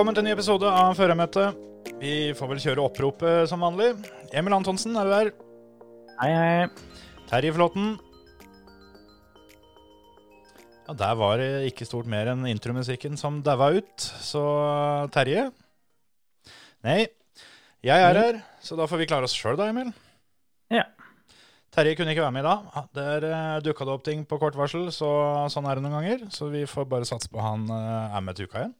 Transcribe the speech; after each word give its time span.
Velkommen 0.00 0.16
til 0.16 0.22
en 0.24 0.30
ny 0.30 0.32
episode 0.32 0.64
av 0.64 0.94
Førermøtet. 0.96 1.56
Vi 2.00 2.10
får 2.32 2.48
vel 2.48 2.60
kjøre 2.62 2.84
oppropet 2.86 3.50
som 3.50 3.60
vanlig. 3.60 3.90
Emil 4.32 4.54
Antonsen, 4.56 4.94
er 4.96 5.04
du 5.04 5.10
der? 5.12 5.28
Hei, 6.22 6.28
hei. 6.32 6.94
Terje 7.28 7.52
Flåten. 7.52 7.90
Ja, 10.86 10.96
der 11.02 11.20
var 11.20 11.36
det 11.44 11.50
ikke 11.68 11.84
stort 11.84 12.08
mer 12.08 12.32
enn 12.32 12.48
intromusikken 12.48 13.20
som 13.20 13.42
daua 13.44 13.74
ut. 13.76 14.08
Så 14.24 14.40
Terje 15.12 15.50
Nei, 16.88 17.02
jeg 17.84 18.08
er 18.08 18.24
her, 18.24 18.42
så 18.64 18.80
da 18.80 18.88
får 18.88 19.04
vi 19.04 19.12
klare 19.12 19.28
oss 19.28 19.36
sjøl 19.36 19.60
da, 19.60 19.68
Emil. 19.68 19.92
Ja. 20.72 20.88
Terje 21.76 21.98
kunne 22.00 22.16
ikke 22.16 22.24
være 22.24 22.38
med 22.40 22.46
i 22.46 22.48
dag. 22.48 22.92
Der 22.96 23.32
uh, 23.34 23.56
dukka 23.68 23.84
det 23.84 23.98
opp 24.00 24.08
ting 24.08 24.24
på 24.24 24.40
kort 24.40 24.56
varsel, 24.56 24.88
så 24.96 25.12
sånn 25.52 25.68
er 25.68 25.76
det 25.76 25.84
noen 25.84 26.00
ganger. 26.00 26.30
Så 26.32 26.48
vi 26.48 26.64
får 26.64 26.88
bare 26.88 27.04
satse 27.04 27.28
på 27.28 27.44
han 27.44 27.68
eh, 27.68 28.16
er 28.16 28.24
med 28.24 28.40
til 28.40 28.48
uka 28.48 28.64
igjen. 28.64 28.79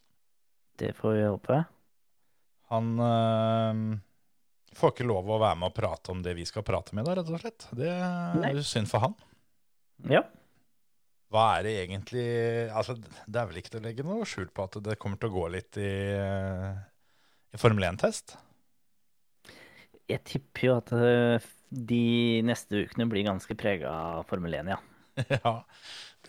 Det 0.80 0.94
får 0.96 1.16
vi 1.16 1.24
håpe. 1.26 1.60
Han 2.70 2.92
øh, 3.04 3.80
får 4.78 4.94
ikke 4.94 5.08
lov 5.08 5.28
å 5.28 5.40
være 5.42 5.58
med 5.60 5.70
og 5.72 5.76
prate 5.76 6.12
om 6.14 6.22
det 6.24 6.36
vi 6.38 6.46
skal 6.48 6.64
prate 6.66 6.96
med, 6.96 7.04
da, 7.08 7.18
rett 7.18 7.32
og 7.32 7.42
slett. 7.42 7.66
Det 7.76 7.90
er 7.90 8.54
jo 8.56 8.64
synd 8.66 8.88
for 8.90 9.04
han. 9.04 9.16
Ja. 10.08 10.22
Hva 11.30 11.42
er 11.58 11.66
det 11.66 11.72
egentlig 11.84 12.24
Altså, 12.72 12.96
det 12.96 13.38
er 13.38 13.48
vel 13.50 13.60
ikke 13.60 13.74
til 13.74 13.82
å 13.82 13.84
legge 13.84 14.06
noe 14.06 14.26
skjul 14.26 14.48
på 14.54 14.64
at 14.66 14.78
det 14.86 14.96
kommer 15.02 15.20
til 15.20 15.30
å 15.30 15.34
gå 15.36 15.44
litt 15.52 15.78
i, 15.78 15.90
i 16.16 17.60
Formel 17.60 17.86
1-test? 17.92 18.34
Jeg 20.10 20.24
tipper 20.26 20.66
jo 20.66 20.76
at 20.80 20.90
eh, 20.96 21.50
de 21.70 22.04
neste 22.46 22.86
ukene 22.86 23.06
blir 23.10 23.28
ganske 23.28 23.54
prega 23.58 23.92
av 23.92 24.24
Formel 24.30 24.56
1, 24.58 24.72
ja. 24.72 24.80
ja. 25.36 25.52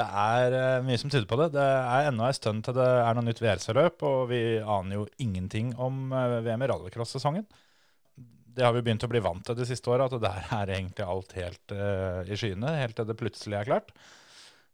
Det 0.02 0.08
er 0.18 0.56
øh, 0.58 0.86
mye 0.86 0.98
som 0.98 1.12
tyder 1.12 1.28
på 1.30 1.38
det. 1.38 1.52
Det 1.54 1.64
er 1.64 2.08
ennå 2.10 2.26
en 2.26 2.38
stund 2.38 2.64
til 2.66 2.78
det 2.78 2.88
er 2.88 3.18
noe 3.18 3.26
nytt 3.28 3.42
VRC-løp, 3.44 4.02
og 4.08 4.22
vi 4.32 4.42
aner 4.60 4.98
jo 4.98 5.10
ingenting 5.22 5.76
om 5.78 6.08
øh, 6.10 6.40
VM 6.46 6.66
i 6.66 6.70
rallycross-sesongen. 6.72 7.46
Det 8.52 8.66
har 8.66 8.74
vi 8.76 8.82
begynt 8.84 9.06
å 9.06 9.12
bli 9.12 9.22
vant 9.24 9.46
til 9.46 9.56
de 9.60 9.68
siste 9.68 9.92
åra, 9.94 10.10
at 10.10 10.18
der 10.24 10.48
er 10.58 10.74
egentlig 10.74 11.06
alt 11.08 11.30
helt 11.38 11.72
uh, 11.72 12.20
i 12.28 12.36
skyene, 12.36 12.74
helt 12.82 12.98
til 12.98 13.08
det 13.08 13.16
plutselig 13.16 13.56
er 13.62 13.70
klart. 13.70 13.94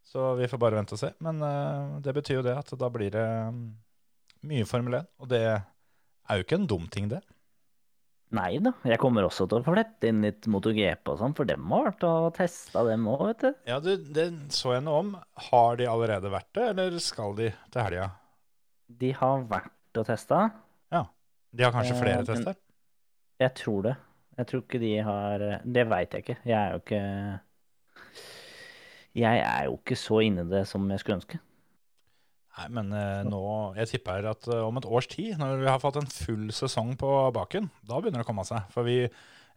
Så 0.08 0.32
vi 0.40 0.48
får 0.50 0.62
bare 0.64 0.80
vente 0.80 0.96
og 0.98 1.02
se. 1.04 1.12
Men 1.22 1.44
uh, 1.46 2.00
det 2.02 2.16
betyr 2.18 2.40
jo 2.40 2.46
det 2.48 2.56
at 2.58 2.74
da 2.74 2.90
blir 2.90 3.14
det 3.14 3.28
mm, 3.54 3.62
mye 4.50 4.66
Formel 4.66 4.98
1, 4.98 5.12
og 5.22 5.30
det 5.30 5.44
er 5.46 6.40
jo 6.40 6.48
ikke 6.48 6.58
en 6.58 6.66
dum 6.72 6.88
ting, 6.90 7.12
det. 7.12 7.22
Nei 8.36 8.58
da, 8.60 8.74
jeg 8.84 9.00
kommer 9.00 9.24
også 9.24 9.46
til 9.48 9.62
å 9.62 9.64
flette 9.64 10.10
inn 10.10 10.20
litt 10.26 10.50
MotoGP 10.52 11.14
og 11.14 11.22
sånn, 11.22 11.36
for 11.38 11.48
dem 11.48 11.64
har 11.72 11.86
vært 11.86 12.04
og 12.10 12.26
testa 12.36 12.84
dem 12.84 13.06
òg, 13.08 13.24
vet 13.30 13.46
du. 13.46 13.60
Ja, 13.70 13.78
du, 13.80 13.94
det 13.96 14.28
så 14.52 14.74
jeg 14.76 14.84
noe 14.84 15.00
om. 15.00 15.12
Har 15.48 15.80
de 15.80 15.88
allerede 15.88 16.32
vært 16.34 16.52
det, 16.58 16.66
eller 16.74 16.98
skal 17.04 17.38
de 17.40 17.54
til 17.72 17.86
helga? 17.86 18.10
De 18.88 19.14
har 19.16 19.46
vært 19.48 20.02
og 20.02 20.10
testa. 20.12 20.48
De 21.58 21.64
har 21.64 21.74
kanskje 21.74 21.96
Eh, 21.96 22.02
flere 22.02 22.20
eh, 22.20 22.26
tester? 22.26 22.56
Jeg 23.40 23.54
tror 23.56 23.82
det. 23.82 23.96
Jeg 24.38 24.48
tror 24.48 24.62
ikke 24.62 24.80
de 24.80 24.98
har 25.02 25.40
Det 25.66 25.90
veit 25.90 26.14
jeg 26.14 26.24
ikke. 26.24 26.38
Jeg 26.46 26.58
er 26.58 26.72
jo 26.72 26.78
ikke 26.78 27.40
Jeg 29.16 29.40
er 29.40 29.64
jo 29.66 29.78
ikke 29.78 29.96
så 29.96 30.20
inni 30.22 30.44
det 30.50 30.68
som 30.68 30.90
jeg 30.92 31.00
skulle 31.00 31.18
ønske. 31.18 31.40
Nei, 32.58 32.68
men 32.74 32.94
eh, 32.96 33.24
nå 33.28 33.42
Jeg 33.78 33.92
tipper 33.92 34.26
at 34.32 34.48
eh, 34.50 34.64
om 34.66 34.80
et 34.80 34.90
års 34.90 35.08
tid, 35.12 35.36
når 35.38 35.62
vi 35.62 35.70
har 35.70 35.82
fått 35.82 36.00
en 36.02 36.10
full 36.10 36.50
sesong 36.56 36.96
på 37.00 37.10
baken, 37.36 37.70
da 37.86 38.00
begynner 38.02 38.24
det 38.24 38.26
å 38.26 38.30
komme 38.32 38.46
seg. 38.48 38.66
For 38.74 38.88
vi, 38.88 39.04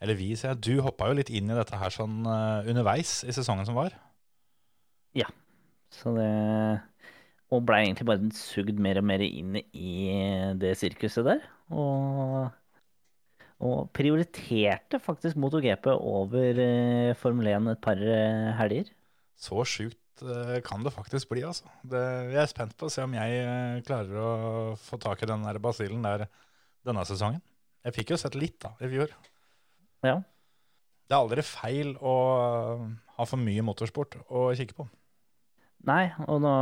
eller 0.04 0.18
vi, 0.18 0.34
sier 0.36 0.52
jeg, 0.52 0.62
du 0.66 0.84
hoppa 0.84 1.08
jo 1.08 1.16
litt 1.16 1.32
inn 1.32 1.48
i 1.48 1.56
dette 1.56 1.80
her 1.80 1.94
sånn 1.94 2.20
eh, 2.28 2.70
underveis 2.70 3.20
i 3.24 3.34
sesongen 3.36 3.68
som 3.68 3.78
var. 3.78 3.96
Ja. 5.16 5.30
Så 5.90 6.12
det 6.14 6.30
Og 7.50 7.64
blei 7.66 7.80
egentlig 7.82 8.06
bare 8.06 8.28
sugd 8.36 8.78
mer 8.78 9.00
og 9.00 9.06
mer 9.08 9.24
inn 9.24 9.56
i 9.58 9.94
det 10.60 10.76
sirkuset 10.78 11.24
der. 11.26 11.40
Og, 11.72 12.52
og 13.64 13.88
prioriterte 13.96 15.00
faktisk 15.02 15.40
MotoGP 15.40 15.88
over 15.96 16.60
eh, 16.62 17.16
Formel 17.18 17.50
1 17.56 17.72
et 17.72 17.82
par 17.82 18.04
helger. 18.60 18.92
Så 19.40 19.64
sjukt 19.64 19.98
kan 20.66 20.84
det 20.84 20.92
faktisk 20.94 21.30
bli, 21.32 21.42
altså. 21.46 21.68
Det, 21.82 22.00
jeg 22.32 22.42
er 22.42 22.50
spent 22.50 22.76
på 22.78 22.88
å 22.88 22.92
se 22.92 23.04
om 23.06 23.14
jeg 23.16 23.40
eh, 23.44 23.80
klarer 23.86 24.20
å 24.20 24.30
få 24.80 24.98
tak 25.00 25.22
i 25.22 25.28
den 25.30 25.46
der 25.46 25.60
basillen 25.62 26.04
der 26.04 26.26
denne 26.86 27.04
sesongen. 27.08 27.42
Jeg 27.84 27.96
fikk 27.96 28.12
jo 28.12 28.20
sett 28.20 28.36
litt 28.36 28.58
da, 28.62 28.74
i 28.84 28.90
fjor. 28.92 29.12
Ja. 30.04 30.18
Det 31.08 31.16
er 31.16 31.22
aldri 31.22 31.44
feil 31.46 31.94
å 31.96 32.14
eh, 32.36 32.84
ha 33.16 33.26
for 33.28 33.40
mye 33.40 33.64
motorsport 33.66 34.18
å 34.28 34.50
kikke 34.58 34.76
på. 34.78 34.88
Nei, 35.88 36.04
og 36.28 36.42
nå 36.44 36.54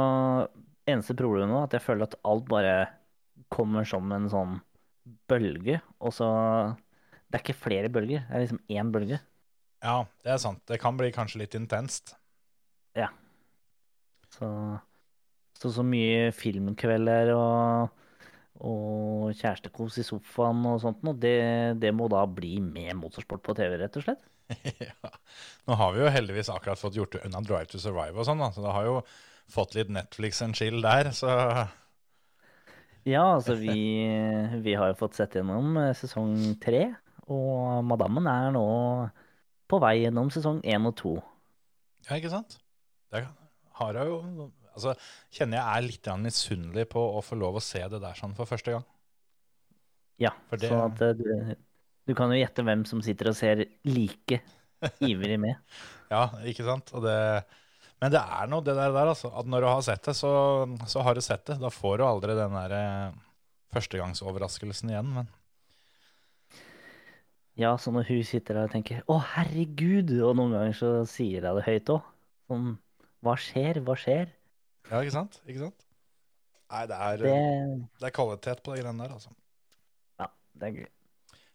Eneste 0.88 1.12
problemet 1.18 1.50
nå 1.52 1.58
er 1.58 1.66
at 1.66 1.74
jeg 1.76 1.84
føler 1.84 2.06
at 2.06 2.14
alt 2.24 2.47
bare 2.48 2.76
kommer 3.52 3.84
som 3.84 4.08
en 4.14 4.28
sånn 4.32 4.54
bølge, 5.28 5.82
og 6.00 6.14
så 6.16 6.28
Det 7.28 7.36
er 7.36 7.42
ikke 7.42 7.60
flere 7.60 7.91
bølger, 7.92 8.22
det 8.24 8.36
er 8.38 8.41
liksom 8.41 8.60
én 8.72 8.92
bølge. 8.92 9.18
Ja, 9.84 10.06
det 10.24 10.32
er 10.32 10.38
sant. 10.41 10.62
Det 10.64 10.78
kan 10.80 10.97
bli 10.97 11.10
kanskje 11.12 11.42
litt 11.42 11.52
intenst. 11.58 12.14
Så 14.34 14.49
så, 15.59 15.71
så 15.75 15.84
mye 15.87 16.31
filmkvelder 16.34 17.33
og, 17.34 18.05
og 18.62 19.33
kjærestekos 19.39 19.99
i 19.99 20.06
sofaen 20.06 20.62
og 20.71 20.83
sånt 20.84 21.03
noe, 21.06 21.19
det, 21.19 21.39
det 21.83 21.91
må 21.97 22.06
da 22.12 22.22
bli 22.31 22.59
med 22.62 22.94
motorsport 23.00 23.43
på 23.47 23.56
TV, 23.59 23.75
rett 23.81 23.99
og 23.99 24.06
slett. 24.06 24.22
ja. 24.84 25.11
Nå 25.69 25.78
har 25.81 25.97
vi 25.97 26.05
jo 26.05 26.12
heldigvis 26.15 26.53
akkurat 26.55 26.81
fått 26.81 26.97
gjort 26.99 27.19
unna 27.25 27.43
Drive 27.44 27.72
to 27.72 27.83
Survive 27.83 28.15
og 28.15 28.28
sånn, 28.28 28.44
da, 28.44 28.53
så 28.55 28.62
det 28.65 28.77
har 28.77 28.87
jo 28.87 28.94
fått 29.50 29.75
litt 29.77 29.91
Netflix 29.93 30.41
and 30.47 30.56
chill 30.59 30.81
der, 30.84 31.12
så 31.16 31.34
Ja, 33.09 33.25
altså 33.39 33.55
vi, 33.56 34.05
vi 34.60 34.75
har 34.77 34.91
jo 34.91 34.99
fått 34.99 35.16
sett 35.16 35.39
gjennom 35.39 35.78
eh, 35.81 35.95
sesong 35.97 36.34
tre, 36.60 36.91
og 37.33 37.81
Madammen 37.89 38.27
er 38.28 38.50
nå 38.53 38.66
på 39.69 39.78
vei 39.81 39.95
gjennom 40.03 40.31
sesong 40.33 40.60
én 40.66 40.87
og 40.89 40.95
to. 40.99 41.15
Ja, 42.06 42.19
ikke 42.19 42.33
sant? 42.33 42.59
Det 43.09 43.25
har 43.81 44.00
jeg 44.00 44.12
jo 44.12 44.50
Altså, 44.78 44.93
kjenner 45.34 45.59
jeg 45.59 45.66
er 45.75 45.87
litt 45.89 46.09
misunnelig 46.22 46.84
på 46.93 47.03
å 47.19 47.22
få 47.25 47.34
lov 47.34 47.56
å 47.59 47.62
se 47.65 47.81
det 47.91 47.99
der 47.99 48.15
sånn 48.15 48.37
for 48.37 48.47
første 48.47 48.77
gang. 48.77 48.84
Ja, 50.22 50.31
det- 50.53 50.69
sånn 50.71 50.84
at 50.84 51.03
eh, 51.03 51.16
du, 51.19 51.56
du 52.06 52.15
kan 52.15 52.31
jo 52.31 52.39
gjette 52.39 52.62
hvem 52.62 52.84
som 52.87 53.03
sitter 53.03 53.33
og 53.33 53.34
ser 53.39 53.65
like 53.89 54.39
ivrig 55.11 55.41
med. 55.43 55.59
Ja, 56.12 56.28
ikke 56.47 56.62
sant? 56.69 56.93
Det, 57.03 57.16
men 57.99 58.15
det 58.15 58.22
er 58.22 58.47
noe 58.53 58.62
det 58.62 58.77
der, 58.78 58.94
der 58.94 59.11
altså, 59.16 59.33
at 59.34 59.50
når 59.50 59.66
du 59.66 59.71
har 59.72 59.83
sett 59.89 60.06
det, 60.06 60.15
så, 60.15 60.31
så 60.87 61.03
har 61.03 61.19
du 61.19 61.25
sett 61.27 61.43
det. 61.50 61.59
Da 61.59 61.71
får 61.75 61.99
du 61.99 62.06
aldri 62.06 62.39
den 62.39 62.55
der 62.55 62.78
eh, 62.78 63.19
førstegangsoverraskelsen 63.75 64.95
igjen, 64.95 65.10
men 65.19 65.34
Ja, 67.59 67.72
så 67.75 67.91
når 67.91 68.06
hun 68.06 68.22
sitter 68.22 68.55
der 68.55 68.69
og 68.69 68.71
tenker 68.71 69.00
'Å, 69.03 69.16
herregud', 69.34 70.12
og 70.22 70.37
noen 70.39 70.53
ganger 70.55 70.77
så 70.78 70.91
sier 71.10 71.43
jeg 71.43 71.56
det 71.56 71.65
høyt 71.66 71.91
òg. 71.91 72.05
Sånn 72.47 72.77
'Hva 73.22 73.34
skjer? 73.40 73.80
Hva 73.82 73.96
skjer?' 73.98 74.30
Ja, 74.88 75.00
ikke 75.02 75.14
sant? 75.14 75.40
Ikke 75.46 75.66
sant? 75.66 75.84
Nei, 76.68 76.84
det 76.88 76.97
er, 77.00 77.16
Det, 77.24 77.34
det 77.98 78.09
er 78.09 78.15
kvalitet 78.15 78.62
på 78.62 78.74
de 78.74 78.82
greiene 78.82 79.04
der, 79.04 79.15
altså. 79.16 79.32
det 80.59 80.68
er 80.68 80.78
gøy. 80.82 80.88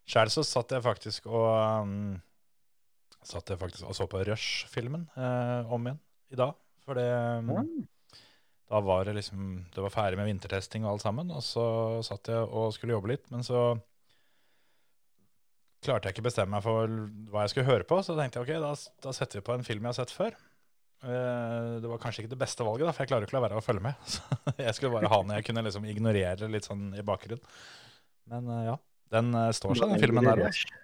Sjæl 0.10 0.32
så 0.34 0.44
satt 0.44 0.74
jeg 0.74 0.84
faktisk 0.84 1.28
og 1.32 1.48
um, 1.84 2.22
Satt 3.24 3.54
jeg 3.54 3.60
faktisk 3.60 3.88
og 3.88 3.96
så 3.96 4.08
på 4.12 4.20
Rush-filmen 4.28 5.06
eh, 5.16 5.72
om 5.72 5.86
igjen 5.88 6.00
i 6.34 6.40
dag. 6.40 6.58
For 6.84 7.00
det 7.00 7.08
um, 7.40 7.54
mm. 7.56 7.86
Da 8.68 8.82
var 8.84 9.06
det 9.08 9.14
liksom 9.16 9.64
Det 9.72 9.84
var 9.86 9.94
ferdig 9.94 10.20
med 10.20 10.28
vintertesting 10.28 10.84
og 10.84 10.96
alt 10.96 11.06
sammen, 11.06 11.32
og 11.32 11.44
så 11.46 11.66
satt 12.04 12.32
jeg 12.32 12.44
og 12.44 12.74
skulle 12.76 12.98
jobbe 12.98 13.14
litt, 13.14 13.30
men 13.32 13.46
så 13.46 13.78
klarte 15.84 16.08
jeg 16.08 16.18
ikke 16.18 16.26
bestemme 16.28 16.56
meg 16.56 16.64
for 16.64 16.92
hva 17.32 17.44
jeg 17.44 17.54
skulle 17.54 17.70
høre 17.70 17.88
på, 17.88 18.00
så 18.04 18.16
tenkte 18.18 18.40
jeg 18.40 18.48
ok, 18.48 18.64
da, 18.64 18.72
da 19.04 19.14
setter 19.16 19.40
vi 19.40 19.46
på 19.46 19.56
en 19.56 19.66
film 19.68 19.84
jeg 19.84 19.92
har 19.92 20.00
sett 20.00 20.16
før. 20.16 20.38
Eh, 21.04 21.80
Det 21.84 21.90
var 21.92 22.00
kanskje 22.00 22.24
ikke 22.24 22.34
det 22.34 22.40
beste 22.40 22.64
valget, 22.66 22.88
da, 22.88 22.94
for 22.96 23.04
jeg 23.04 23.12
klarer 23.12 23.28
ikke 23.28 23.36
å 23.36 23.40
la 23.42 23.48
være 23.50 23.60
å 23.60 23.66
følge 23.66 23.84
med. 23.84 23.96
Så 24.14 24.54
jeg 24.58 24.76
skulle 24.78 24.94
bare 24.96 25.12
ha 25.12 25.22
den 25.24 25.36
jeg 25.38 25.48
kunne 25.50 25.64
liksom 25.66 25.88
ignorere 25.90 26.50
litt 26.52 26.68
sånn 26.70 26.90
i 26.96 27.04
bakgrunnen. 27.06 27.44
Men 28.32 28.48
eh, 28.56 28.62
ja, 28.72 28.78
den 29.18 29.34
eh, 29.36 29.50
står 29.56 29.76
seg, 29.82 29.92
den 29.96 30.04
filmen 30.06 30.30
der. 30.30 30.46
Også. 30.48 30.80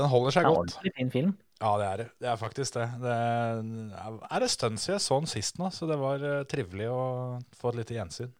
Den 0.00 0.08
holder 0.12 0.30
Det 0.30 0.34
seg 0.36 0.46
er 0.50 0.58
godt. 0.58 0.76
fin 0.96 1.10
film. 1.12 1.32
Ja, 1.60 1.70
det 1.80 1.86
er 1.90 1.96
det. 2.00 2.04
Det 2.24 2.28
er 2.30 2.36
faktisk 2.40 2.76
det. 2.78 2.86
Det 3.02 3.14
er 3.14 4.44
en 4.44 4.52
stund 4.52 4.80
siden 4.80 4.94
jeg 4.96 5.04
så 5.04 5.18
den 5.20 5.28
sist 5.28 5.58
nå, 5.60 5.68
så 5.76 5.88
det 5.90 5.98
var 6.00 6.22
trivelig 6.48 6.86
å 6.92 7.00
få 7.60 7.72
et 7.72 7.80
lite 7.82 7.96
gjensyn. 7.98 8.30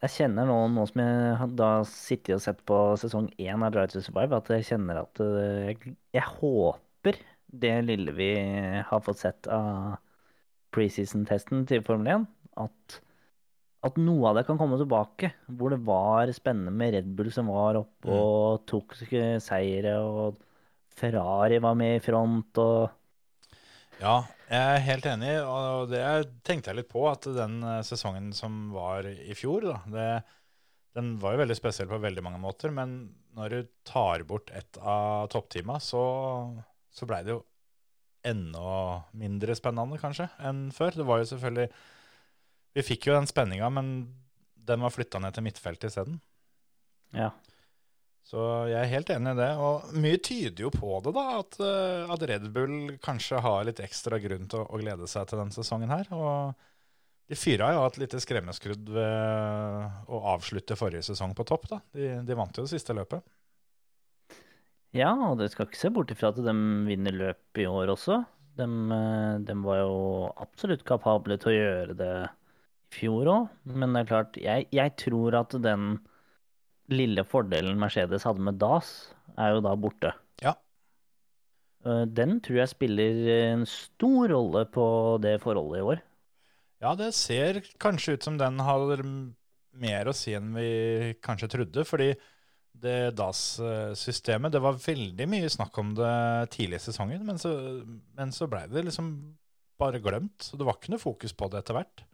Jeg 0.00 0.14
kjenner 0.14 0.46
nå, 0.48 0.54
nå 0.72 0.86
som 0.88 1.02
jeg 1.02 1.48
da 1.60 1.66
sitter 1.84 2.38
og 2.38 2.40
sett 2.40 2.62
på 2.64 2.76
sesong 3.02 3.26
én 3.36 3.60
av 3.66 3.74
Drive 3.74 3.90
to 3.92 4.00
Survive, 4.00 4.38
at 4.38 4.48
jeg 4.54 4.64
kjenner 4.70 5.02
at 5.02 5.20
jeg, 5.20 5.92
jeg 6.16 6.24
håper 6.38 7.18
det 7.52 7.74
lille 7.86 8.12
vi 8.16 8.30
har 8.86 9.00
fått 9.04 9.22
sett 9.22 9.48
av 9.50 9.96
preseason-testen 10.74 11.64
til 11.68 11.82
Formel 11.86 12.12
1, 12.14 12.26
at, 12.62 12.98
at 13.86 13.98
noe 13.98 14.30
av 14.30 14.38
det 14.38 14.44
kan 14.46 14.58
komme 14.60 14.78
tilbake. 14.78 15.32
Hvor 15.58 15.74
det 15.74 15.80
var 15.86 16.30
spennende 16.36 16.70
med 16.74 16.94
Red 16.94 17.10
Bull 17.18 17.32
som 17.34 17.50
var 17.50 17.80
oppe 17.80 18.08
Mm. 18.10 18.16
og 18.16 18.62
tok 18.70 18.94
seire, 19.42 19.96
og 20.00 20.38
Ferrari 21.00 21.58
var 21.60 21.74
med 21.78 21.98
i 21.98 22.04
front, 22.04 22.58
og 22.58 22.90
Ja, 24.00 24.22
jeg 24.48 24.76
er 24.76 24.84
helt 24.86 25.06
enig, 25.10 25.32
og 25.44 25.90
det 25.90 26.00
tenkte 26.46 26.70
jeg 26.70 26.78
litt 26.78 26.88
på, 26.88 27.02
at 27.10 27.26
den 27.36 27.58
eh, 27.62 27.82
sesongen 27.84 28.30
som 28.32 28.70
var 28.72 29.04
i 29.04 29.34
fjor, 29.36 29.66
da, 29.66 29.74
det, 29.92 30.06
den 30.96 31.18
var 31.20 31.34
jo 31.34 31.42
veldig 31.42 31.56
spesiell 31.58 31.90
på 31.90 31.98
veldig 32.00 32.24
mange 32.24 32.40
måter, 32.40 32.72
men 32.72 32.94
når 33.36 33.52
du 33.52 33.68
tar 33.84 34.24
bort 34.24 34.48
et 34.56 34.78
av 34.80 35.28
toppteama, 35.30 35.76
så, 35.84 36.00
så 36.94 37.08
blei 37.08 37.22
det 37.26 37.34
jo 37.34 37.42
enda 38.26 39.02
mindre 39.16 39.54
spennende, 39.56 39.98
kanskje, 40.00 40.28
enn 40.44 40.68
før. 40.76 40.98
Det 41.00 41.06
var 41.08 41.22
jo 41.22 41.30
selvfølgelig 41.32 41.70
Vi 42.76 42.82
fikk 42.86 43.08
jo 43.08 43.16
den 43.16 43.26
spenninga, 43.26 43.70
men 43.72 43.94
den 44.54 44.82
var 44.84 44.92
flytta 44.94 45.18
ned 45.18 45.34
til 45.34 45.46
midtfeltet 45.46 45.90
isteden. 45.90 46.20
ja. 47.16 47.32
Så 48.30 48.42
jeg 48.70 48.78
er 48.78 48.90
helt 48.92 49.10
enig 49.10 49.32
i 49.34 49.38
det. 49.40 49.48
Og 49.58 49.94
mye 49.98 50.18
tyder 50.22 50.62
jo 50.62 50.70
på 50.70 51.00
det, 51.02 51.12
da. 51.16 51.24
At, 51.40 51.56
eh, 51.66 52.12
at 52.14 52.24
Red 52.30 52.44
Bull 52.54 52.92
kanskje 53.02 53.40
har 53.42 53.64
litt 53.66 53.80
ekstra 53.82 54.20
grunn 54.22 54.46
til 54.50 54.62
å, 54.62 54.68
å 54.70 54.78
glede 54.78 55.08
seg 55.10 55.26
til 55.26 55.40
denne 55.40 55.56
sesongen 55.56 55.90
her. 55.90 56.06
Og 56.14 56.54
de 57.30 57.38
fyra 57.38 57.72
jo 57.74 57.82
hatt 57.82 57.98
et 57.98 58.04
lite 58.04 58.20
skremmeskrudd 58.22 58.92
ved 58.94 60.06
å 60.10 60.22
avslutte 60.36 60.78
forrige 60.78 61.08
sesong 61.10 61.34
på 61.34 61.46
topp, 61.48 61.66
da. 61.72 61.80
De, 61.96 62.12
de 62.26 62.38
vant 62.38 62.54
jo 62.54 62.66
det 62.68 62.72
siste 62.74 62.94
løpet. 62.94 63.24
Ja, 64.96 65.12
og 65.30 65.38
det 65.38 65.50
skal 65.52 65.68
ikke 65.68 65.78
se 65.78 65.90
bort 65.94 66.10
ifra 66.10 66.32
at 66.32 66.40
de 66.42 66.54
vinner 66.88 67.14
løp 67.14 67.60
i 67.62 67.66
år 67.70 67.92
også. 67.94 68.20
De, 68.58 68.66
eh, 68.66 69.34
de 69.46 69.56
var 69.62 69.82
jo 69.84 69.98
absolutt 70.42 70.82
kapable 70.88 71.36
til 71.40 71.52
å 71.52 71.56
gjøre 71.56 71.96
det 72.00 72.14
i 72.26 72.96
fjor 72.96 73.30
òg. 73.30 73.52
Men 73.70 73.94
det 73.94 74.02
er 74.02 74.10
klart, 74.10 74.40
jeg, 74.42 74.66
jeg 74.74 74.96
tror 74.98 75.36
at 75.44 75.54
den 75.62 75.92
lille 76.90 77.22
fordelen 77.22 77.78
Mercedes 77.78 78.26
hadde 78.26 78.42
med 78.42 78.58
DAS, 78.58 78.90
er 79.38 79.54
jo 79.54 79.62
da 79.62 79.76
borte. 79.78 80.10
Ja. 80.42 80.56
Eh, 81.86 82.04
Den 82.10 82.40
tror 82.42 82.64
jeg 82.64 82.72
spiller 82.74 83.20
en 83.36 83.66
stor 83.70 84.34
rolle 84.34 84.64
på 84.74 84.86
det 85.22 85.36
forholdet 85.44 85.80
i 85.80 85.86
år. 85.94 86.02
Ja, 86.80 86.96
det 86.96 87.12
ser 87.14 87.60
kanskje 87.78 88.16
ut 88.16 88.26
som 88.26 88.38
den 88.40 88.58
har 88.64 88.90
mer 89.80 90.08
å 90.10 90.14
si 90.16 90.32
enn 90.34 90.50
vi 90.56 91.14
kanskje 91.22 91.50
trodde. 91.54 91.84
Fordi 91.86 92.14
det 92.72 93.12
DAS-systemet, 93.18 94.52
det 94.54 94.62
var 94.62 94.78
veldig 94.80 95.26
mye 95.28 95.50
snakk 95.52 95.76
om 95.82 95.92
det 95.98 96.14
tidlig 96.54 96.80
i 96.80 96.84
sesongen, 96.86 97.24
men 97.26 97.40
så, 97.40 97.52
men 98.16 98.32
så 98.32 98.48
blei 98.50 98.64
det 98.70 98.86
liksom 98.86 99.10
bare 99.80 100.00
glemt. 100.02 100.44
Så 100.44 100.58
det 100.58 100.66
var 100.68 100.78
ikke 100.78 100.94
noe 100.94 101.02
fokus 101.02 101.34
på 101.36 101.48
det 101.50 101.62
etter 101.62 101.76
hvert. 101.76 102.04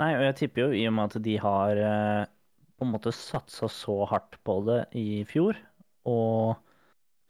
Nei, 0.00 0.12
og 0.16 0.24
jeg 0.24 0.36
tipper 0.38 0.64
jo 0.64 0.76
i 0.76 0.86
og 0.88 0.94
med 0.96 1.10
at 1.10 1.24
de 1.24 1.34
har 1.42 1.78
eh, 1.78 2.22
på 2.78 2.86
en 2.86 2.92
måte 2.94 3.12
satsa 3.14 3.68
så 3.70 3.98
hardt 4.10 4.38
på 4.46 4.58
det 4.66 4.80
i 4.98 5.22
fjor, 5.28 5.58
og 6.08 6.56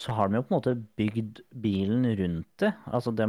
så 0.03 0.15
har 0.17 0.29
de 0.29 0.39
jo 0.39 0.45
på 0.47 0.53
en 0.53 0.59
måte 0.59 0.77
bygd 0.99 1.43
bilen 1.63 2.07
rundt 2.19 2.51
det. 2.63 2.73
Altså, 2.91 3.13
de, 3.15 3.27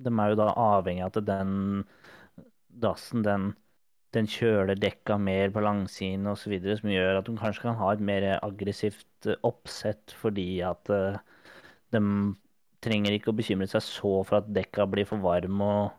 de 0.00 0.12
er 0.12 0.32
jo 0.32 0.38
da 0.40 0.50
avhengig 0.52 1.06
av 1.06 1.12
at 1.12 1.28
den 1.28 1.56
dassen, 2.84 3.24
den, 3.24 3.50
den 4.16 4.28
kjøler 4.30 4.78
dekka 4.80 5.18
mer 5.20 5.52
på 5.54 5.62
langsiden 5.64 6.26
osv., 6.30 6.56
som 6.80 6.90
gjør 6.92 7.20
at 7.20 7.28
de 7.28 7.36
kanskje 7.38 7.66
kan 7.68 7.78
ha 7.80 7.92
et 7.92 8.02
mer 8.04 8.26
aggressivt 8.38 9.30
eh, 9.30 9.38
oppsett 9.46 10.14
fordi 10.20 10.48
at 10.66 10.90
eh, 10.92 11.20
de 11.94 12.02
trenger 12.84 13.16
ikke 13.16 13.32
å 13.32 13.36
bekymre 13.36 13.68
seg 13.70 13.84
så 13.84 14.16
for 14.26 14.40
at 14.40 14.50
dekka 14.52 14.88
blir 14.90 15.08
for 15.08 15.22
varme 15.22 15.70
og 15.76 15.94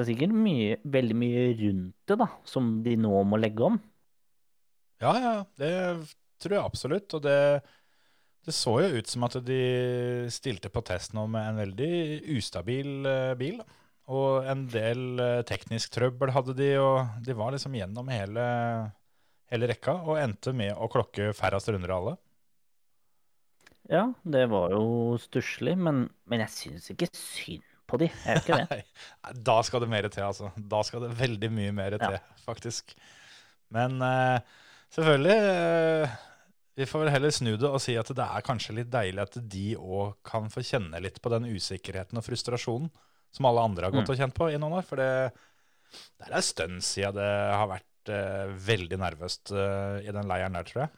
det 0.00 0.04
er 0.04 0.08
sikkert 0.14 0.32
mye, 0.32 0.76
veldig 0.88 1.16
mye 1.18 1.40
rundt 1.58 2.08
det 2.08 2.16
da, 2.22 2.26
som 2.48 2.70
de 2.84 2.94
nå 2.96 3.18
må 3.28 3.36
legge 3.36 3.66
om. 3.66 3.74
Ja, 5.02 5.10
ja, 5.20 5.34
det 5.60 5.72
tror 6.40 6.54
jeg 6.56 6.62
absolutt. 6.62 7.16
Og 7.18 7.24
det, 7.26 7.34
det 8.46 8.54
så 8.56 8.78
jo 8.80 9.00
ut 9.00 9.10
som 9.10 9.26
at 9.26 9.36
de 9.44 9.60
stilte 10.32 10.70
på 10.72 10.80
test 10.88 11.12
nå 11.16 11.26
med 11.28 11.50
en 11.50 11.60
veldig 11.60 11.92
ustabil 12.36 13.10
eh, 13.10 13.34
bil. 13.40 13.60
da. 13.60 13.79
Og 14.10 14.46
en 14.50 14.64
del 14.70 15.20
eh, 15.22 15.42
teknisk 15.46 15.92
trøbbel 15.94 16.32
hadde 16.34 16.56
de, 16.58 16.72
og 16.82 17.22
de 17.26 17.36
var 17.38 17.54
liksom 17.54 17.76
gjennom 17.78 18.08
hele, 18.10 18.44
hele 19.52 19.68
rekka 19.70 20.00
og 20.02 20.18
endte 20.18 20.54
med 20.56 20.74
å 20.74 20.88
klokke 20.90 21.30
færrest 21.36 21.70
runder 21.70 21.94
av 21.94 22.00
alle. 22.00 22.16
Ja, 23.90 24.04
det 24.22 24.44
var 24.50 24.74
jo 24.74 25.18
stusslig, 25.18 25.76
men, 25.78 26.04
men 26.30 26.42
jeg 26.44 26.54
syns 26.54 26.90
ikke 26.92 27.10
synd 27.14 27.66
på 27.90 27.98
de. 28.02 28.10
Jeg 28.26 28.42
ikke 28.42 28.58
det. 28.60 28.80
Da 29.50 29.56
skal 29.66 29.82
det 29.82 29.90
mer 29.90 30.06
til, 30.10 30.26
altså. 30.26 30.50
Da 30.56 30.82
skal 30.86 31.06
det 31.06 31.14
veldig 31.18 31.50
mye 31.54 31.74
mer 31.74 31.98
til, 31.98 32.18
Ja. 32.18 32.42
faktisk. 32.46 32.94
Men 33.70 34.00
uh, 34.02 34.42
selvfølgelig 34.90 35.36
uh, 35.38 36.14
Vi 36.78 36.86
får 36.88 37.04
vel 37.04 37.12
heller 37.14 37.34
snu 37.34 37.52
det 37.60 37.68
og 37.68 37.78
si 37.82 37.94
at 37.98 38.10
det 38.14 38.24
er 38.26 38.46
kanskje 38.46 38.74
litt 38.78 38.90
deilig 38.90 39.22
at 39.22 39.38
de 39.52 39.66
òg 39.78 40.16
kan 40.26 40.50
få 40.50 40.62
kjenne 40.66 40.98
litt 41.02 41.20
på 41.22 41.30
den 41.30 41.46
usikkerheten 41.50 42.18
og 42.18 42.26
frustrasjonen 42.26 42.90
som 43.34 43.46
alle 43.50 43.62
andre 43.68 43.88
har 43.88 43.94
gått 43.94 44.08
Mm. 44.08 44.14
og 44.14 44.20
kjent 44.22 44.34
på 44.36 44.48
i 44.50 44.58
noen 44.58 44.78
år. 44.80 44.86
For 44.88 45.00
det, 45.00 45.10
det 46.18 46.28
er 46.28 46.36
en 46.40 46.46
stund 46.46 46.82
siden 46.86 47.14
det 47.18 47.28
har 47.60 47.68
vært 47.70 48.10
uh, 48.14 48.50
veldig 48.70 48.98
nervøst 49.02 49.52
uh, 49.54 49.98
i 50.02 50.10
den 50.14 50.26
leiren 50.30 50.56
der, 50.58 50.66
tror 50.68 50.82
jeg. 50.86 50.90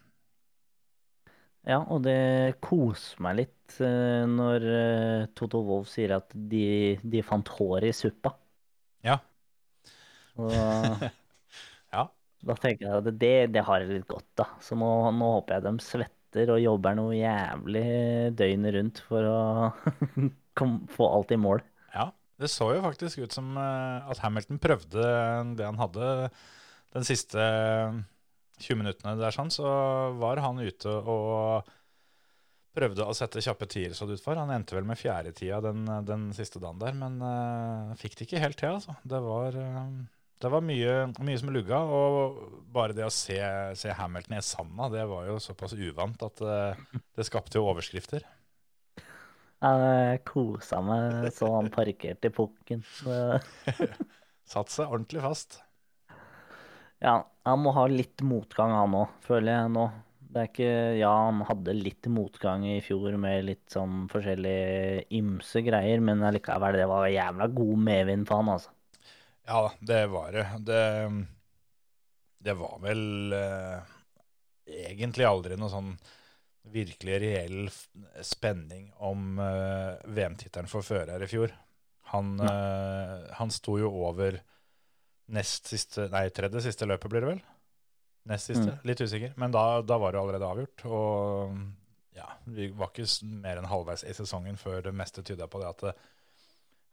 Ja, 1.63 1.79
og 1.95 2.01
det 2.03 2.57
koser 2.65 3.21
meg 3.23 3.37
litt 3.45 3.77
uh, 3.85 4.25
når 4.27 4.65
Toto 5.39 5.61
Wolff 5.69 5.93
sier 5.93 6.17
at 6.17 6.33
de, 6.35 6.99
de 7.05 7.23
fant 7.23 7.49
hår 7.59 7.87
i 7.87 7.93
suppa. 7.95 8.35
Ja. 9.07 9.21
Og 10.41 10.51
Ja. 11.93 12.07
da 12.49 12.55
tenker 12.57 12.87
jeg 12.89 12.99
at 13.03 13.11
det, 13.21 13.35
det 13.55 13.63
har 13.69 13.83
jeg 13.85 13.99
litt 14.01 14.09
godt 14.11 14.43
av. 14.43 14.57
Så 14.65 14.75
nå, 14.81 14.89
nå 15.15 15.29
håper 15.37 15.59
jeg 15.61 15.67
de 15.69 15.85
svetter 15.85 16.51
og 16.55 16.63
jobber 16.65 16.97
noe 16.97 17.13
jævlig 17.19 17.85
døgnet 18.39 18.75
rundt 18.79 19.03
for 19.05 19.29
å 19.29 19.41
få 20.97 21.09
alt 21.13 21.35
i 21.37 21.39
mål. 21.41 21.61
Det 22.43 22.51
så 22.51 22.73
jo 22.75 22.83
faktisk 22.83 23.23
ut 23.23 23.35
som 23.35 23.55
eh, 23.59 24.11
at 24.11 24.23
Hamilton 24.25 24.59
prøvde 24.63 25.05
det 25.59 25.69
han 25.69 25.79
hadde 25.79 26.09
den 26.93 27.07
siste 27.07 27.45
20 28.63 28.81
minuttene 28.81 29.15
der, 29.21 29.35
sånn, 29.35 29.53
så 29.53 29.69
var 30.21 30.43
han 30.45 30.61
ute 30.63 30.91
og 30.91 31.71
prøvde 32.73 33.05
å 33.05 33.15
sette 33.17 33.43
kjappe 33.45 33.69
tider 33.69 33.97
så 33.97 34.09
det 34.09 34.19
ut 34.19 34.25
for. 34.25 34.39
Han 34.39 34.53
endte 34.55 34.77
vel 34.77 34.87
med 34.89 35.01
fjerdetida 35.01 35.61
den, 35.65 35.85
den 36.09 36.31
siste 36.37 36.61
dagen 36.63 36.81
der, 36.81 36.97
men 36.97 37.19
uh, 37.21 37.95
fikk 38.01 38.17
det 38.17 38.27
ikke 38.29 38.43
helt 38.43 38.59
til, 38.61 38.79
altså. 38.79 38.97
Det 39.05 39.21
var, 39.25 39.57
uh, 39.57 40.23
det 40.43 40.53
var 40.55 40.65
mye, 40.65 40.95
mye 41.21 41.41
som 41.41 41.53
lugga, 41.53 41.83
og 41.85 42.39
bare 42.73 42.97
det 42.97 43.05
å 43.07 43.13
se, 43.13 43.39
se 43.79 43.97
Hamilton 43.99 44.39
i 44.39 44.45
sanda, 44.47 44.89
det 44.93 45.05
var 45.11 45.29
jo 45.29 45.41
såpass 45.43 45.77
uvant 45.77 46.25
at 46.29 46.45
uh, 46.45 47.03
det 47.19 47.29
skapte 47.29 47.61
jo 47.61 47.69
overskrifter. 47.73 48.25
Jeg 49.63 50.23
kosa 50.27 50.81
meg 50.83 51.29
så 51.37 51.53
han 51.55 51.69
parkerte 51.71 52.31
i 52.31 52.35
pukken. 52.35 52.83
Satt 54.53 54.73
seg 54.73 54.89
ordentlig 54.91 55.23
fast. 55.23 55.61
Ja, 57.03 57.21
han 57.47 57.63
må 57.63 57.75
ha 57.75 57.85
litt 57.91 58.23
motgang 58.27 58.75
han 58.75 58.97
òg, 58.99 59.15
føler 59.27 59.55
jeg 59.55 59.71
nå. 59.75 59.87
Det 60.33 60.41
er 60.41 60.49
ikke 60.49 60.73
Ja, 60.97 61.11
han 61.27 61.43
hadde 61.45 61.75
litt 61.77 62.09
motgang 62.09 62.65
i 62.65 62.79
fjor 62.85 63.19
med 63.21 63.45
litt 63.47 63.67
sånn 63.75 64.07
forskjellige 64.11 65.03
ymse 65.19 65.63
greier, 65.67 66.03
men 66.05 66.23
allikevel, 66.25 66.79
det 66.79 66.87
var 66.91 67.11
jævla 67.13 67.49
god 67.53 67.83
medvind 67.91 68.27
for 68.29 68.41
han, 68.41 68.53
altså. 68.55 68.73
Ja, 69.47 69.67
det 69.81 70.07
var 70.11 70.33
det. 70.33 70.47
Det, 70.67 70.83
det 72.49 72.55
var 72.59 72.79
vel 72.83 73.35
eh, 73.37 73.95
egentlig 74.89 75.27
aldri 75.29 75.59
noe 75.59 75.71
sånn 75.71 75.95
virkelig 76.71 77.19
reell 77.23 77.71
spenning 78.23 78.93
om 79.03 79.39
uh, 79.41 79.99
VM-tittelen 80.07 80.71
for 80.71 80.87
fører 80.87 81.23
i 81.23 81.31
fjor. 81.31 81.53
Han, 82.13 82.37
uh, 82.41 83.29
han 83.39 83.53
sto 83.55 83.79
jo 83.81 83.91
over 84.05 84.39
nest 85.33 85.71
siste, 85.73 86.07
nei, 86.13 86.29
tredje 86.35 86.63
siste 86.67 86.87
løpet, 86.89 87.11
blir 87.11 87.25
det 87.25 87.31
vel? 87.33 87.43
Nest 88.31 88.53
siste, 88.53 88.77
litt 88.87 89.01
usikker. 89.03 89.35
Men 89.41 89.55
da, 89.55 89.83
da 89.83 89.99
var 89.99 90.15
det 90.15 90.21
allerede 90.21 90.49
avgjort. 90.49 90.85
Og 90.87 91.57
ja, 92.15 92.29
vi 92.45 92.69
var 92.77 92.93
ikke 92.93 93.09
mer 93.43 93.59
enn 93.59 93.71
halvveis 93.71 94.05
i 94.07 94.15
sesongen 94.15 94.61
før 94.61 94.85
det 94.87 94.95
meste 94.95 95.25
tyda 95.27 95.49
på 95.51 95.63
det 95.63 95.71
at 95.73 95.87
det, 95.89 95.95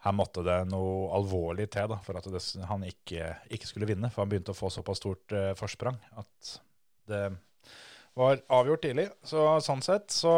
her 0.06 0.16
måtte 0.16 0.46
det 0.48 0.62
noe 0.72 1.10
alvorlig 1.18 1.66
til 1.74 1.90
da, 1.92 1.98
for 2.06 2.16
at 2.16 2.28
det, 2.32 2.40
han 2.70 2.86
ikke, 2.88 3.34
ikke 3.52 3.68
skulle 3.68 3.90
vinne. 3.90 4.08
For 4.14 4.24
han 4.24 4.32
begynte 4.32 4.56
å 4.56 4.58
få 4.58 4.72
såpass 4.72 5.02
stort 5.02 5.36
uh, 5.36 5.52
forsprang 5.60 6.00
at 6.18 6.54
det 7.10 7.26
var 8.18 8.42
avgjort 8.50 8.82
tidlig. 8.86 9.10
Så 9.28 9.44
sånn 9.66 9.84
sett 9.86 10.10
så 10.14 10.34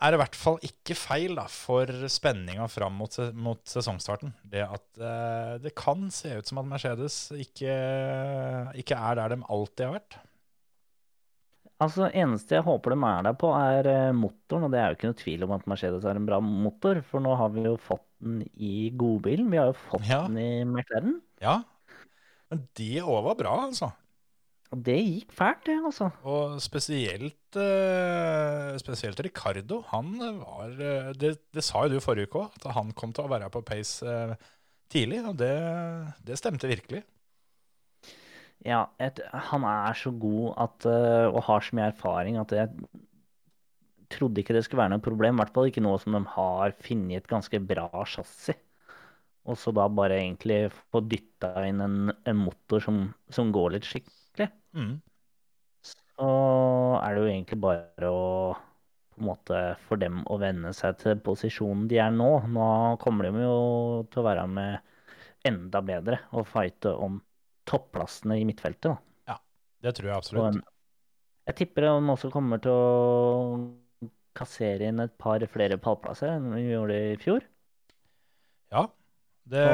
er 0.00 0.10
det 0.14 0.16
i 0.16 0.22
hvert 0.22 0.38
fall 0.40 0.56
ikke 0.64 0.96
feil 0.96 1.34
da, 1.36 1.44
for 1.52 1.90
spenninga 2.08 2.64
fram 2.72 2.94
mot, 2.96 3.12
mot 3.36 3.60
sesongstarten. 3.68 4.32
Det 4.48 4.62
at 4.64 5.02
eh, 5.04 5.58
det 5.60 5.74
kan 5.76 6.06
se 6.14 6.32
ut 6.38 6.48
som 6.48 6.62
at 6.62 6.70
Mercedes 6.70 7.18
ikke, 7.36 7.74
ikke 8.80 8.96
er 8.96 9.18
der 9.20 9.34
de 9.36 9.40
alltid 9.44 9.86
har 9.90 9.96
vært. 9.98 10.16
Altså, 11.80 12.10
eneste 12.12 12.58
jeg 12.58 12.64
håper 12.66 12.92
de 12.92 12.98
er 13.08 13.22
der 13.28 13.36
på, 13.40 13.50
er 13.56 13.86
eh, 13.88 14.10
motoren. 14.16 14.66
Og 14.68 14.72
det 14.72 14.80
er 14.80 14.88
jo 14.90 14.98
ikke 14.98 15.10
noe 15.12 15.20
tvil 15.20 15.44
om 15.46 15.54
at 15.56 15.68
Mercedes 15.70 16.04
er 16.08 16.18
en 16.20 16.26
bra 16.28 16.40
motor, 16.44 17.00
for 17.08 17.24
nå 17.24 17.36
har 17.40 17.52
vi 17.54 17.64
jo 17.68 17.76
fått 17.80 18.04
den 18.20 18.42
i 18.60 18.90
godbilen. 19.00 19.48
Vi 19.52 19.60
har 19.60 19.70
jo 19.70 19.78
fått 19.86 20.08
Ja. 20.08 20.22
den 20.26 20.36
i 20.40 20.50
McLaren. 20.64 21.20
Ja, 21.40 21.58
men 22.50 22.66
de 22.76 22.90
òg 23.00 23.22
var 23.28 23.36
bra, 23.38 23.54
altså. 23.68 23.92
Og 24.70 24.82
det 24.86 24.98
gikk 25.02 25.32
fælt, 25.34 25.64
det, 25.66 25.76
altså. 25.82 26.08
Og 26.30 26.60
spesielt, 26.62 27.56
eh, 27.58 28.76
spesielt 28.78 29.22
Ricardo. 29.26 29.80
Han 29.90 30.12
var 30.20 30.76
eh, 30.78 31.10
det, 31.18 31.32
det 31.50 31.64
sa 31.66 31.82
jo 31.84 31.96
du 31.96 32.04
forrige 32.04 32.30
uke 32.30 32.44
òg, 32.44 32.60
at 32.60 32.68
han 32.76 32.92
kom 32.94 33.14
til 33.14 33.26
å 33.26 33.32
være 33.32 33.50
på 33.50 33.64
pace 33.66 34.06
eh, 34.06 34.36
tidlig. 34.92 35.24
Og 35.26 35.34
det, 35.42 35.50
det 36.22 36.38
stemte 36.38 36.70
virkelig. 36.70 37.02
Ja, 38.62 38.84
et, 39.02 39.18
han 39.50 39.66
er 39.66 39.98
så 39.98 40.12
god 40.14 40.54
at, 40.68 40.86
og 41.32 41.42
har 41.46 41.62
så 41.64 41.76
mye 41.78 41.90
erfaring 41.94 42.36
at 42.36 42.52
jeg 42.52 42.68
trodde 44.12 44.42
ikke 44.42 44.54
det 44.54 44.66
skulle 44.66 44.84
være 44.84 44.94
noe 44.94 45.02
problem. 45.02 45.38
I 45.38 45.42
hvert 45.42 45.54
fall 45.56 45.70
ikke 45.70 45.82
noe 45.82 45.98
som 46.02 46.14
de 46.14 46.20
har 46.36 46.74
funnet 46.84 47.22
et 47.22 47.30
ganske 47.30 47.62
bra 47.66 47.88
chassis. 48.04 48.58
Og 49.48 49.56
så 49.58 49.72
da 49.74 49.86
bare 49.88 50.18
egentlig 50.20 50.66
få 50.92 51.00
dytta 51.08 51.64
inn 51.66 51.80
en, 51.82 52.10
en 52.30 52.42
motor 52.46 52.82
som, 52.84 53.02
som 53.32 53.52
går 53.54 53.76
litt 53.76 53.88
skikkelig. 53.88 54.48
Mm. 54.76 54.96
Så 55.86 56.32
er 57.00 57.14
det 57.14 57.22
jo 57.22 57.30
egentlig 57.30 57.60
bare 57.62 58.10
å 58.10 58.26
på 59.10 59.20
en 59.20 59.28
måte 59.28 59.58
for 59.84 60.00
dem 60.00 60.22
å 60.32 60.38
venne 60.40 60.72
seg 60.76 60.96
til 61.02 61.18
posisjonen 61.20 61.88
de 61.90 61.98
er 62.00 62.12
nå. 62.14 62.30
Nå 62.48 62.68
kommer 63.02 63.28
de 63.28 63.42
jo 63.44 63.56
til 64.08 64.22
å 64.22 64.26
være 64.26 64.46
med 64.48 65.50
enda 65.50 65.82
bedre 65.84 66.22
og 66.36 66.48
fighte 66.48 66.94
om 66.96 67.18
topplassene 67.68 68.38
i 68.40 68.46
midtfeltet. 68.48 68.94
da. 68.94 69.36
Det 69.80 69.94
tror 69.96 70.10
jeg 70.10 70.16
absolutt. 70.16 70.58
jeg 71.48 71.56
tipper 71.56 71.86
de 71.86 72.12
også 72.14 72.30
kommer 72.32 72.60
til 72.60 72.72
å 72.72 73.60
kassere 74.36 74.88
inn 74.88 75.02
et 75.02 75.12
par 75.20 75.42
flere 75.50 75.78
pallplasser 75.80 76.36
enn 76.36 76.52
vi 76.54 76.66
gjorde 76.68 76.98
i 77.10 77.16
fjor. 77.20 77.44
Ja, 78.70 78.86
det, 79.48 79.64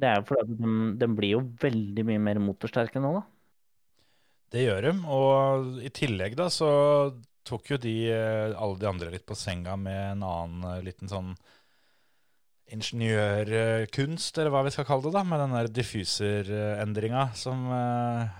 det 0.00 0.08
er 0.08 0.20
jo 0.20 0.26
fordi 0.30 0.56
de, 0.58 0.76
de 0.98 1.08
blir 1.16 1.34
jo 1.36 1.42
veldig 1.62 2.04
mye 2.08 2.22
mer 2.30 2.40
motorsterke 2.42 3.00
nå, 3.02 3.12
da. 3.18 3.22
det 4.54 4.64
gjør 4.66 4.88
de. 4.88 4.92
Og 5.18 5.82
i 5.84 5.90
tillegg 5.94 6.36
da 6.38 6.48
så 6.52 6.70
tok 7.44 7.72
jo 7.74 7.78
de 7.82 7.96
eh, 8.12 8.54
alle 8.54 8.78
de 8.78 8.86
andre 8.88 9.10
litt 9.10 9.26
på 9.26 9.34
senga 9.38 9.76
med 9.76 10.00
en 10.12 10.22
annen 10.26 10.66
eh, 10.76 10.82
liten 10.86 11.10
sånn 11.10 11.32
ingeniørkunst, 12.72 14.38
eller 14.38 14.52
hva 14.54 14.62
vi 14.64 14.72
skal 14.72 14.86
kalle 14.88 15.04
det, 15.08 15.14
da, 15.18 15.22
med 15.28 15.42
den 15.42 15.54
der 15.58 15.68
diffuserendringa 15.76 17.26
som, 17.36 17.66
eh, 17.74 18.30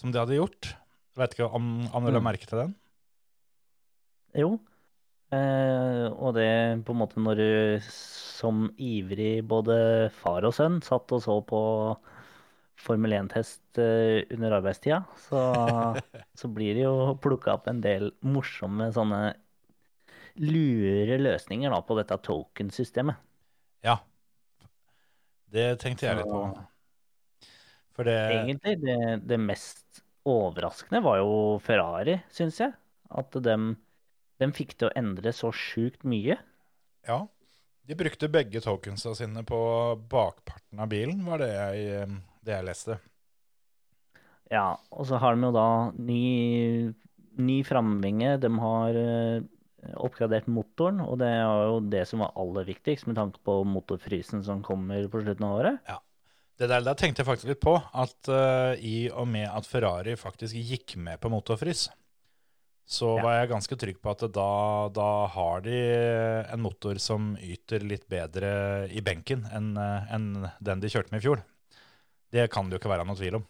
som 0.00 0.12
de 0.14 0.22
hadde 0.22 0.38
gjort. 0.38 0.70
Veit 1.16 1.32
vet 1.32 1.38
ikke 1.38 1.50
om, 1.56 1.66
om 1.92 2.04
du 2.06 2.10
la 2.12 2.20
Mm. 2.20 2.24
merke 2.30 2.46
til 2.48 2.58
den? 2.62 2.74
Jo. 4.36 4.58
Eh, 5.36 6.06
og 6.12 6.36
det 6.36 6.50
på 6.86 6.94
en 6.94 7.00
måte 7.00 7.22
når 7.22 7.40
du 7.40 7.86
som 7.86 8.66
ivrig 8.80 9.40
både 9.48 9.76
far 10.16 10.46
og 10.48 10.54
sønn 10.56 10.80
satt 10.84 11.12
og 11.16 11.22
så 11.24 11.38
på 11.48 11.60
Formel 12.76 13.14
1-test 13.16 13.80
eh, 13.80 14.26
under 14.36 14.58
arbeidstida, 14.58 15.00
så, 15.28 15.40
så 16.40 16.50
blir 16.52 16.76
det 16.76 16.84
jo 16.84 17.16
plukka 17.22 17.56
opp 17.56 17.70
en 17.72 17.80
del 17.84 18.10
morsomme 18.26 18.90
sånne 18.94 19.22
lure 20.44 21.16
løsninger 21.22 21.72
da, 21.72 21.80
på 21.80 21.96
dette 21.96 22.18
token-systemet. 22.26 23.16
Ja. 23.86 23.96
Det 25.52 25.70
tenkte 25.80 26.08
jeg 26.08 26.20
litt 26.20 26.28
på. 26.28 26.42
For 27.96 28.08
det 28.08 28.16
Egentlig 28.34 28.76
det, 28.82 28.98
det 29.24 29.38
mest 29.40 30.02
overraskende 30.28 31.00
var 31.04 31.22
jo 31.22 31.30
Ferrari, 31.64 32.18
syns 32.34 32.60
jeg. 32.60 32.74
At 33.16 33.36
dem, 33.40 33.70
dem 34.42 34.52
fikk 34.56 34.76
til 34.76 34.90
å 34.90 34.94
endre 34.98 35.32
så 35.34 35.52
sjukt 35.54 36.04
mye. 36.08 36.38
Ja. 37.08 37.24
De 37.86 37.94
brukte 37.94 38.30
begge 38.32 38.60
tokensa 38.64 39.12
sine 39.14 39.44
på 39.46 39.58
bakparten 40.10 40.80
av 40.82 40.90
bilen, 40.90 41.20
var 41.26 41.42
det 41.44 41.52
jeg, 41.52 41.84
eh, 42.00 42.16
det 42.42 42.56
jeg 42.56 42.66
leste. 42.66 42.96
Ja, 44.50 44.72
og 44.90 45.06
så 45.06 45.20
har 45.22 45.34
de 45.34 45.46
jo 45.46 45.52
da 45.54 45.68
ny, 45.94 46.94
ny 47.38 47.60
framvinge. 47.66 48.36
De 48.42 48.50
har 48.62 48.98
eh, 48.98 49.46
oppgradert 50.02 50.48
motoren, 50.50 50.98
og 51.04 51.20
det 51.22 51.30
er 51.30 51.44
jo 51.46 51.78
det 51.92 52.02
som 52.10 52.24
var 52.24 52.34
aller 52.38 52.66
viktigst 52.68 53.06
med 53.10 53.18
tanke 53.18 53.42
på 53.46 53.60
motorfrysen 53.66 54.42
som 54.46 54.64
kommer 54.66 55.06
på 55.10 55.22
slutten 55.22 55.46
av 55.46 55.60
året. 55.60 55.80
Ja. 55.86 56.00
Det 56.56 56.70
der, 56.70 56.80
der 56.80 56.96
tenkte 56.96 57.20
jeg 57.20 57.28
faktisk 57.28 57.50
litt 57.50 57.60
på, 57.60 57.74
at 57.76 58.30
uh, 58.32 58.72
i 58.80 59.10
og 59.12 59.26
med 59.28 59.44
at 59.44 59.66
Ferrari 59.68 60.14
faktisk 60.16 60.56
gikk 60.56 60.94
med 60.96 61.20
på 61.20 61.28
motorfrys, 61.28 61.90
så 62.86 63.16
Ja. 63.16 63.22
var 63.22 63.34
jeg 63.40 63.50
ganske 63.50 63.76
trygg 63.78 63.98
på 64.02 64.12
at 64.14 64.24
da, 64.34 64.46
da 64.94 65.08
har 65.34 65.60
de 65.66 65.76
en 66.54 66.62
motor 66.62 66.98
som 67.02 67.32
yter 67.42 67.82
litt 67.82 68.06
bedre 68.08 68.52
i 68.94 69.02
benken 69.02 69.44
enn 69.52 69.72
en 69.76 70.28
den 70.62 70.80
de 70.84 70.90
kjørte 70.92 71.10
med 71.14 71.22
i 71.22 71.26
fjor. 71.26 71.42
Det 72.32 72.48
kan 72.52 72.68
det 72.68 72.76
jo 72.76 72.82
ikke 72.82 72.92
være 72.94 73.06
noe 73.08 73.18
tvil 73.18 73.40
om. 73.40 73.46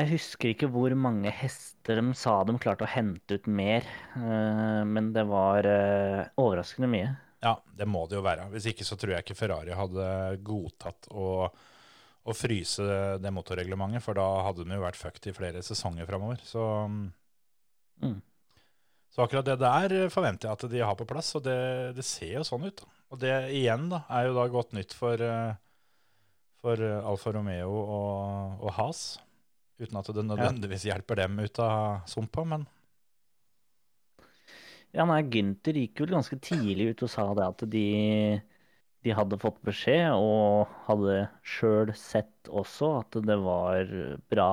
Jeg 0.00 0.08
husker 0.10 0.50
ikke 0.50 0.68
hvor 0.74 0.92
mange 1.04 1.30
hester 1.36 2.00
de 2.00 2.12
sa 2.18 2.34
de 2.48 2.56
klarte 2.60 2.84
å 2.84 2.90
hente 2.96 3.38
ut 3.38 3.48
mer, 3.60 3.86
eh, 4.18 4.82
men 4.94 5.12
det 5.16 5.24
var 5.30 5.68
eh, 5.68 6.24
overraskende 6.44 6.90
mye. 6.96 7.12
Ja, 7.42 7.56
det 7.74 7.86
må 7.90 8.04
det 8.06 8.16
jo 8.20 8.22
være. 8.24 8.46
Hvis 8.52 8.68
ikke 8.70 8.86
så 8.86 8.96
tror 8.98 9.16
jeg 9.16 9.24
ikke 9.24 9.34
Ferrari 9.38 9.74
hadde 9.74 10.06
godtatt 10.46 11.08
å, 11.10 11.48
å 12.22 12.36
fryse 12.38 12.84
det 13.22 13.32
motorreglementet, 13.34 14.04
for 14.04 14.14
da 14.18 14.26
hadde 14.46 14.62
de 14.68 14.76
jo 14.78 14.84
vært 14.84 15.00
fucked 15.00 15.26
i 15.26 15.34
flere 15.34 15.62
sesonger 15.66 16.06
framover. 16.06 16.38
Så, 16.46 16.62
Mm. 18.02 18.18
så 19.12 19.22
akkurat 19.24 19.46
det 19.46 19.58
der 19.60 20.08
forventer 20.10 20.48
jeg 20.48 20.58
at 20.58 20.70
de 20.72 20.80
har 20.82 20.96
på 20.98 21.06
plass, 21.08 21.34
og 21.38 21.44
det, 21.46 21.58
det 21.96 22.04
ser 22.06 22.38
jo 22.40 22.46
sånn 22.48 22.66
ut. 22.66 22.82
da. 22.82 22.92
Og 23.12 23.20
det 23.20 23.34
igjen 23.52 23.90
da, 23.92 24.04
er 24.08 24.30
jo 24.30 24.36
da 24.38 24.46
godt 24.48 24.72
nytt 24.72 24.94
for, 24.96 25.20
eh, 25.20 25.52
for 26.64 26.80
eh, 26.80 27.08
Alfa 27.10 27.34
Romeo 27.36 27.74
og, 27.82 28.62
og 28.64 28.72
Has. 28.78 29.02
Uten 29.82 29.98
at 29.98 30.08
det 30.14 30.24
nødvendigvis 30.24 30.86
hjelper 30.88 31.20
dem 31.20 31.40
ut 31.42 31.60
av 31.62 32.06
sumpa, 32.10 32.46
men 32.48 32.64
Ja, 34.92 35.06
nei, 35.08 35.22
Gynter 35.32 35.76
gikk 35.76 36.02
vel 36.04 36.12
ganske 36.12 36.36
tidlig 36.44 36.90
ut 36.92 37.04
og 37.06 37.10
sa 37.12 37.24
det 37.36 37.44
at 37.46 37.62
de, 37.72 37.86
de 39.04 39.14
hadde 39.16 39.40
fått 39.40 39.60
beskjed, 39.64 40.12
og 40.12 40.68
hadde 40.86 41.22
sjøl 41.40 41.94
sett 41.96 42.50
også 42.52 42.90
at 43.00 43.16
det 43.24 43.38
var 43.40 43.88
bra 44.32 44.50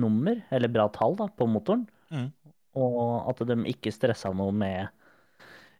nummer, 0.00 0.40
eller 0.50 0.72
bra 0.72 0.88
tall, 0.92 1.16
da, 1.20 1.28
på 1.28 1.46
motoren. 1.48 1.84
Mm. 2.08 2.30
Og 2.80 3.30
at 3.30 3.42
de 3.46 3.56
ikke 3.70 3.92
stressa 3.94 4.32
noe 4.34 4.52
med 4.54 5.02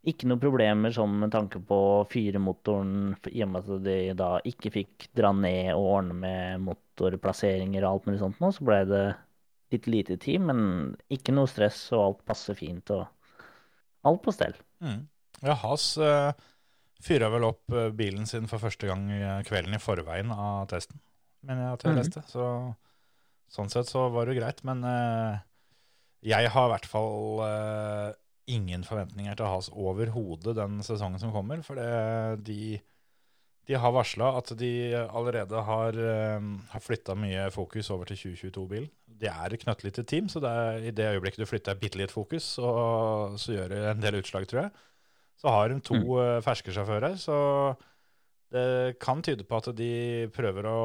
Ikke 0.05 0.29
noe 0.29 0.39
problemer 0.39 0.93
sånn 0.93 1.15
med 1.23 1.33
tanke 1.33 1.59
på 1.65 1.79
fyremotoren, 2.13 3.15
i 3.33 3.41
og 3.41 3.49
med 3.55 3.71
at 3.73 3.85
de 3.87 3.99
da 4.19 4.35
ikke 4.45 4.73
fikk 4.75 5.07
dra 5.17 5.31
ned 5.33 5.71
og 5.73 5.87
ordne 5.95 6.17
med 6.19 6.65
motorplasseringer 6.67 7.87
og 7.87 7.89
alt 7.91 8.09
mulig 8.11 8.21
sånt 8.21 8.43
nå, 8.43 8.51
så 8.53 8.67
ble 8.69 8.83
det 8.91 9.05
litt 9.73 9.89
lite 9.89 10.19
tid, 10.21 10.45
men 10.45 10.59
ikke 11.09 11.33
noe 11.33 11.49
stress, 11.49 11.87
og 11.97 12.03
alt 12.03 12.21
passer 12.29 12.59
fint. 12.59 12.93
og 12.93 13.07
Alt 14.05 14.21
på 14.27 14.35
stell. 14.37 14.53
Mm. 14.85 15.07
Ja, 15.41 15.57
Has 15.65 15.87
uh, 15.97 16.37
fyra 17.05 17.31
vel 17.33 17.49
opp 17.49 17.73
eh, 17.73 17.91
bilen 17.97 18.29
sin 18.29 18.49
for 18.51 18.63
første 18.63 18.89
gang 18.89 19.09
eh, 19.13 19.41
kvelden 19.47 19.77
i 19.77 19.83
forveien 19.83 20.31
av 20.33 20.67
testen, 20.71 21.01
mener 21.45 21.67
jeg 21.67 21.77
at 21.77 21.85
jeg 21.85 21.99
leste. 21.99 22.23
leste. 22.23 22.33
Så 22.33 23.55
sånn 23.55 23.73
sett 23.73 23.91
så 23.91 24.07
var 24.15 24.29
det 24.29 24.39
greit. 24.39 24.63
Men 24.67 24.85
eh, 24.89 25.43
jeg 26.25 26.51
har 26.55 26.67
i 26.67 26.73
hvert 26.73 26.89
fall 26.89 27.43
uh, 27.45 28.11
ingen 28.51 28.85
forventninger 28.87 29.37
til 29.37 29.49
Has 29.49 29.71
overhodet 29.73 30.57
den 30.57 30.81
sesongen 30.85 31.21
som 31.21 31.33
kommer. 31.35 31.63
For 31.67 31.79
det, 31.79 32.45
de, 32.47 32.79
de 33.69 33.79
har 33.81 33.95
varsla 33.95 34.33
at 34.39 34.55
de 34.61 34.73
allerede 35.05 35.65
har, 35.69 36.01
uh, 36.01 36.51
har 36.73 36.85
flytta 36.85 37.17
mye 37.19 37.51
fokus 37.55 37.93
over 37.95 38.09
til 38.09 38.35
2022-bilen. 38.35 38.91
Det 39.15 39.31
er 39.31 39.55
et 39.55 39.63
knøttlite 39.63 40.03
team, 40.09 40.29
så 40.29 40.41
det 40.43 40.51
er, 40.51 40.81
i 40.89 40.95
det 40.97 41.13
øyeblikket 41.13 41.45
du 41.45 41.49
flytter 41.49 41.79
bitte 41.79 42.01
litt 42.01 42.13
fokus, 42.13 42.57
så, 42.57 42.71
så 43.39 43.55
gjør 43.55 43.71
det 43.71 43.83
en 43.93 44.03
del 44.03 44.19
utslag, 44.19 44.49
tror 44.51 44.67
jeg. 44.67 44.75
Så 45.39 45.53
har 45.53 45.71
de 45.71 45.81
to 45.85 45.99
eh, 46.23 46.41
ferske 46.45 46.73
sjåfører, 46.75 47.17
så 47.21 47.37
det 48.53 48.97
kan 49.03 49.23
tyde 49.25 49.47
på 49.49 49.59
at 49.59 49.71
de 49.75 50.29
prøver 50.35 50.69
å 50.69 50.81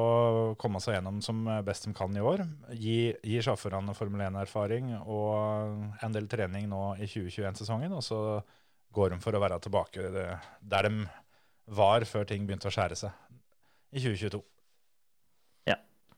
komme 0.59 0.81
seg 0.81 0.95
gjennom 0.95 1.19
som 1.21 1.43
best 1.65 1.85
de 1.85 1.93
kan 1.97 2.15
i 2.15 2.23
år. 2.23 2.45
Gi, 2.73 3.11
gi 3.19 3.41
sjåførene 3.45 3.93
Formel 3.97 4.23
1-erfaring 4.29 4.93
og 5.01 6.03
en 6.05 6.15
del 6.15 6.29
trening 6.31 6.69
nå 6.71 6.95
i 6.97 7.09
2021-sesongen, 7.09 7.93
og 7.93 8.05
så 8.05 8.19
går 8.95 9.13
de 9.13 9.19
for 9.21 9.37
å 9.37 9.43
være 9.43 9.59
tilbake 9.61 10.07
der 10.59 10.89
de 10.89 11.09
var 11.69 12.07
før 12.09 12.25
ting 12.25 12.47
begynte 12.47 12.71
å 12.71 12.73
skjære 12.73 12.97
seg 12.97 13.13
i 13.93 14.01
2022. 14.01 14.41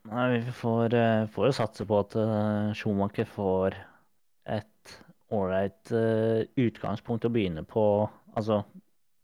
Nei, 0.09 0.39
vi 0.39 0.51
får, 0.51 0.93
eh, 0.97 1.27
får 1.29 1.51
satse 1.53 1.85
på 1.85 1.99
at 2.01 2.15
eh, 2.17 2.73
Schumacher 2.73 3.27
får 3.29 3.75
et 4.49 4.93
ålreit 5.31 5.91
eh, 5.93 6.47
utgangspunkt 6.57 7.27
å 7.27 7.31
begynne 7.33 7.61
på. 7.69 7.83
Altså, 8.33 8.63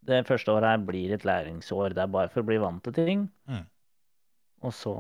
det 0.08 0.24
første 0.28 0.54
året 0.54 0.72
her 0.72 0.86
blir 0.88 1.14
et 1.16 1.26
læringsår. 1.28 1.96
Det 1.96 2.04
er 2.04 2.14
bare 2.14 2.32
for 2.32 2.44
å 2.44 2.48
bli 2.48 2.60
vant 2.62 2.84
til 2.86 2.96
ting. 2.96 3.26
Mm. 3.50 3.66
Og 4.66 4.74
så 4.74 4.94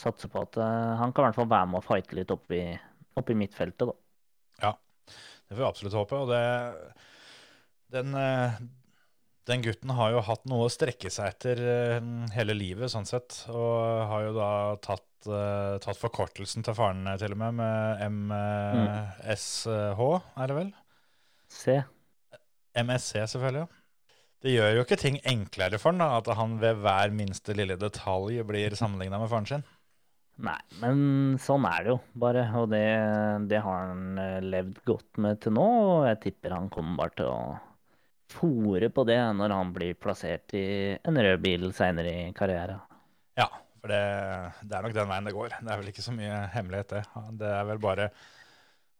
satse 0.00 0.28
på 0.32 0.42
at 0.44 0.58
eh, 0.60 0.94
han 1.00 1.12
kan 1.12 1.24
i 1.24 1.28
hvert 1.28 1.38
fall 1.40 1.50
være 1.50 1.68
med 1.72 1.80
og 1.80 1.86
fighte 1.86 2.18
litt 2.18 2.32
oppi, 2.34 2.62
oppi 3.16 3.36
midtfeltet, 3.38 3.88
da. 3.88 3.96
Det 5.46 5.54
får 5.54 5.62
vi 5.62 5.68
absolutt 5.68 5.94
håpe. 5.94 6.18
Og 6.24 6.30
det, 6.32 6.40
den, 7.94 8.14
eh, 8.18 8.56
den 9.46 9.62
gutten 9.62 9.92
har 9.94 10.14
jo 10.14 10.24
hatt 10.26 10.46
noe 10.50 10.66
å 10.66 10.72
strekke 10.72 11.12
seg 11.12 11.30
etter 11.30 11.62
eh, 11.62 12.08
hele 12.34 12.56
livet, 12.58 12.90
sånn 12.92 13.08
sett. 13.08 13.44
Og 13.52 14.06
har 14.10 14.26
jo 14.26 14.34
da 14.36 14.50
tatt, 14.84 15.04
tatt 15.26 15.98
forkortelsen 15.98 16.66
til 16.66 16.76
faren 16.78 17.06
til 17.18 17.34
og 17.34 17.40
med, 17.40 17.62
med 17.62 18.02
MSH, 18.10 20.02
er 20.36 20.50
det 20.50 20.58
vel? 20.58 20.74
C. 21.50 21.78
MSC, 22.76 23.22
selvfølgelig. 23.32 23.66
Det 24.46 24.52
gjør 24.54 24.76
jo 24.76 24.82
ikke 24.84 24.98
ting 25.00 25.16
enklere 25.26 25.78
for 25.82 25.90
han 25.90 25.98
da, 25.98 26.20
at 26.20 26.28
han 26.38 26.52
ved 26.62 26.78
hver 26.84 27.10
minste 27.10 27.54
lille 27.58 27.74
detalj 27.80 28.38
blir 28.46 28.76
sammenligna 28.78 29.18
med 29.18 29.30
faren 29.32 29.48
sin. 29.50 29.64
Nei, 30.46 30.58
men 30.82 30.98
sånn 31.42 31.64
er 31.66 31.82
det 31.82 31.90
jo 31.90 31.96
bare. 32.22 32.44
Og 32.60 32.68
det, 32.70 32.84
det 33.50 33.58
har 33.64 33.88
han 33.88 34.20
eh, 34.22 34.44
levd 34.44 34.78
godt 34.86 35.18
med 35.24 35.40
til 35.42 35.56
nå. 35.56 35.64
Og 35.64 36.06
jeg 36.06 36.20
tipper 36.28 36.54
han 36.54 36.68
kommer 36.70 37.00
bare 37.00 37.16
til 37.18 37.30
å 37.32 37.40
fòre 38.36 38.90
på 38.94 39.06
det 39.08 39.18
når 39.38 39.54
han 39.56 39.72
blir 39.74 39.98
plassert 39.98 40.54
i 40.58 40.66
en 40.94 41.18
rød 41.26 41.42
bil 41.42 41.66
seinere 41.74 42.12
i 42.12 42.32
karrieren. 42.36 42.84
Ja, 43.40 43.48
for 43.80 43.90
det, 43.90 44.02
det 44.62 44.78
er 44.78 44.86
nok 44.86 44.96
den 45.00 45.10
veien 45.10 45.30
det 45.30 45.36
går. 45.40 45.56
Det 45.58 45.72
er 45.72 45.82
vel 45.82 45.90
ikke 45.90 46.06
så 46.06 46.14
mye 46.14 46.42
hemmelighet, 46.54 46.94
det. 46.94 47.24
Det 47.42 47.54
er 47.56 47.70
vel 47.72 47.82
bare 47.82 48.10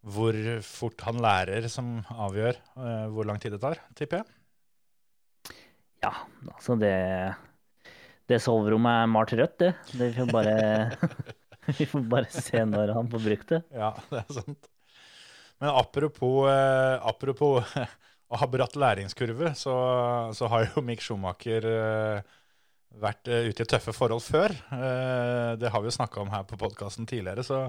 hvor 0.07 0.35
fort 0.63 1.07
han 1.07 1.23
lærer 1.23 1.71
som 1.71 2.01
avgjør 2.11 2.57
eh, 2.57 3.07
hvor 3.15 3.31
lang 3.31 3.39
tid 3.39 3.55
det 3.55 3.63
tar, 3.63 3.79
tipper 3.95 4.23
jeg. 4.25 4.36
Ja, 6.03 6.13
altså 6.53 6.77
det 6.79 6.93
Det 8.27 8.39
soverommet 8.43 9.03
er 9.03 9.11
malt 9.11 9.33
rødt, 9.39 9.57
det. 9.61 9.73
Det 9.97 10.11
får 10.17 10.31
bare 10.31 10.55
Vi 11.77 11.87
får 11.87 12.03
bare 12.07 12.31
se 12.31 12.63
når 12.63 12.93
han 12.95 13.09
får 13.11 13.23
brukt 13.23 13.53
det. 13.55 13.61
Ja, 13.75 13.93
det 14.11 14.23
er 14.23 14.41
sant. 14.41 14.69
Men 15.57 15.73
apropos, 15.73 16.47
eh, 16.51 16.95
apropos 17.07 17.75
å 18.31 18.39
ha 18.39 18.47
bratt 18.51 18.75
læringskurve, 18.77 19.53
så, 19.57 19.75
så 20.37 20.49
har 20.51 20.67
jo 20.67 20.83
Mick 20.85 21.01
Schumacher 21.03 21.65
eh, 21.71 22.35
vært 23.01 23.31
eh, 23.31 23.49
ute 23.49 23.65
i 23.65 23.69
tøffe 23.69 23.95
forhold 23.95 24.23
før. 24.23 24.53
Eh, 24.53 25.51
det 25.59 25.71
har 25.73 25.83
vi 25.83 25.89
jo 25.89 25.97
snakka 25.97 26.21
om 26.23 26.31
her 26.33 26.45
på 26.47 26.59
podkasten 26.61 27.09
tidligere, 27.09 27.45
så 27.47 27.65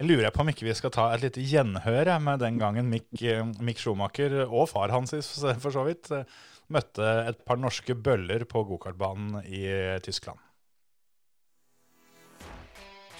jeg 0.00 0.08
lurer 0.08 0.32
på 0.32 0.40
om 0.40 0.48
ikke 0.48 0.64
vi 0.64 0.72
skal 0.78 0.92
ta 0.94 1.10
et 1.12 1.20
lite 1.26 1.42
gjenhør 1.44 2.08
med 2.24 2.40
den 2.40 2.56
gangen 2.60 2.88
Mick, 2.88 3.10
eh, 3.20 3.42
Mick 3.60 3.82
Schumacher, 3.82 4.46
og 4.46 4.70
far 4.70 4.94
hans 4.94 5.12
for 5.12 5.74
så 5.74 5.84
vidt, 5.84 6.08
eh, 6.14 6.24
møtte 6.70 7.06
et 7.30 7.42
par 7.46 7.58
norske 7.60 7.94
bøller 7.94 8.46
på 8.48 8.62
gokartbanen 8.68 9.42
i 9.46 9.64
eh, 9.66 9.98
Tyskland. 10.04 10.38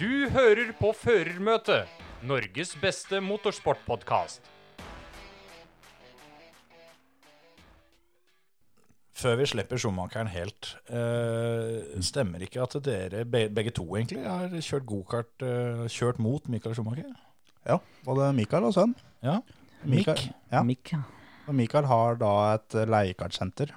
Du 0.00 0.30
hører 0.32 0.70
på 0.78 0.94
Førermøtet, 0.96 1.90
Norges 2.24 2.72
beste 2.80 3.20
motorsportpodkast. 3.20 4.46
Før 9.20 9.36
vi 9.36 9.46
slipper 9.50 9.76
Schumacheren 9.76 10.30
helt, 10.32 10.70
eh, 10.88 12.00
stemmer 12.00 12.40
ikke 12.46 12.62
at 12.64 12.78
dere 12.86 13.26
begge 13.28 13.74
to 13.76 13.84
egentlig 13.98 14.24
har 14.24 14.48
kjørt 14.56 14.86
gokart, 14.88 15.34
eh, 15.44 15.84
kjørt 15.92 16.18
mot 16.18 16.48
Michael 16.48 16.74
Schumacher? 16.74 17.12
Ja, 17.68 17.76
både 18.06 18.32
Mikael 18.32 18.64
og 18.64 18.72
sønn. 18.72 18.94
Ja. 19.22 19.42
Mikael, 19.84 20.16
Mick? 20.16 20.32
ja. 20.52 20.62
Mikk, 20.62 20.92
ja. 20.94 21.02
Og 21.50 21.56
Mikael 21.58 21.88
har 21.90 22.20
da 22.20 22.34
et 22.54 22.78
eh, 22.78 22.86
leiekartsenter 22.86 23.74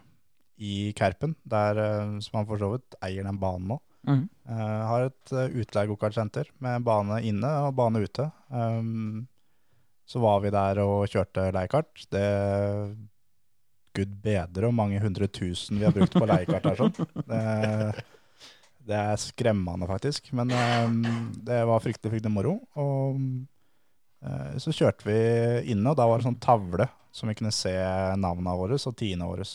i 0.62 0.94
Kerpen, 0.96 1.34
der, 1.50 1.80
eh, 1.82 2.20
som 2.22 2.40
han 2.40 2.48
for 2.50 2.62
så 2.62 2.70
vidt 2.76 2.98
eier 3.02 3.26
den 3.26 3.42
banen 3.42 3.74
nå. 3.74 3.80
Mm. 4.04 4.24
Uh, 4.44 4.82
har 4.84 5.06
et 5.06 5.32
utleiegokartsenter 5.62 6.50
med 6.60 6.84
bane 6.84 7.22
inne 7.24 7.48
og 7.64 7.78
bane 7.78 8.02
ute. 8.04 8.26
Um, 8.52 9.22
så 10.04 10.20
var 10.20 10.42
vi 10.44 10.52
der 10.52 10.82
og 10.84 11.08
kjørte 11.08 11.46
leiekart. 11.56 12.04
Det 12.12 12.26
Gud 13.96 14.18
bedre 14.26 14.68
hvor 14.68 14.76
mange 14.76 15.00
hundre 15.00 15.30
tusen 15.32 15.80
vi 15.80 15.88
har 15.88 15.96
brukt 15.96 16.18
på 16.18 16.28
leiekart 16.28 16.68
her. 16.68 16.82
sånn. 16.82 17.08
Det, 17.16 18.04
det 18.92 19.00
er 19.00 19.24
skremmende, 19.24 19.88
faktisk. 19.88 20.28
Men 20.36 20.52
um, 20.52 21.00
det 21.40 21.62
var 21.72 21.80
fryktelig, 21.86 22.18
fryktelig 22.18 22.34
moro. 22.36 22.58
Og 22.76 23.24
uh, 24.28 24.60
så 24.60 24.76
kjørte 24.76 25.08
vi 25.08 25.18
inne, 25.72 25.94
og 25.94 25.96
da 25.96 26.10
var 26.12 26.20
det 26.20 26.28
sånn 26.28 26.42
tavle 26.44 26.92
som 27.14 27.30
vi 27.30 27.36
kunne 27.38 27.54
se 27.54 27.74
navnene 28.18 28.56
våre 28.58 28.80
og 28.80 28.96
tidene 28.98 29.30
våre. 29.30 29.46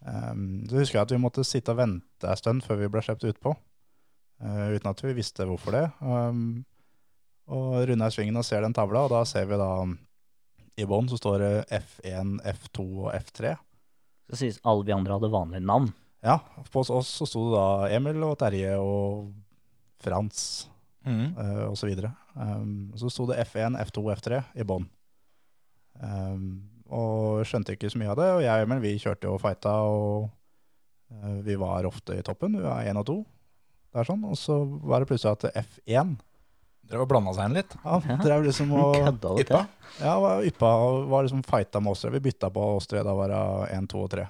Um, 0.00 0.62
så 0.70 0.78
husker 0.78 1.00
jeg 1.00 1.08
at 1.08 1.12
vi 1.12 1.20
måtte 1.20 1.44
sitte 1.44 1.74
og 1.74 1.80
vente 1.82 2.28
en 2.28 2.38
stund 2.38 2.64
før 2.64 2.78
vi 2.80 2.90
ble 2.92 3.02
sluppet 3.04 3.34
utpå, 3.34 3.52
uh, 3.52 4.68
uten 4.72 4.92
at 4.92 5.02
vi 5.04 5.16
visste 5.18 5.46
hvorfor 5.48 5.76
det. 5.76 5.86
Um, 6.00 6.62
og 7.50 7.82
runder 7.90 8.06
jeg 8.06 8.20
svingen 8.20 8.38
og 8.38 8.46
ser 8.46 8.62
den 8.64 8.76
tavla, 8.76 9.04
og 9.04 9.12
da 9.12 9.24
ser 9.28 9.48
vi 9.50 9.58
da 9.58 9.72
i 10.80 10.86
bånn 10.88 11.10
så 11.10 11.18
står 11.18 11.42
det 11.42 11.80
F1, 11.80 12.38
F2 12.54 12.84
og 12.86 13.10
F3. 13.18 13.56
Så 14.30 14.38
sies 14.38 14.60
alle 14.62 14.86
vi 14.86 14.94
andre 14.94 15.18
hadde 15.18 15.32
vanlige 15.32 15.66
navn. 15.66 15.90
Ja, 16.22 16.38
på 16.70 16.84
oss 16.84 17.10
så 17.16 17.26
sto 17.26 17.48
det 17.48 17.56
da 17.56 17.96
Emil 17.96 18.22
og 18.24 18.36
Terje 18.40 18.76
og 18.78 19.32
Frans 20.00 20.68
mm. 21.04 21.26
uh, 21.34 21.66
og 21.72 21.76
så 21.80 21.90
videre. 21.90 22.12
Um, 22.36 22.92
så 22.96 23.10
sto 23.12 23.26
det 23.28 23.40
F1, 23.48 23.76
F2, 23.88 24.06
F3 24.14 24.42
i 24.54 24.66
bånn. 24.68 24.86
Um, 26.00 26.44
og 26.90 27.44
skjønte 27.46 27.76
ikke 27.76 27.90
så 27.92 28.00
mye 28.00 28.10
av 28.10 28.18
det, 28.18 28.28
og 28.34 28.40
jeg 28.42 28.62
og 28.62 28.66
Emil 28.66 28.80
vi 28.82 28.94
kjørte 28.98 29.28
jo 29.28 29.34
og 29.36 29.42
fighta, 29.42 29.74
og 29.86 30.30
uh, 31.12 31.36
vi 31.46 31.54
var 31.60 31.86
ofte 31.88 32.16
i 32.18 32.24
toppen, 32.26 32.56
vi 32.58 32.64
var 32.64 32.82
1 32.88 32.98
og 33.02 33.06
2. 33.10 33.18
Det 33.90 34.00
er 34.02 34.08
sånn, 34.08 34.24
og 34.26 34.36
så 34.38 34.56
var 34.86 35.02
det 35.02 35.10
plutselig 35.10 35.36
at 35.38 35.64
F1 35.66 36.16
Drev 36.90 37.04
og 37.04 37.10
blanda 37.12 37.30
seg 37.36 37.46
inn 37.46 37.54
litt. 37.54 37.74
ja, 37.84 38.00
Ja. 38.08 38.16
drev 38.18 38.42
liksom 38.48 38.72
og 38.80 38.96
Yppa. 39.38 39.60
ja, 40.00 40.14
var 40.18 40.40
yppa 40.42 40.70
og 40.82 41.04
var 41.12 41.22
liksom 41.22 41.44
fighta 41.46 41.78
med 41.78 41.92
oss 41.92 42.00
tre. 42.02 42.10
Vi 42.16 42.22
bytta 42.24 42.48
på 42.50 42.64
oss 42.80 42.88
tre, 42.90 43.04
da 43.06 43.12
var 43.14 43.30
det 43.30 43.42
1, 43.76 43.86
2 43.92 44.00
og 44.02 44.10
3. 44.16 44.24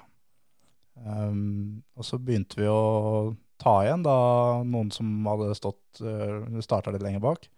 Um, 1.01 1.81
og 1.97 2.05
så 2.05 2.19
begynte 2.21 2.59
vi 2.61 2.67
å 2.69 3.33
ta 3.61 3.79
igjen 3.87 4.03
da 4.05 4.17
noen 4.69 4.91
som 4.93 5.09
hadde 5.31 5.55
stått 5.57 6.03
uh, 6.05 6.45
starta 6.61 6.93
litt 6.93 7.05
lenger 7.05 7.23
bak. 7.25 7.49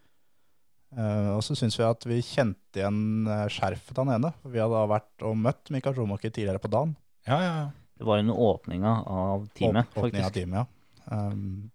Uh, 0.92 1.30
og 1.38 1.40
så 1.44 1.54
syntes 1.56 1.78
vi 1.80 1.84
at 1.86 2.04
vi 2.04 2.18
kjente 2.20 2.80
igjen 2.82 2.98
uh, 3.24 3.46
skjerfet 3.48 3.94
til 3.94 4.02
han 4.02 4.18
ene. 4.18 4.32
Vi 4.44 4.60
hadde 4.60 4.76
da 4.76 4.88
vært 4.90 5.24
og 5.24 5.38
møtt 5.40 5.70
Mikael 5.72 5.94
Schumacher 5.96 6.28
tidligere 6.34 6.60
på 6.60 6.68
dagen. 6.72 6.92
Ja, 7.28 7.38
ja, 7.40 7.52
ja. 7.62 7.70
Det 7.96 8.04
var 8.08 8.20
under 8.20 8.40
åpninga 8.44 8.92
av 9.08 9.46
teamet, 9.56 9.88
Åp- 9.94 10.04
åpning 10.04 10.26
av 10.26 10.34
teamet, 10.34 10.58
ja. 10.60 10.66
Um, 11.06 11.70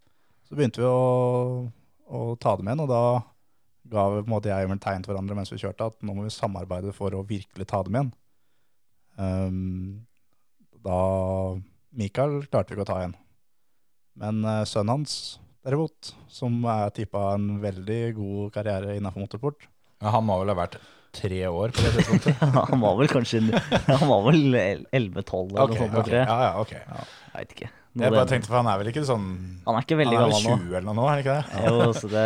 så 0.47 0.55
begynte 0.59 0.83
vi 0.83 0.87
å, 0.87 1.71
å 2.07 2.21
ta 2.39 2.53
dem 2.59 2.69
igjen, 2.69 2.83
og 2.85 2.91
da 2.91 3.01
ga 3.87 4.03
vi 4.11 4.21
på 4.21 4.27
en 4.27 4.33
måte 4.35 4.51
jeg 4.51 4.65
og 4.65 4.69
Emil 4.69 4.81
tegn 4.83 5.03
til 5.05 5.13
hverandre 5.13 5.37
mens 5.39 5.51
vi 5.53 5.59
kjørte, 5.61 5.87
at 5.87 6.05
nå 6.05 6.13
må 6.15 6.25
vi 6.27 6.33
samarbeide 6.35 6.93
for 6.95 7.15
å 7.15 7.23
virkelig 7.27 7.67
ta 7.71 7.81
dem 7.87 7.97
igjen. 7.97 8.11
Um, 9.17 10.05
da 10.85 10.99
Mikael 11.97 12.41
klarte 12.51 12.69
vi 12.69 12.77
ikke 12.77 12.85
å 12.85 12.91
ta 12.91 12.99
igjen. 13.01 13.15
Men 14.21 14.43
uh, 14.45 14.61
sønnen 14.67 14.93
hans, 14.99 15.15
derimot, 15.67 16.13
som 16.31 16.55
er 16.71 16.93
tippa 16.95 17.33
en 17.35 17.57
veldig 17.63 18.01
god 18.17 18.53
karriere 18.55 18.95
innenfor 18.97 19.25
motorsport, 19.27 19.67
ja. 20.01 20.11
Han 20.13 20.27
må 20.27 20.35
vel 20.43 20.51
ha 20.53 20.55
vært 20.63 20.75
tre 21.17 21.39
år 21.49 21.71
på 21.73 21.81
det 21.81 21.91
tidspunktet? 21.97 22.41
han 22.71 22.81
var 22.83 22.97
vel 22.99 23.07
kanskje 23.09 23.39
Han 23.87 24.03
var 24.11 24.19
vel 24.27 24.43
11-12 24.53 24.91
eller 24.93 25.63
Ok, 25.63 25.71
noe 25.73 25.79
sånt, 25.81 25.95
okay. 26.03 26.19
Ja, 26.21 26.35
ja, 26.43 26.51
ok. 26.61 26.73
Jeg 26.77 27.39
vet 27.39 27.55
ikke. 27.55 27.69
Jeg 27.97 28.13
bare 28.13 28.27
tenkte, 28.29 28.51
for 28.51 28.59
han 28.59 28.67
er 28.69 28.77
vel 28.77 28.91
ikke 28.91 29.01
sånn 29.07 29.23
Han 29.65 29.79
er 29.79 29.85
ikke 29.87 29.97
veldig 29.97 30.19
gammel 30.19 30.35
nå. 30.45 30.51
Han 30.51 30.61
er 30.61 30.67
vel 30.67 30.67
gammel 30.67 30.67
nå. 30.67 30.67
20 30.69 30.77
eller 30.77 30.85
noe 30.85 30.97
nå, 30.99 31.05
er 31.07 31.15
han 31.15 31.23
ikke 31.23 31.37
det? 31.39 31.63
Jo, 31.65 31.87
så 31.97 32.11
det 32.11 32.25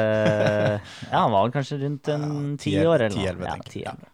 Ja, 1.13 1.21
han 1.21 1.31
var 1.37 1.45
vel 1.47 1.53
kanskje 1.55 1.77
rundt 1.85 2.11
en 2.11 2.25
ti 2.59 2.73
ti- 2.75 2.83
år 2.83 3.05
eller 3.07 3.15
noe. 3.15 3.29
elleve, 3.31 3.47
Ja, 3.47 3.93
10-11. 3.95 4.09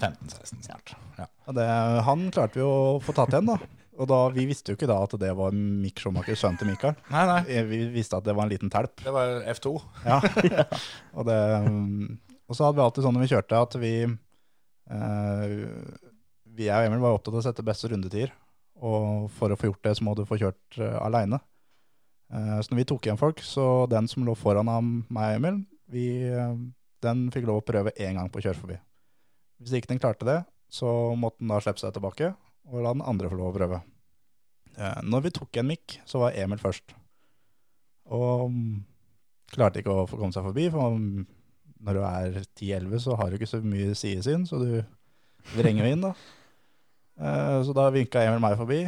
15-16 0.00 0.64
snart. 0.66 0.94
Ja. 1.18 1.26
Og 1.46 1.54
det, 1.60 1.66
han 2.08 2.24
klarte 2.34 2.58
vi 2.58 2.64
å 2.66 2.74
få 3.04 3.12
tatt 3.16 3.34
igjen, 3.36 3.52
da. 3.52 3.58
Og 4.02 4.08
da, 4.10 4.18
vi 4.34 4.48
visste 4.50 4.72
jo 4.72 4.78
ikke 4.78 4.88
da 4.90 4.96
at 5.04 5.14
det 5.20 5.30
var 5.38 5.54
Mick 5.54 6.00
Schumacher, 6.02 6.34
sønnen 6.38 6.58
til 6.58 6.70
Mikael. 6.72 6.96
Nei, 7.14 7.22
nei. 7.28 7.40
Eh, 7.54 7.66
Vi 7.68 7.78
visste 7.94 8.18
at 8.18 8.26
det 8.26 8.34
var 8.34 8.48
en 8.48 8.52
liten 8.52 8.72
telp. 8.72 8.96
Det 9.04 9.14
var 9.14 9.44
F2. 9.54 9.76
Ja. 10.08 10.18
og, 11.14 11.26
det, 11.28 11.38
um, 11.68 12.18
og 12.50 12.58
så 12.58 12.66
hadde 12.66 12.80
vi 12.80 12.84
alltid 12.86 13.06
sånn 13.06 13.16
når 13.16 13.24
vi 13.24 13.30
kjørte, 13.34 13.60
at 13.68 13.78
vi 13.78 13.92
eh, 14.02 15.54
Vi 16.58 16.68
og 16.68 16.88
Emil 16.88 17.04
var 17.04 17.14
opptatt 17.16 17.36
av 17.36 17.40
å 17.44 17.46
sette 17.46 17.66
beste 17.66 17.92
rundetider. 17.92 18.34
Og 18.82 19.28
for 19.36 19.54
å 19.54 19.58
få 19.58 19.70
gjort 19.70 19.86
det, 19.86 19.94
så 19.98 20.04
må 20.08 20.16
du 20.18 20.24
få 20.26 20.40
kjørt 20.40 20.80
uh, 20.82 20.98
aleine. 21.06 21.38
så 22.32 22.72
når 22.72 22.78
vi 22.80 22.86
tok 22.88 23.06
igjen 23.06 23.20
folk, 23.20 23.38
så 23.46 23.86
den 23.86 24.08
som 24.10 24.24
lå 24.26 24.34
foran 24.34 24.70
av 24.72 24.82
meg 24.82 25.36
og 25.36 25.36
Emil, 25.36 25.60
vi, 25.92 26.06
uh, 26.34 26.56
den 27.04 27.28
fikk 27.30 27.46
lov 27.46 27.60
å 27.60 27.66
prøve 27.68 27.94
én 27.94 28.18
gang 28.18 28.32
på 28.32 28.40
å 28.40 28.44
kjøre 28.48 28.58
forbi. 28.58 28.78
Hvis 29.62 29.76
ikke 29.78 29.92
den 29.92 30.02
klarte 30.02 30.26
det, 30.26 30.40
så 30.72 30.90
måtte 31.14 31.44
den 31.44 31.52
da 31.52 31.60
slippe 31.62 31.78
seg 31.84 31.94
tilbake 31.94 32.32
og 32.72 32.82
la 32.82 32.94
den 32.96 33.06
andre 33.06 33.30
få 33.30 33.38
lov 33.38 33.52
å 33.52 33.56
prøve. 33.56 33.80
Eh, 34.78 34.98
når 35.04 35.26
vi 35.26 35.34
tok 35.36 35.60
en 35.60 35.70
mikk, 35.72 35.98
så 36.08 36.22
var 36.22 36.36
Emil 36.38 36.60
først. 36.62 36.94
Og 38.12 38.48
mm, 38.52 38.80
klarte 39.52 39.82
ikke 39.82 39.94
å 39.94 40.06
få 40.08 40.18
komme 40.20 40.34
seg 40.34 40.46
forbi, 40.48 40.68
for 40.72 40.96
når 41.82 41.98
du 41.98 42.02
er 42.06 42.40
10-11, 42.42 42.98
så 43.04 43.16
har 43.18 43.30
du 43.30 43.38
ikke 43.38 43.50
så 43.50 43.62
mye 43.64 43.94
sidesyn, 43.98 44.46
så 44.48 44.60
du 44.62 44.70
vrenger 45.56 45.86
jo 45.86 45.94
inn, 45.96 46.04
da. 46.08 46.12
Eh, 47.20 47.58
så 47.66 47.74
da 47.76 47.90
vinka 47.94 48.22
Emil 48.24 48.42
meg 48.42 48.58
forbi, 48.60 48.82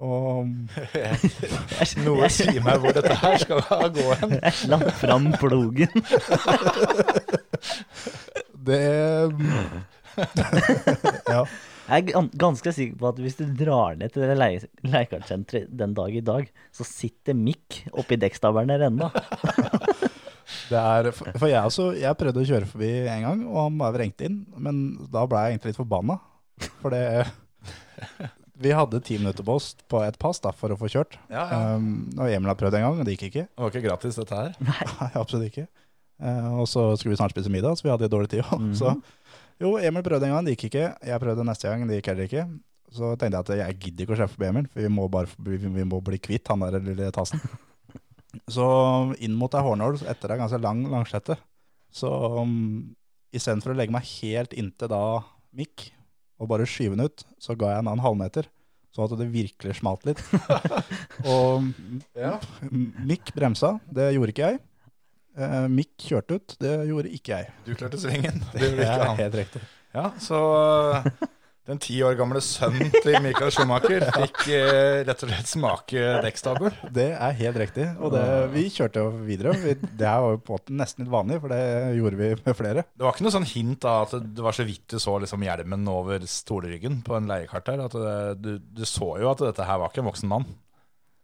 og 0.00 0.48
Noe 2.06 2.28
sier 2.32 2.62
meg 2.64 2.80
hvor 2.80 2.94
dette 2.96 3.16
her 3.20 3.36
skal 3.42 3.60
gå 3.92 4.06
hen. 4.22 4.38
Jeg 4.38 4.56
slapp 4.62 4.86
fram 4.96 5.28
plogen. 5.36 5.92
det 8.70 8.80
Ja. 11.34 11.44
Jeg 11.90 12.06
er 12.14 12.28
ganske 12.38 12.72
sikker 12.76 12.98
på 13.00 13.08
at 13.10 13.18
hvis 13.18 13.36
du 13.40 13.44
drar 13.58 13.96
ned 13.98 14.12
til 14.14 14.22
det 14.22 14.36
leie- 14.38 14.68
leiekartsenteret 14.86 15.72
den 15.80 15.94
dag 15.96 16.14
i 16.14 16.22
dag, 16.22 16.46
så 16.74 16.86
sitter 16.86 17.34
Mikk 17.34 17.80
oppi 17.98 18.18
dekkstabelen 18.22 18.70
der 18.70 18.86
ennå. 18.90 19.10
Det 20.70 20.78
er, 20.78 21.08
for 21.14 21.46
jeg, 21.46 21.62
også, 21.62 21.84
jeg 21.98 22.16
prøvde 22.18 22.42
å 22.42 22.46
kjøre 22.46 22.66
forbi 22.66 22.88
en 23.10 23.22
gang, 23.22 23.42
og 23.46 23.58
han 23.68 23.76
bare 23.78 23.94
vrengte 23.94 24.26
inn. 24.26 24.40
Men 24.58 24.80
da 25.10 25.22
ble 25.30 25.38
jeg 25.44 25.54
egentlig 25.54 25.70
litt 25.72 25.78
forbanna. 25.78 26.16
For 26.82 26.94
det 26.94 27.02
Vi 28.64 28.72
hadde 28.76 28.98
ti 29.06 29.16
minutter 29.16 29.46
på 29.46 29.54
oss 29.56 29.70
på 29.88 30.02
et 30.04 30.18
pass 30.20 30.42
da, 30.44 30.50
for 30.52 30.74
å 30.74 30.76
få 30.76 30.90
kjørt. 30.92 31.14
Ja, 31.32 31.44
ja. 31.48 31.60
Um, 31.78 32.10
og 32.18 32.26
Emil 32.28 32.50
har 32.50 32.58
prøvd 32.60 32.76
en 32.76 32.82
gang, 32.84 32.98
og 33.00 33.06
det 33.08 33.14
gikk 33.14 33.30
ikke. 33.30 33.44
Det 33.48 33.62
var 33.64 33.70
ikke 33.72 33.84
gratis, 33.86 34.18
dette 34.20 34.36
her. 34.42 34.50
Nei, 34.68 35.08
absolutt 35.16 35.46
ikke. 35.48 35.64
Uh, 36.20 36.50
og 36.60 36.66
så 36.68 36.82
skulle 37.00 37.14
vi 37.14 37.20
snart 37.22 37.32
spise 37.32 37.52
middag, 37.54 37.78
så 37.80 37.86
vi 37.86 37.94
hadde 37.94 38.10
dårlig 38.12 38.28
tid. 38.34 38.42
også. 38.44 38.74
Så 38.76 38.92
jo, 39.60 39.76
Emil 39.78 40.04
prøvde 40.06 40.28
en 40.28 40.34
gang, 40.36 40.46
det 40.46 40.56
gikk 40.56 40.70
ikke. 40.70 40.86
Jeg 41.10 41.22
prøvde 41.22 41.46
neste 41.46 41.68
gang, 41.68 41.86
det 41.88 42.00
gikk 42.00 42.12
heller 42.12 42.28
ikke. 42.28 42.44
Så 42.90 43.12
tenkte 43.14 43.38
jeg 43.38 43.44
at 43.44 43.52
jeg 43.60 43.80
gidder 43.84 44.06
ikke 44.06 44.16
å 44.16 44.20
sjefe 44.22 44.40
på 44.40 44.46
Emil, 44.48 44.68
for 44.70 44.82
vi 44.82 44.90
må, 44.92 45.06
bare, 45.12 45.30
vi 45.46 45.84
må 45.86 46.00
bli 46.04 46.18
kvitt 46.22 46.48
han 46.50 46.64
der 46.64 46.80
lille 46.82 47.10
tassen. 47.14 47.42
Så 48.54 48.64
inn 49.22 49.34
mot 49.34 49.54
ei 49.58 49.62
hårnål 49.66 50.04
etter 50.10 50.32
ei 50.34 50.38
ganske 50.38 50.60
lang 50.62 50.84
langslette. 50.90 51.34
Så 51.90 52.10
um, 52.38 52.94
istedenfor 53.34 53.74
å 53.74 53.78
legge 53.78 53.94
meg 53.94 54.06
helt 54.20 54.54
inntil 54.54 54.90
da 54.92 55.02
mikk, 55.56 55.88
og 56.40 56.48
bare 56.50 56.68
skyve 56.68 56.96
den 56.96 57.10
ut, 57.10 57.24
så 57.42 57.56
ga 57.58 57.74
jeg 57.74 57.82
den 57.82 57.90
en 57.92 58.04
halvmeter. 58.04 58.46
Sånn 58.94 59.06
at 59.06 59.18
det 59.20 59.28
virkelig 59.30 59.76
smalt 59.78 60.06
litt. 60.08 60.22
og 61.30 61.68
Ja. 62.18 62.38
Mikk 62.70 63.34
bremsa, 63.36 63.76
det 63.90 64.12
gjorde 64.16 64.34
ikke 64.34 64.48
jeg. 64.48 64.62
Eh, 65.38 65.66
Mikk 65.70 66.08
kjørte 66.10 66.38
ut, 66.40 66.56
det 66.62 66.72
gjorde 66.90 67.12
ikke 67.14 67.36
jeg. 67.36 67.52
Du 67.66 67.74
klarte 67.76 68.00
svingen. 68.00 68.40
Det 68.54 68.64
gjorde 68.64 68.86
ikke 68.86 69.10
han. 69.10 69.20
helt 69.20 69.38
riktig. 69.44 69.66
Ja, 69.90 70.08
så 70.22 70.38
uh, 71.02 71.28
den 71.66 71.80
ti 71.82 71.96
år 72.06 72.14
gamle 72.18 72.38
sønnen 72.42 72.92
til 72.94 73.16
Michael 73.24 73.50
Schumacher 73.54 74.04
fikk 74.20 74.44
uh, 74.46 75.00
rett 75.06 75.24
og 75.26 75.32
slett 75.32 75.50
smake 75.50 76.04
dekkstabel. 76.26 76.76
Det 76.94 77.08
er 77.16 77.36
helt 77.40 77.58
riktig. 77.62 77.88
Og 77.98 78.14
det, 78.14 78.22
vi 78.54 78.68
kjørte 78.70 79.02
jo 79.02 79.10
videre. 79.26 79.54
Vi, 79.58 79.74
det 79.98 80.06
er 80.06 80.22
jo 80.22 80.38
på 80.38 80.54
en 80.54 80.60
måte 80.60 80.78
nesten 80.82 81.06
litt 81.06 81.14
vanlig, 81.14 81.40
for 81.42 81.54
det 81.54 81.62
gjorde 81.98 82.20
vi 82.22 82.30
med 82.38 82.58
flere. 82.58 82.86
Det 82.90 83.06
var 83.06 83.14
ikke 83.14 83.26
noe 83.26 83.36
sånn 83.38 83.50
hint 83.50 83.86
av 83.90 84.06
at 84.08 84.30
det 84.38 84.46
var 84.46 84.56
så 84.56 84.66
vidt 84.66 84.86
du 84.94 84.98
så 85.02 85.18
liksom 85.22 85.46
hjelmen 85.46 85.90
over 85.90 86.26
stoleryggen 86.30 87.02
på 87.06 87.18
en 87.18 87.30
leiekart 87.30 87.70
her. 87.70 87.86
At 87.86 87.98
det, 87.98 88.18
du, 88.42 88.52
du 88.58 88.86
så 88.86 89.14
jo 89.22 89.30
at 89.30 89.46
dette 89.46 89.66
her 89.66 89.82
var 89.82 89.94
ikke 89.94 90.04
en 90.04 90.10
voksen 90.10 90.30
mann. 90.30 90.50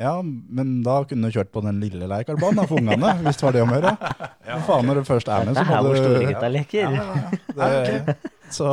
Ja, 0.02 0.12
men 0.20 0.82
da 0.84 0.98
kunne 1.08 1.28
du 1.28 1.36
kjørt 1.38 1.52
på 1.54 1.62
den 1.64 1.78
lille 1.80 2.08
leirkarbanen 2.10 2.68
for 2.68 2.82
ungene, 2.82 3.14
hvis 3.24 3.40
det 3.40 3.46
var 3.46 3.56
det 3.56 3.64
om 3.64 3.72
å 3.72 3.78
gjøre. 3.78 3.92
Ja. 4.44 4.58
Faen, 4.68 4.88
når 4.88 5.00
du 5.00 5.08
først 5.08 5.30
er 5.32 5.46
med, 5.48 5.56
så 5.56 5.64
er 5.64 5.70
her 5.70 5.82
må 5.82 5.88
hvor 5.88 5.96
du 5.96 6.02
store 6.02 6.32
Ja, 6.84 7.04
ja, 7.56 7.68
det, 8.12 8.16
så, 8.52 8.70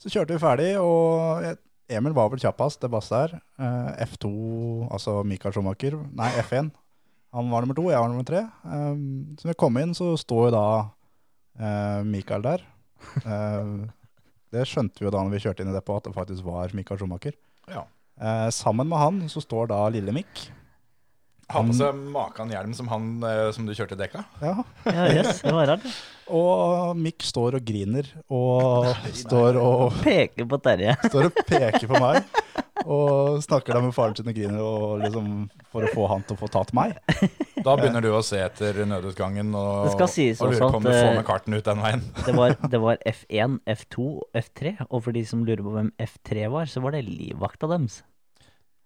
så 0.00 0.12
kjørte 0.14 0.36
vi 0.36 0.42
ferdig, 0.42 0.70
og 0.80 1.44
Emil 1.88 2.16
var 2.16 2.28
vel 2.32 2.40
kjappest, 2.40 2.80
det 2.80 2.90
basse 2.92 3.16
her. 3.16 3.36
Eh, 3.60 4.04
F2, 4.08 4.30
altså 4.92 5.18
Mikael 5.28 5.54
Schumacher, 5.56 5.96
nei 6.16 6.30
F1. 6.42 6.72
Han 7.36 7.52
var 7.52 7.64
nummer 7.64 7.76
to, 7.76 7.86
jeg 7.92 8.00
var 8.00 8.08
nummer 8.08 8.24
tre. 8.28 8.42
Um, 8.64 9.36
så 9.36 9.46
når 9.46 9.52
vi 9.52 9.60
kom 9.60 9.76
inn, 9.80 9.92
så 9.96 10.14
står 10.20 10.48
jo 10.48 10.54
da 10.54 10.66
eh, 11.60 12.00
Mikael 12.08 12.44
der. 12.44 12.64
Eh, 13.20 13.72
det 14.52 14.64
skjønte 14.68 15.00
vi 15.00 15.08
jo 15.08 15.12
da 15.12 15.20
når 15.20 15.36
vi 15.36 15.42
kjørte 15.44 15.64
inn 15.64 15.72
i 15.72 15.76
depot, 15.76 16.00
at 16.00 16.08
det 16.08 16.16
faktisk 16.16 16.46
var 16.48 16.72
Mikael 16.76 17.00
Schumacher. 17.00 17.36
Ja. 17.68 17.84
Eh, 18.18 18.48
sammen 18.54 18.88
med 18.90 18.98
han 18.98 19.20
så 19.30 19.42
står 19.42 19.70
da 19.70 19.82
lille 19.94 20.14
Mikk. 20.14 20.48
Ha 21.48 21.62
på 21.64 21.72
seg 21.72 21.96
maken 22.12 22.50
hjelm 22.52 22.74
som 22.76 22.90
han 22.92 23.04
eh, 23.24 23.46
som 23.56 23.64
du 23.64 23.72
kjørte 23.72 23.96
dekka. 23.96 24.24
Ja, 24.42 24.56
Ja, 24.84 25.06
yes, 25.14 25.38
det 25.40 25.54
var 25.56 25.70
rart. 25.70 25.86
og 26.40 26.98
Mikk 27.00 27.24
står 27.24 27.56
og 27.56 27.64
griner, 27.64 28.10
og 28.28 28.90
står 29.16 29.56
og 29.62 29.96
Peker 30.02 30.48
på 30.50 30.58
Terje. 30.60 30.98
står 31.08 31.30
og 31.30 31.40
peker 31.48 31.88
på 31.88 32.02
meg 32.04 32.20
og 32.88 33.42
snakker 33.44 33.76
da 33.76 33.82
med 33.84 33.92
faren 33.92 34.16
sin 34.16 34.30
og 34.30 34.36
griner 34.36 34.60
og 34.64 35.02
liksom 35.02 35.32
for 35.68 35.84
å 35.84 35.90
få 35.92 36.06
han 36.08 36.22
til 36.24 36.38
å 36.38 36.40
få 36.40 36.48
tatt 36.52 36.70
meg. 36.76 36.94
Da 37.60 37.74
begynner 37.76 38.04
du 38.04 38.08
å 38.16 38.22
se 38.24 38.40
etter 38.40 38.78
nødutgangen 38.88 39.50
og, 39.52 39.90
og 39.90 39.98
lurer 39.98 40.62
på 40.62 40.78
om 40.78 40.86
du 40.86 40.88
får 40.88 41.10
eh, 41.10 41.16
med 41.18 41.26
karten 41.28 41.56
ut 41.58 41.66
den 41.66 41.82
veien. 41.84 42.04
Det 42.24 42.32
var, 42.36 42.54
det 42.72 42.80
var 42.80 43.02
F1, 43.10 43.58
F2 43.74 44.06
og 44.06 44.40
F3. 44.40 44.72
Og 44.88 45.04
for 45.04 45.16
de 45.18 45.24
som 45.28 45.42
lurer 45.44 45.64
på 45.66 45.74
hvem 45.74 45.90
F3 46.00 46.48
var, 46.54 46.70
så 46.72 46.80
var 46.84 46.96
det 46.96 47.04
livvakta 47.10 47.68
deres. 47.74 48.00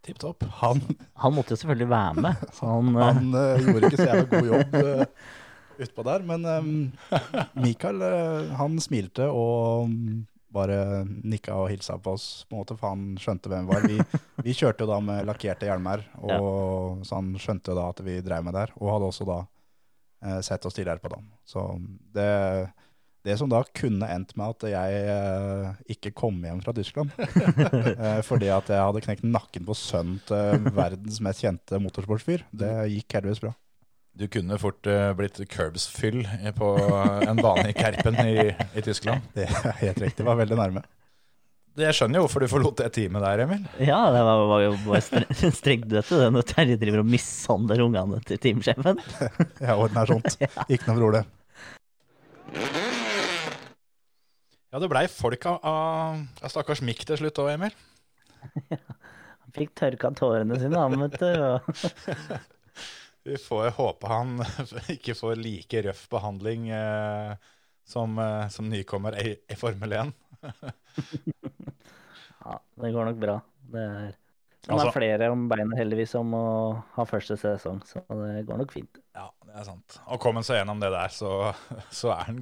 Tipp 0.02 0.18
topp. 0.18 0.42
Han, 0.64 0.82
Han 1.22 1.36
måtte 1.36 1.54
jo 1.54 1.60
selvfølgelig 1.62 1.90
være 1.92 2.26
med. 2.26 2.42
Så 2.58 2.66
han, 2.66 2.90
eh, 2.96 3.06
han 3.06 3.30
uh, 3.38 3.62
gjorde 3.62 3.92
ikke 3.92 4.02
så 4.02 4.08
jævla 4.10 4.26
god 4.32 4.50
jobb 4.50 4.76
uh, 4.82 5.30
utpå 5.86 6.08
der, 6.10 6.26
men 6.26 6.50
um, 6.50 6.74
Mikael 7.62 8.02
uh, 8.02 8.50
han 8.58 8.80
smilte 8.82 9.30
og 9.30 9.86
mm, 9.92 10.24
bare 10.52 10.78
nikka 11.06 11.56
og 11.58 11.70
hilsa 11.72 11.96
på 12.02 12.16
oss, 12.16 12.26
på 12.48 12.56
en 12.56 12.62
måte, 12.62 12.76
for 12.78 12.92
han 12.92 13.16
skjønte 13.20 13.52
hvem 13.52 13.68
vi 13.68 13.74
var. 13.74 13.88
Vi, 13.88 14.20
vi 14.46 14.56
kjørte 14.56 14.84
jo 14.84 14.92
da 14.92 15.00
med 15.04 15.26
lakkerte 15.28 15.68
hjelmer, 15.68 16.04
og, 16.20 17.02
så 17.06 17.18
han 17.20 17.32
skjønte 17.40 17.72
jo 17.72 17.78
da 17.78 17.88
at 17.92 18.04
vi 18.06 18.20
drev 18.24 18.46
med 18.46 18.56
der, 18.58 18.74
og 18.78 18.94
hadde 18.94 19.10
også 19.10 19.28
da 19.28 19.40
eh, 19.42 20.38
sett 20.44 20.68
oss 20.68 20.78
tidligere 20.78 21.02
på 21.02 21.12
dagen. 21.12 21.28
Så 21.48 21.64
det, 22.14 22.28
det 23.26 23.38
som 23.40 23.50
da 23.50 23.62
kunne 23.76 24.08
endt 24.14 24.36
med 24.38 24.56
at 24.56 24.68
jeg 24.72 25.02
eh, 25.16 25.82
ikke 25.94 26.14
kom 26.22 26.40
hjem 26.44 26.62
fra 26.64 26.74
Tyskland, 26.76 27.12
eh, 27.22 28.20
fordi 28.26 28.52
at 28.52 28.70
jeg 28.72 28.82
hadde 28.82 29.04
knekt 29.08 29.26
nakken 29.26 29.68
på 29.68 29.76
sønnen 29.78 30.20
til 30.28 30.70
verdens 30.76 31.20
mest 31.24 31.44
kjente 31.44 31.80
motorsportsfyr, 31.82 32.46
det 32.50 32.72
gikk 32.96 33.18
heldigvis 33.20 33.44
bra. 33.46 33.56
Du 34.12 34.26
kunne 34.28 34.58
fort 34.60 34.86
uh, 34.86 35.12
blitt 35.16 35.38
curbs-fyll 35.48 36.20
på 36.58 36.66
en 37.24 37.38
bane 37.40 37.70
i 37.70 37.76
Kerpen 37.76 38.18
i, 38.26 38.50
i 38.76 38.82
Tyskland. 38.84 39.24
Det 39.36 39.46
er 39.48 39.78
helt 39.80 40.02
riktig, 40.04 40.26
var 40.26 40.36
veldig 40.40 40.58
nærme. 40.58 40.82
Jeg 41.80 41.96
skjønner 41.96 42.20
jo 42.20 42.26
hvorfor 42.26 42.44
du 42.44 42.50
forlot 42.52 42.82
det 42.82 42.90
teamet 42.92 43.22
der, 43.24 43.40
Emil. 43.46 43.62
ja, 43.80 44.02
det 44.12 44.20
var, 44.28 44.42
var 44.50 44.60
jo 44.66 44.72
bare 44.84 45.00
stre- 45.00 45.52
strengt 45.62 45.86
dødt 45.88 46.10
det 46.20 46.26
når 46.34 46.44
Terje 46.50 46.76
driver 46.82 47.00
og 47.00 47.08
mishandler 47.08 47.80
ungene 47.86 48.18
til 48.28 48.40
teamsjefen. 48.44 49.00
Jeg 49.64 49.78
ordner 49.80 50.10
sånt. 50.12 50.36
Ikke 50.68 50.90
noe 50.90 50.98
problem. 51.00 51.30
Ja, 54.72 54.80
det 54.80 54.88
blei 54.92 55.06
folk 55.12 55.48
av, 55.48 55.58
av, 55.68 56.20
av 56.44 56.52
stakkars 56.52 56.84
Mikk 56.84 57.06
til 57.08 57.20
slutt 57.20 57.40
òg, 57.40 57.54
Emil. 57.56 57.72
Ja, 58.68 58.76
Han 59.46 59.56
fikk 59.56 59.72
tørka 59.80 60.12
tårene 60.16 60.60
sine, 60.60 60.76
han, 60.80 61.00
vet 61.06 61.16
du. 61.20 61.28
Vi 63.24 63.36
får 63.38 63.70
håpe 63.76 64.08
han 64.10 64.40
ikke 64.96 65.14
får 65.14 65.36
like 65.38 65.82
røff 65.86 66.08
behandling 66.10 66.68
eh, 66.74 67.34
som, 67.86 68.16
eh, 68.18 68.48
som 68.50 68.68
nykommer 68.70 69.14
i, 69.22 69.36
i 69.48 69.58
Formel 69.58 69.92
1. 70.00 70.12
Ja, 72.42 72.56
det 72.74 72.88
går 72.92 73.04
nok 73.06 73.18
bra. 73.22 73.36
Det 73.70 73.82
er, 73.82 74.08
han 74.66 74.72
Altså- 74.74 74.88
er 74.88 74.94
flere 74.96 75.28
om 75.30 75.44
beinet 75.50 75.78
heldigvis 75.78 76.14
om 76.18 76.32
å 76.34 76.46
ha 76.96 77.04
første 77.06 77.36
sesong, 77.38 77.78
så 77.86 78.02
det 78.08 78.42
går 78.48 78.58
nok 78.58 78.74
fint. 78.74 78.98
Ja, 79.14 79.28
det 79.46 79.54
er 79.60 79.68
sant. 79.68 79.98
Og 80.10 80.18
kom 80.22 80.38
han 80.40 80.46
seg 80.46 80.58
gjennom 80.58 80.82
det 80.82 80.90
der, 80.94 81.14
så, 81.14 81.52
så 82.00 82.10
er 82.16 82.24
han 82.32 82.40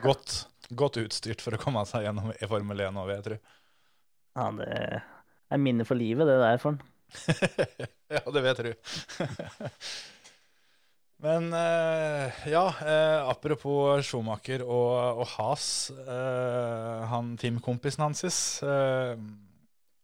godt, 0.00 0.46
godt 0.72 0.96
utstyrt 1.04 1.44
for 1.44 1.56
å 1.56 1.60
komme 1.60 1.84
seg 1.88 2.06
gjennom 2.08 2.32
i 2.32 2.48
Formel 2.48 2.80
1 2.88 2.96
òg, 2.96 3.10
vil 3.10 3.18
jeg 3.18 3.26
tro. 3.28 3.38
Ja, 4.36 4.48
det 4.56 4.80
er 5.52 5.62
minne 5.62 5.84
for 5.88 6.00
livet, 6.00 6.28
det 6.28 6.40
der 6.40 6.60
for 6.60 6.74
han. 6.74 6.80
ja, 8.16 8.22
det 8.32 8.42
vet 8.44 8.62
du. 8.66 8.72
Men 11.24 11.48
eh, 11.56 12.32
ja, 12.52 12.66
eh, 12.84 13.28
apropos 13.30 14.04
Schumacher 14.04 14.60
og, 14.66 15.22
og 15.22 15.30
Has, 15.38 15.88
eh, 15.96 17.06
han 17.08 17.32
teamkompisen 17.40 18.04
hans 18.04 18.20
eh, 18.60 19.14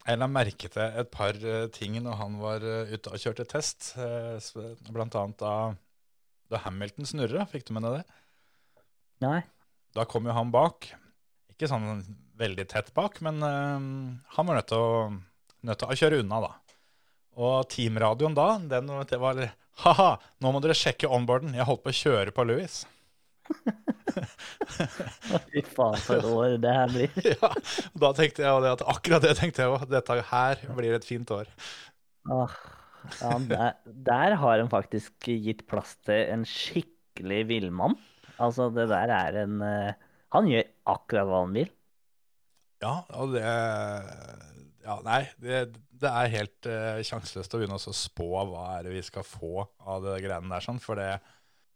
Jeg 0.06 0.20
la 0.22 0.28
merke 0.32 0.70
til 0.72 0.96
et 1.02 1.10
par 1.12 1.36
ting 1.76 1.98
når 2.00 2.16
han 2.16 2.40
var 2.40 2.64
ute 2.64 3.12
og 3.12 3.20
kjørte 3.20 3.44
test, 3.50 3.92
eh, 4.00 4.40
blant 4.88 5.18
annet 5.20 5.38
da, 5.42 5.54
da 6.48 6.64
Hamilton 6.64 7.08
snurra. 7.08 7.44
Fikk 7.50 7.68
du 7.68 7.76
med 7.76 7.84
deg 7.86 8.00
det? 8.00 8.20
Nei. 9.22 9.42
Da 9.92 10.08
kom 10.08 10.26
jo 10.26 10.34
han 10.34 10.50
bak. 10.54 10.88
Ikke 11.52 11.68
sånn 11.68 12.00
veldig 12.40 12.64
tett 12.72 12.88
bak, 12.96 13.20
men 13.24 13.44
eh, 13.44 13.84
han 14.38 14.48
var 14.48 14.58
nødt 14.58 14.72
til, 14.72 14.80
å, 14.80 15.52
nødt 15.68 15.82
til 15.84 15.92
å 15.92 16.00
kjøre 16.00 16.22
unna, 16.24 16.40
da. 16.48 16.52
Og 17.40 17.68
teamradioen 17.72 18.34
da, 18.36 18.48
den 18.60 18.90
det 19.08 19.20
var 19.20 19.40
Ha-ha, 19.82 20.10
nå 20.44 20.50
må 20.52 20.60
dere 20.60 20.76
sjekke 20.76 21.08
onboarden. 21.08 21.54
Jeg 21.56 21.64
holdt 21.64 21.82
på 21.86 21.92
å 21.92 21.96
kjøre 21.96 22.34
på 22.36 22.44
Louis. 22.44 22.82
Fy 25.48 25.62
faen, 25.64 25.96
for 26.04 26.18
et 26.18 26.28
år 26.28 26.58
det 26.60 26.74
her 26.76 26.92
blir. 26.92 27.16
ja, 27.32 27.50
da 28.04 28.12
tenkte 28.16 28.44
jeg 28.44 28.68
at 28.74 28.84
akkurat 28.92 29.24
det 29.24 29.32
tenkte 29.40 29.64
jeg 29.64 29.72
òg. 29.72 29.86
Dette 29.90 30.18
her 30.28 30.62
blir 30.76 30.98
et 30.98 31.08
fint 31.08 31.32
år. 31.34 31.50
Ah, 32.30 32.54
ja, 33.18 33.34
der, 33.48 33.74
der 34.12 34.36
har 34.44 34.62
en 34.62 34.70
faktisk 34.70 35.26
gitt 35.26 35.64
plass 35.70 35.96
til 36.06 36.20
en 36.36 36.44
skikkelig 36.46 37.42
villmann. 37.50 37.96
Altså, 38.36 38.68
det 38.74 38.90
der 38.92 39.12
er 39.12 39.42
en 39.44 39.60
eh, 39.62 39.94
Han 40.32 40.48
gjør 40.48 40.68
akkurat 40.88 41.28
hva 41.28 41.42
han 41.42 41.56
vil. 41.56 41.72
Ja, 42.82 42.94
og 43.14 43.34
det 43.36 43.42
Ja, 44.82 44.98
nei, 45.06 45.22
det, 45.38 45.62
det 46.02 46.10
er 46.10 46.32
helt 46.32 46.68
uh, 46.68 46.98
sjanseløst 47.06 47.54
å 47.54 47.60
begynne 47.60 47.78
å 47.78 47.94
spå 47.94 48.28
hva 48.50 48.64
er 48.76 48.88
det 48.88 48.96
vi 48.96 49.02
skal 49.06 49.26
få 49.26 49.62
av 49.78 50.02
det 50.04 50.18
greiene 50.24 50.50
der, 50.50 50.64
sånn, 50.64 50.80
for 50.82 50.98
det, 50.98 51.20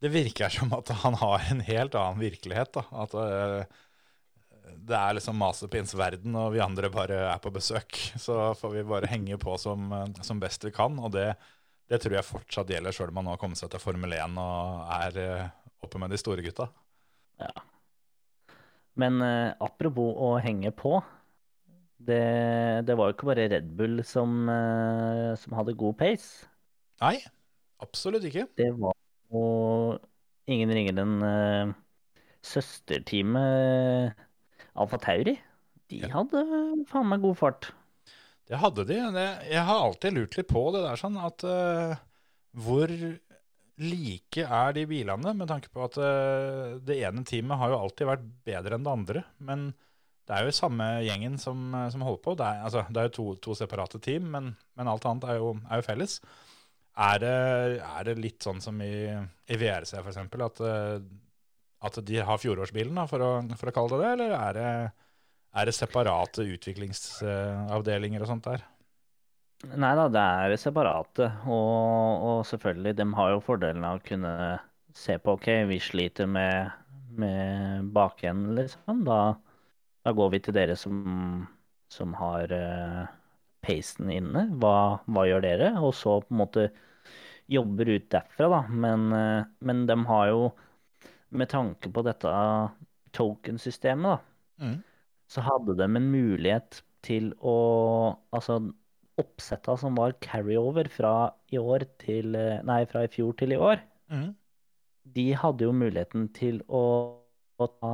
det 0.03 0.11
virker 0.11 0.51
som 0.53 0.75
at 0.75 0.91
han 1.05 1.19
har 1.21 1.45
en 1.53 1.63
helt 1.67 1.95
annen 1.99 2.23
virkelighet. 2.25 2.75
da, 2.75 2.87
at 3.05 3.15
uh, 3.15 3.85
det 4.87 4.97
er 4.99 5.17
liksom 5.17 5.39
Masepins 5.39 5.95
verden, 5.99 6.35
og 6.39 6.51
vi 6.57 6.63
andre 6.63 6.91
bare 6.93 7.21
er 7.31 7.39
på 7.43 7.53
besøk. 7.55 7.95
Så 8.19 8.51
får 8.59 8.75
vi 8.75 8.89
bare 8.89 9.11
henge 9.11 9.39
på 9.39 9.55
som, 9.63 9.95
som 10.27 10.43
best 10.43 10.67
vi 10.67 10.73
kan. 10.75 10.99
Og 10.99 11.15
det, 11.15 11.29
det 11.91 12.01
tror 12.03 12.19
jeg 12.19 12.27
fortsatt 12.27 12.71
gjelder, 12.75 12.95
sjøl 12.95 13.15
om 13.15 13.23
han 13.23 13.29
nå 13.31 13.37
har 13.37 13.41
kommet 13.41 13.61
seg 13.61 13.71
til 13.73 13.83
Formel 13.83 14.15
1 14.19 14.43
og 14.43 14.93
er 14.99 15.23
uh, 15.23 15.49
oppe 15.87 16.03
med 16.03 16.11
de 16.11 16.21
store 16.21 16.43
gutta. 16.45 16.69
Ja. 17.39 17.55
Men 18.97 19.21
eh, 19.21 19.53
apropos 19.61 20.17
å 20.17 20.37
henge 20.41 20.73
på. 20.73 20.97
Det, 21.97 22.21
det 22.85 22.97
var 22.99 23.09
jo 23.09 23.17
ikke 23.17 23.31
bare 23.31 23.49
Red 23.51 23.71
Bull 23.79 24.03
som, 24.05 24.49
eh, 24.53 25.33
som 25.41 25.57
hadde 25.57 25.79
god 25.81 25.97
pace. 26.01 26.47
Nei, 27.01 27.17
absolutt 27.83 28.27
ikke. 28.29 28.47
Det 28.59 28.69
var 28.77 28.95
jo 29.33 29.43
ingen 30.51 30.73
ringere 30.77 31.03
enn 31.07 31.17
eh, 31.27 31.75
søsterteamet 32.47 34.15
Alfa 34.77 35.01
Tauri. 35.01 35.37
De 35.91 36.03
hadde 36.11 36.43
faen 36.91 37.09
meg 37.09 37.23
god 37.25 37.39
fart. 37.39 37.71
Det 38.47 38.59
hadde 38.63 38.87
de. 38.87 38.99
Jeg 39.51 39.63
har 39.67 39.83
alltid 39.83 40.15
lurt 40.15 40.37
litt 40.39 40.51
på 40.51 40.63
det 40.75 40.83
der 40.85 41.01
sånn 41.01 41.17
at 41.19 41.43
uh, 41.47 41.97
hvor 42.63 42.93
like 43.77 44.45
er 44.45 44.77
de 44.77 44.87
bilene, 44.89 45.33
med 45.37 45.51
tanke 45.51 45.71
på 45.73 45.83
at 45.85 45.99
uh, 45.99 46.77
det 46.87 47.01
ene 47.07 47.27
teamet 47.27 47.59
har 47.61 47.75
jo 47.75 47.81
alltid 47.83 48.11
vært 48.11 48.29
bedre 48.47 48.79
enn 48.79 48.87
det 48.87 48.95
andre. 48.95 49.25
Men 49.43 49.67
det 50.27 50.35
er 50.35 50.47
jo 50.47 50.55
samme 50.55 50.87
gjengen 51.07 51.37
som, 51.39 51.69
eh, 51.75 51.89
som 51.95 52.03
holder 52.03 52.23
på. 52.25 52.35
Det 52.39 52.47
er, 52.47 52.65
altså, 52.67 52.83
det 52.91 53.01
er 53.01 53.09
jo 53.09 53.15
to, 53.17 53.27
to 53.47 53.55
separate 53.59 54.01
team, 54.03 54.27
men, 54.35 54.51
men 54.79 54.91
alt 54.91 55.07
annet 55.07 55.29
er 55.31 55.41
jo, 55.41 55.55
er 55.71 55.81
jo 55.81 55.87
felles. 55.87 56.19
Er 57.07 57.21
det, 57.23 57.37
er 57.85 58.09
det 58.09 58.17
litt 58.19 58.43
sånn 58.43 58.63
som 58.65 58.79
i, 58.83 59.07
i 59.13 59.59
VRC 59.61 59.99
eksempel, 60.01 60.47
at, 60.49 60.63
eh, 60.65 60.97
at 61.87 61.99
de 62.09 62.23
har 62.25 62.41
fjorårsbilen, 62.43 62.97
da, 62.97 63.07
for, 63.11 63.23
å, 63.23 63.33
for 63.61 63.71
å 63.71 63.77
kalle 63.77 64.01
det 64.01 64.03
det, 64.03 64.13
eller 64.17 64.39
er 64.39 64.57
det, 64.59 64.71
er 65.57 65.69
det 65.69 65.77
separate 65.77 66.47
utviklingsavdelinger 66.57 68.25
og 68.25 68.33
sånt 68.33 68.49
der? 68.49 68.65
Nei 69.73 69.95
da, 69.97 70.09
det 70.13 70.23
er 70.23 70.59
separate. 70.61 71.31
Og, 71.49 72.25
og 72.29 72.41
selvfølgelig, 72.49 72.97
de 72.99 73.07
har 73.17 73.31
jo 73.33 73.45
fordelen 73.45 73.87
av 73.89 74.01
å 74.01 74.05
kunne 74.05 74.35
se 74.97 75.17
på 75.21 75.37
OK, 75.37 75.49
vi 75.71 75.79
sliter 75.81 76.29
med, 76.29 76.75
med 77.17 77.89
bakenden, 77.95 78.55
liksom. 78.59 79.05
Da, 79.09 79.21
da 80.07 80.13
går 80.15 80.33
vi 80.37 80.41
til 80.47 80.55
dere 80.55 80.77
som, 80.79 81.01
som 81.91 82.13
har 82.21 82.53
uh, 82.55 83.07
pacen 83.67 84.11
inne. 84.15 84.47
Hva, 84.63 85.03
hva 85.11 85.25
gjør 85.27 85.43
dere? 85.43 85.73
Og 85.83 85.93
så 85.99 86.21
på 86.23 86.31
en 86.35 86.41
måte 86.45 86.69
jobber 87.51 87.91
ut 87.97 88.07
derfra, 88.15 88.49
da. 88.53 88.61
Men, 88.71 89.09
uh, 89.11 89.49
men 89.67 89.85
de 89.91 89.97
har 90.09 90.31
jo, 90.31 90.45
med 91.35 91.51
tanke 91.51 91.91
på 91.93 92.07
dette 92.07 92.33
token-systemet, 93.17 94.17
da, 94.17 94.33
Mm. 94.57 94.79
så 95.29 95.43
hadde 95.45 95.75
de 95.77 95.85
en 95.85 96.07
mulighet 96.09 96.79
til 97.05 97.27
å 97.45 98.17
Altså 98.33 98.55
oppsetta 99.21 99.75
som 99.77 99.99
var 100.01 100.15
carryover 100.25 100.89
fra 100.89 101.11
i 101.53 101.59
år 101.61 101.85
til 102.01 102.35
eh, 102.37 102.63
Nei, 102.65 102.79
fra 102.89 103.03
i 103.05 103.11
fjor 103.13 103.37
til 103.37 103.53
i 103.53 103.59
år, 103.61 103.83
Mm. 104.09 104.31
de 105.17 105.27
hadde 105.35 105.65
jo 105.67 105.73
muligheten 105.77 106.29
til 106.33 106.63
å, 106.69 106.83
å 107.59 107.67
ta 107.81 107.93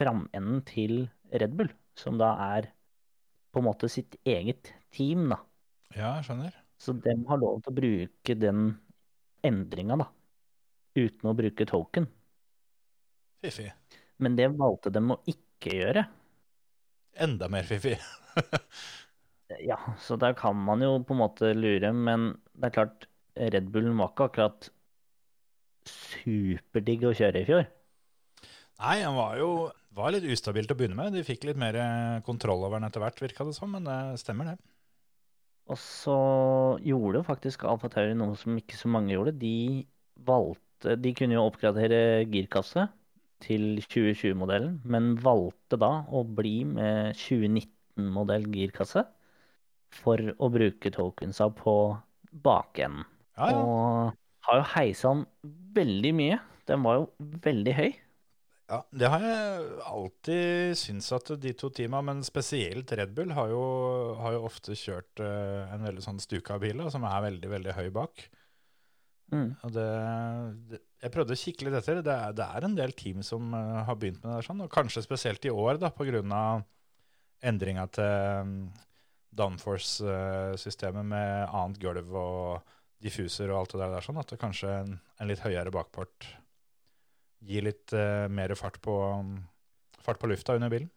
framenden 0.00 0.62
til 0.68 1.04
Red 1.30 1.56
Bull, 1.58 1.70
som 1.98 2.18
da 2.20 2.32
er 2.56 2.70
på 3.50 3.60
en 3.60 3.66
måte 3.66 3.90
sitt 3.92 4.16
eget 4.24 4.72
team, 4.94 5.28
da. 5.32 5.40
Ja, 5.94 6.14
jeg 6.18 6.28
skjønner. 6.28 6.56
Så 6.80 6.94
de 6.96 7.12
har 7.28 7.40
lov 7.40 7.60
til 7.60 7.72
å 7.72 7.76
bruke 7.76 8.36
den 8.38 8.70
endringa, 9.44 9.98
da, 10.00 10.08
uten 10.96 11.30
å 11.30 11.36
bruke 11.36 11.66
token. 11.68 12.08
Fiffig. 13.44 13.70
Men 14.20 14.36
det 14.36 14.50
valgte 14.56 14.92
de 14.92 15.02
å 15.12 15.20
ikke 15.28 15.76
gjøre. 15.76 16.06
Enda 17.20 17.50
mer 17.52 17.68
fiffig. 17.68 17.98
Ja, 19.58 19.74
så 19.98 20.14
der 20.14 20.36
kan 20.38 20.54
man 20.54 20.78
jo 20.78 21.00
på 21.02 21.10
en 21.10 21.18
måte 21.24 21.48
lure, 21.56 21.88
men 21.90 22.36
det 22.54 22.68
er 22.68 22.74
klart, 22.76 23.06
Red 23.34 23.72
Bullen 23.74 23.98
var 23.98 24.12
ikke 24.12 24.28
akkurat 24.28 24.68
superdigg 25.90 27.08
å 27.08 27.14
kjøre 27.16 27.42
i 27.42 27.48
fjor. 27.48 27.64
Nei, 28.80 29.00
han 29.02 29.16
var 29.18 29.40
jo 29.40 29.50
var 29.96 30.14
litt 30.14 30.26
ustabilt 30.30 30.70
å 30.72 30.76
begynne 30.78 30.98
med. 30.98 31.14
De 31.16 31.24
fikk 31.26 31.46
litt 31.48 31.58
mer 31.60 31.76
eh, 31.78 32.20
kontroll 32.26 32.62
over 32.66 32.78
den 32.78 32.88
etter 32.88 33.02
hvert, 33.02 33.20
virka 33.22 33.46
det 33.46 33.56
som, 33.56 33.72
men 33.74 33.88
det 33.88 34.20
stemmer, 34.22 34.52
det. 34.52 34.74
Og 35.70 35.78
så 35.78 36.18
gjorde 36.82 37.20
jo 37.20 37.26
faktisk 37.26 37.64
Alfa 37.68 37.90
Tauri 37.92 38.16
noe 38.18 38.34
som 38.38 38.56
ikke 38.58 38.78
så 38.78 38.90
mange 38.90 39.14
gjorde. 39.14 39.36
De 39.38 39.86
valgte 40.26 40.96
De 40.98 41.12
kunne 41.14 41.36
jo 41.36 41.44
oppgradere 41.44 42.24
girkasse 42.32 42.86
til 43.44 43.82
2020-modellen, 43.84 44.80
men 44.88 45.14
valgte 45.20 45.78
da 45.80 45.90
å 46.08 46.22
bli 46.24 46.62
med 46.68 47.16
2019-modell 47.20 48.46
girkasse 48.52 49.04
for 49.94 50.32
å 50.38 50.50
bruke 50.52 50.92
tokensa 50.94 51.48
på 51.56 51.74
bakenden. 52.44 53.06
Ja, 53.38 53.50
ja. 53.52 53.60
Og 53.60 54.18
har 54.48 54.60
jo 54.60 54.68
heisa 54.74 55.14
den 55.14 55.24
veldig 55.76 56.12
mye. 56.16 56.38
Den 56.68 56.84
var 56.84 57.00
jo 57.00 57.30
veldig 57.44 57.74
høy. 57.76 57.90
Ja. 58.70 58.80
Det 59.02 59.08
har 59.10 59.24
jeg 59.24 59.70
alltid 59.90 60.78
syntes 60.78 61.10
at 61.16 61.32
de 61.42 61.52
to 61.58 61.70
teama, 61.74 62.00
men 62.06 62.22
spesielt 62.26 62.92
Red 62.96 63.14
Bull, 63.16 63.32
har 63.36 63.50
jo, 63.52 63.62
har 64.20 64.36
jo 64.36 64.44
ofte 64.46 64.76
kjørt 64.78 65.22
uh, 65.24 65.70
en 65.74 65.86
veldig 65.88 66.04
sånn 66.04 66.22
stuka 66.22 66.58
bil 66.62 66.82
da, 66.82 66.90
som 66.92 67.06
er 67.08 67.26
veldig, 67.26 67.50
veldig 67.50 67.74
høy 67.76 67.88
bak. 67.96 68.26
Mm. 69.30 69.48
Og 69.66 69.72
det, 69.74 69.86
det, 70.70 70.80
jeg 71.02 71.14
prøvde 71.14 71.36
å 71.36 71.40
kikke 71.42 71.66
litt 71.66 71.78
etter. 71.80 72.02
Det 72.06 72.14
er, 72.14 72.36
det 72.38 72.46
er 72.46 72.66
en 72.66 72.76
del 72.78 72.94
team 72.98 73.24
som 73.26 73.54
uh, 73.54 73.82
har 73.88 73.98
begynt 73.98 74.22
med 74.24 74.36
det, 74.36 74.44
sånn, 74.46 74.62
og 74.66 74.72
kanskje 74.74 75.04
spesielt 75.06 75.46
i 75.46 75.54
år, 75.54 75.80
da, 75.82 75.92
pga. 75.94 76.44
endringa 77.50 77.86
til 77.94 78.44
um, 78.44 78.54
downforce-systemet 79.30 81.06
med 81.06 81.48
annet 81.48 81.80
gulv 81.82 82.14
og 82.18 82.76
diffuser 83.00 83.50
og 83.50 83.62
alt 83.62 83.74
det 83.74 83.82
der, 83.82 83.94
der 83.96 84.04
sånn, 84.04 84.20
at 84.20 84.30
det 84.30 84.40
kanskje 84.40 84.72
en, 84.82 84.96
en 85.18 85.30
litt 85.30 85.42
høyere 85.44 85.72
bakport 85.74 86.26
gir 87.46 87.64
litt 87.66 87.94
uh, 87.96 88.28
mer 88.32 88.54
fart 88.58 88.78
på, 88.84 88.94
fart 90.04 90.20
på 90.20 90.30
lufta 90.30 90.56
under 90.58 90.72
bilen. 90.72 90.90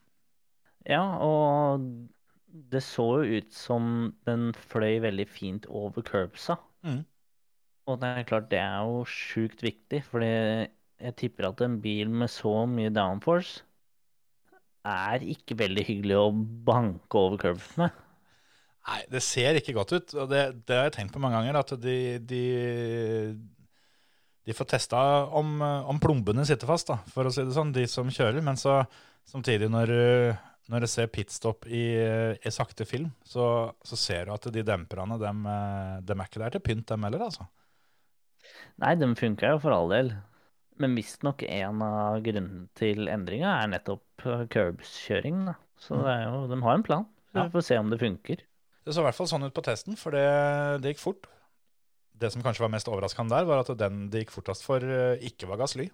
Ja, 0.89 1.03
og 1.23 1.83
det 2.53 2.83
så 2.85 3.05
jo 3.23 3.39
ut 3.39 3.53
som 3.55 4.13
den 4.27 4.51
fløy 4.69 4.99
veldig 5.03 5.25
fint 5.31 5.67
over 5.71 6.05
curbsa. 6.05 6.57
Mm. 6.83 7.01
Og 7.89 7.99
det 7.99 8.09
er 8.09 8.27
klart, 8.27 8.49
det 8.51 8.59
er 8.61 8.83
jo 8.87 9.03
sjukt 9.09 9.63
viktig, 9.63 10.03
fordi 10.07 10.33
jeg 11.03 11.15
tipper 11.19 11.49
at 11.49 11.63
en 11.65 11.79
bil 11.83 12.11
med 12.11 12.31
så 12.31 12.63
mye 12.69 12.91
downforce 12.93 13.63
er 14.83 15.23
ikke 15.31 15.57
veldig 15.59 15.83
hyggelig 15.87 16.19
å 16.19 16.31
banke 16.67 17.19
over 17.19 17.39
curbs 17.39 17.69
med. 17.79 17.93
Nei, 18.83 18.99
det 19.11 19.21
ser 19.23 19.55
ikke 19.55 19.75
godt 19.77 19.93
ut, 19.95 20.15
og 20.19 20.31
det, 20.31 20.41
det 20.67 20.75
har 20.75 20.89
jeg 20.89 20.95
tenkt 20.97 21.15
på 21.15 21.21
mange 21.23 21.39
ganger, 21.39 21.59
at 21.61 21.71
de, 21.79 21.97
de, 22.19 22.43
de 24.45 24.53
får 24.55 24.67
testa 24.73 24.99
om, 25.39 25.55
om 25.63 25.99
plombene 26.03 26.45
sitter 26.47 26.67
fast, 26.67 26.89
da, 26.91 26.97
for 27.13 27.29
å 27.29 27.31
si 27.33 27.45
det 27.47 27.55
sånn, 27.55 27.71
de 27.75 27.85
som 27.87 28.09
kjører. 28.11 28.41
Men 28.43 28.59
så 28.59 28.81
samtidig, 29.29 29.69
når, 29.71 29.93
du- 29.93 30.49
når 30.73 30.83
du 30.85 30.87
ser 30.91 31.07
pitstop 31.11 31.65
i, 31.67 31.83
i 32.43 32.51
sakte 32.51 32.85
film, 32.87 33.09
så, 33.27 33.45
så 33.83 33.99
ser 33.99 34.27
du 34.27 34.33
at 34.35 34.47
de 34.51 34.63
demperne, 34.67 35.17
dem, 35.21 35.45
eh, 35.47 35.97
dem 36.07 36.21
er 36.23 36.29
ikke 36.31 36.43
der 36.43 36.55
til 36.57 36.63
pynt, 36.67 36.87
dem 36.91 37.07
heller, 37.07 37.25
altså. 37.29 37.47
Nei, 38.83 38.93
de 38.99 39.07
funka 39.15 39.53
jo 39.53 39.59
for 39.63 39.75
all 39.75 39.91
del. 39.93 40.13
Men 40.81 40.95
visstnok 40.97 41.43
en 41.45 41.83
av 41.85 42.21
grunnene 42.25 42.65
til 42.79 43.07
endringa 43.11 43.51
er 43.61 43.69
nettopp 43.75 44.25
eh, 44.27 44.45
curbs-kjøring. 44.55 45.43
da. 45.51 45.55
Så 45.83 45.99
det 46.01 46.15
jo, 46.25 46.41
de 46.51 46.59
har 46.65 46.79
en 46.79 46.85
plan. 46.87 47.05
Så 47.31 47.43
vi 47.45 47.53
får 47.55 47.65
se 47.69 47.77
om 47.81 47.91
det 47.93 47.99
funker. 48.01 48.43
Det 48.83 48.91
så 48.95 48.99
i 49.03 49.05
hvert 49.07 49.15
fall 49.15 49.29
sånn 49.31 49.45
ut 49.47 49.53
på 49.55 49.63
testen, 49.63 49.95
for 49.99 50.15
det, 50.15 50.25
det 50.83 50.93
gikk 50.93 51.03
fort. 51.03 51.29
Det 52.23 52.31
som 52.31 52.43
kanskje 52.43 52.63
var 52.63 52.71
mest 52.71 52.87
overraskende 52.87 53.35
der, 53.35 53.47
var 53.49 53.63
at 53.63 53.71
den 53.79 54.05
det 54.11 54.23
gikk 54.23 54.37
fortast 54.37 54.63
for, 54.63 54.79
eh, 54.79 55.19
ikke 55.27 55.49
var 55.49 55.59
Gasly. 55.59 55.89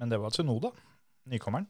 Men 0.00 0.10
det 0.10 0.18
var 0.18 0.34
Tsunoda, 0.34 0.72
nykommeren. 1.30 1.68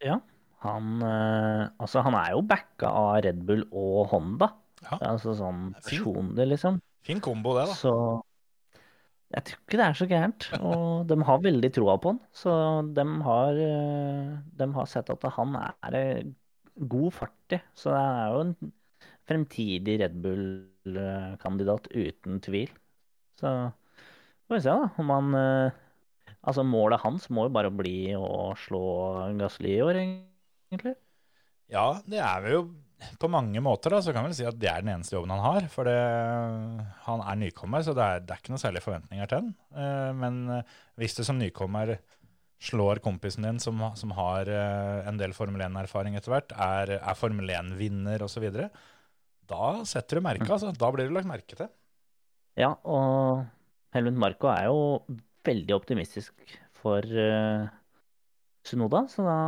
Ja. 0.00 0.20
Han, 0.62 1.02
eh, 1.02 1.68
altså, 1.82 2.00
han 2.06 2.16
er 2.16 2.32
jo 2.32 2.44
backa 2.46 2.88
av 2.88 3.22
Red 3.26 3.42
Bull 3.44 3.66
og 3.68 4.08
Honda. 4.14 4.48
Ja. 4.86 4.98
Altså 5.12 5.34
sånn 5.38 5.72
personlig, 5.82 6.48
liksom. 6.54 6.80
Fin 7.04 7.20
kombo, 7.22 7.52
det, 7.58 7.66
da. 7.68 7.76
Så 7.76 7.92
jeg 9.32 9.46
tror 9.48 9.60
ikke 9.62 9.80
det 9.80 9.86
er 9.86 9.98
så 9.98 10.08
gærent. 10.10 10.48
Og 10.60 11.08
de 11.10 11.16
har 11.28 11.44
veldig 11.44 11.72
troa 11.74 11.96
på 12.00 12.12
han. 12.12 12.20
Så 12.36 12.52
de 12.96 13.06
har, 13.26 13.60
eh, 13.66 14.36
de 14.60 14.68
har 14.76 14.90
sett 14.90 15.10
at 15.12 15.24
han 15.36 15.56
er 15.58 16.22
god 16.88 17.10
fart 17.16 17.56
i. 17.56 17.60
Så 17.74 17.92
det 17.92 18.02
er 18.02 18.32
jo 18.32 18.44
en 18.46 18.54
fremtidig 19.28 19.98
Red 20.02 20.16
Bull-kandidat 20.24 21.90
uten 21.92 22.40
tvil. 22.44 22.72
Så 23.42 23.52
får 24.46 24.58
vi 24.58 24.64
se 24.64 24.74
da, 24.74 24.90
om 25.02 25.14
han, 25.16 25.34
eh, 25.38 25.78
Altså, 26.42 26.64
målet 26.66 26.98
hans 27.04 27.28
må 27.30 27.44
jo 27.46 27.54
bare 27.54 27.70
bli 27.70 28.16
å 28.18 28.50
slå 28.58 28.80
Gasli 29.38 29.76
i 29.76 29.82
år, 29.84 29.98
egentlig. 30.00 30.96
Ja, 31.70 32.00
det 32.02 32.18
er 32.18 32.40
vi 32.42 32.56
jo 32.56 32.62
på 33.22 33.28
mange 33.30 33.62
måter, 33.62 33.94
da, 33.94 34.00
så 34.02 34.10
kan 34.14 34.26
vi 34.26 34.34
si 34.34 34.46
at 34.46 34.58
det 34.58 34.66
er 34.70 34.82
den 34.82 34.90
eneste 34.96 35.14
jobben 35.14 35.30
han 35.34 35.44
har. 35.44 35.68
For 35.70 35.86
det, 35.86 35.94
han 37.06 37.22
er 37.22 37.38
nykommer, 37.38 37.84
så 37.86 37.94
det 37.94 38.02
er, 38.08 38.24
det 38.26 38.34
er 38.34 38.42
ikke 38.42 38.54
noe 38.54 38.62
særlig 38.62 38.82
forventninger 38.82 39.30
til 39.30 39.38
han. 39.38 39.52
Eh, 39.84 40.10
Men 40.18 40.40
eh, 40.56 40.74
hvis 40.98 41.14
du 41.18 41.22
som 41.28 41.38
nykommer 41.38 41.94
slår 42.62 42.98
kompisen 43.02 43.46
din 43.46 43.62
som, 43.62 43.78
som 43.98 44.14
har 44.14 44.46
en 44.50 45.16
del 45.18 45.32
Formel 45.34 45.62
1-erfaring 45.66 46.14
etter 46.18 46.30
hvert, 46.30 46.52
er, 46.54 46.96
er 46.98 47.18
Formel 47.18 47.50
1-vinner 47.54 48.22
osv., 48.22 48.44
da 49.50 49.70
setter 49.86 50.18
du 50.18 50.26
merke. 50.26 50.46
Altså. 50.46 50.70
Da 50.74 50.90
blir 50.94 51.10
du 51.10 51.14
lagt 51.16 51.30
merke 51.30 51.58
til. 51.58 51.70
Ja, 52.58 52.74
og 52.84 53.44
Helmut 53.94 54.18
Marko 54.20 54.50
er 54.52 54.66
jo 54.68 54.80
veldig 55.46 55.76
optimistisk 55.76 56.56
for 56.82 57.06
uh, 57.06 57.70
Sunoda, 58.66 59.06
så 59.10 59.24
da 59.26 59.38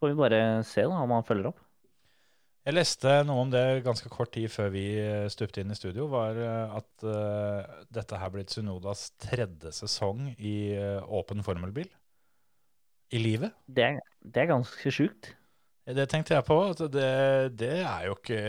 får 0.00 0.12
vi 0.12 0.20
bare 0.20 0.40
se 0.66 0.86
da, 0.86 1.02
om 1.02 1.12
han 1.14 1.26
følger 1.26 1.50
opp. 1.50 1.60
Jeg 2.60 2.76
leste 2.76 3.12
noe 3.24 3.46
om 3.46 3.52
det 3.52 3.80
ganske 3.86 4.10
kort 4.12 4.34
tid 4.34 4.50
før 4.52 4.68
vi 4.74 4.84
eh, 5.00 5.28
stupte 5.32 5.62
inn 5.62 5.72
i 5.72 5.78
studio, 5.78 6.10
var 6.12 6.36
eh, 6.36 6.74
at 6.76 7.04
uh, 7.08 7.84
dette 7.88 8.18
her 8.20 8.32
blitt 8.34 8.52
Sunodas 8.52 9.06
tredje 9.20 9.72
sesong 9.72 10.28
i 10.36 10.76
eh, 10.76 11.00
åpen 11.08 11.40
formelbil 11.42 11.88
i 13.16 13.22
livet. 13.22 13.56
Det 13.64 13.86
er, 13.86 13.96
det 14.20 14.44
er 14.44 14.50
ganske 14.52 14.92
sjukt. 14.92 15.32
Det 15.88 16.04
tenkte 16.12 16.36
jeg 16.36 16.46
på. 16.46 16.58
Det, 16.84 17.08
det 17.58 17.72
er 17.80 18.04
jo 18.06 18.14
ikke 18.18 18.40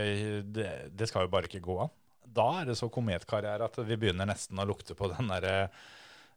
det, 0.54 0.68
det 0.92 1.08
skal 1.08 1.26
jo 1.26 1.32
bare 1.32 1.48
ikke 1.48 1.64
gå 1.64 1.80
an. 1.86 1.90
Da 2.32 2.46
er 2.60 2.70
det 2.70 2.78
så 2.80 2.88
kometkarriere 2.92 3.66
at 3.68 3.76
vi 3.84 3.98
begynner 4.00 4.28
nesten 4.28 4.60
å 4.60 4.66
lukte 4.68 4.96
på 4.98 5.10
den 5.12 5.30
derre 5.32 5.56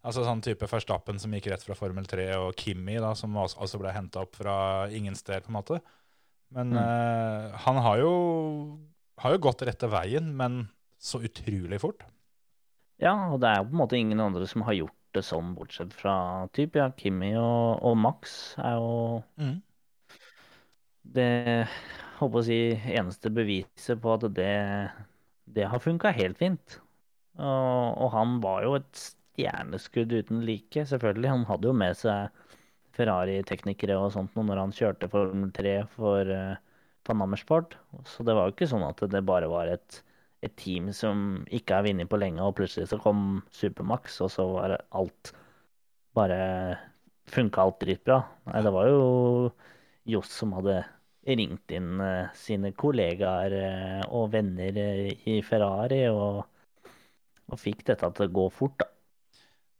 Altså 0.05 0.21
sånn 0.21 0.43
type 0.45 0.67
Verstappen 0.69 1.17
som 1.17 1.31
gikk 1.33 1.47
rett 1.49 1.63
fra 1.65 1.73
Formel 1.73 2.05
3, 2.05 2.27
og 2.37 2.51
Kimi 2.61 2.99
da, 3.01 3.15
som 3.17 3.33
også, 3.41 3.57
også 3.65 3.79
ble 3.81 3.89
henta 3.95 4.21
opp 4.21 4.35
fra 4.37 4.85
ingen 4.93 5.15
sted, 5.17 5.41
på 5.41 5.49
en 5.49 5.55
måte. 5.57 5.79
Men 6.53 6.75
Mm. 6.75 6.77
uh, 6.77 7.55
han 7.63 7.79
har 7.81 7.97
jo, 8.03 8.11
har 9.23 9.33
jo 9.33 9.39
gått 9.47 9.63
rette 9.65 9.89
veien, 9.89 10.27
men 10.37 10.67
så 11.01 11.23
utrolig 11.25 11.79
fort. 11.81 12.05
Ja, 13.01 13.15
og 13.33 13.41
det 13.41 13.49
er 13.49 13.57
jo 13.63 13.65
på 13.71 13.73
en 13.73 13.81
måte 13.81 13.97
ingen 13.97 14.21
andre 14.21 14.45
som 14.45 14.61
har 14.69 14.77
gjort 14.77 14.93
det 15.17 15.25
sånn, 15.25 15.55
bortsett 15.57 15.97
fra 15.97 16.13
typ, 16.53 16.77
ja, 16.77 16.91
Kimi 17.01 17.33
og, 17.39 17.81
og 17.81 17.97
Max 17.97 18.53
er 18.61 18.77
jo 18.77 18.93
det 21.15 21.65
håper 22.19 22.39
å 22.41 22.45
si, 22.45 22.59
eneste 22.93 23.33
beviset 23.33 23.99
på 24.01 24.13
at 24.15 24.25
det, 24.37 24.53
det 25.45 25.67
har 25.71 25.83
funka 25.83 26.11
helt 26.15 26.39
fint. 26.39 26.79
Og, 27.35 27.97
og 28.01 28.09
han 28.15 28.39
var 28.43 28.63
jo 28.65 28.75
et 28.79 29.01
stjerneskudd 29.35 30.13
uten 30.15 30.43
like, 30.47 30.85
selvfølgelig. 30.87 31.31
Han 31.31 31.45
hadde 31.49 31.69
jo 31.69 31.75
med 31.77 31.97
seg 31.99 32.45
Ferrari-teknikere 32.95 33.97
og 33.99 34.13
sånt 34.15 34.35
nå 34.37 34.45
når 34.47 34.61
han 34.63 34.75
kjørte 34.75 35.11
Formel 35.11 35.51
3 35.55 35.75
for 35.91 36.31
uh, 36.31 36.55
Panamersport. 37.05 37.75
Så 38.07 38.25
det 38.27 38.35
var 38.37 38.47
jo 38.47 38.55
ikke 38.55 38.69
sånn 38.71 38.85
at 38.87 39.03
det 39.11 39.25
bare 39.27 39.49
var 39.51 39.69
et, 39.71 40.01
et 40.45 40.55
team 40.59 40.91
som 40.95 41.43
ikke 41.53 41.79
har 41.79 41.87
vunnet 41.87 42.09
på 42.11 42.19
lenge, 42.21 42.43
og 42.43 42.55
plutselig 42.57 42.89
så 42.91 43.01
kom 43.01 43.43
Supermax, 43.55 44.21
og 44.23 44.31
så 44.33 44.47
var 44.53 44.77
alt 44.95 45.35
bare 46.15 46.41
Funka 47.25 47.63
alt 47.63 47.79
dritbra. 47.81 48.19
Nei, 48.45 48.59
det 48.61 48.69
var 48.69 48.85
jo 48.85 49.05
Johs 50.13 50.29
som 50.29 50.51
hadde 50.53 50.83
ringt 51.25 51.71
inn 51.73 52.01
eh, 52.01 52.33
sine 52.37 52.71
kollegaer 52.77 53.55
eh, 53.57 54.03
og 54.13 54.29
venner 54.35 54.77
eh, 54.77 55.13
i 55.31 55.39
Ferrari 55.45 56.03
og, 56.11 56.43
og 57.49 57.61
fikk 57.61 57.85
dette 57.89 58.11
til 58.17 58.27
å 58.27 58.35
gå 58.39 58.45
fort, 58.53 58.77
da. 58.83 58.91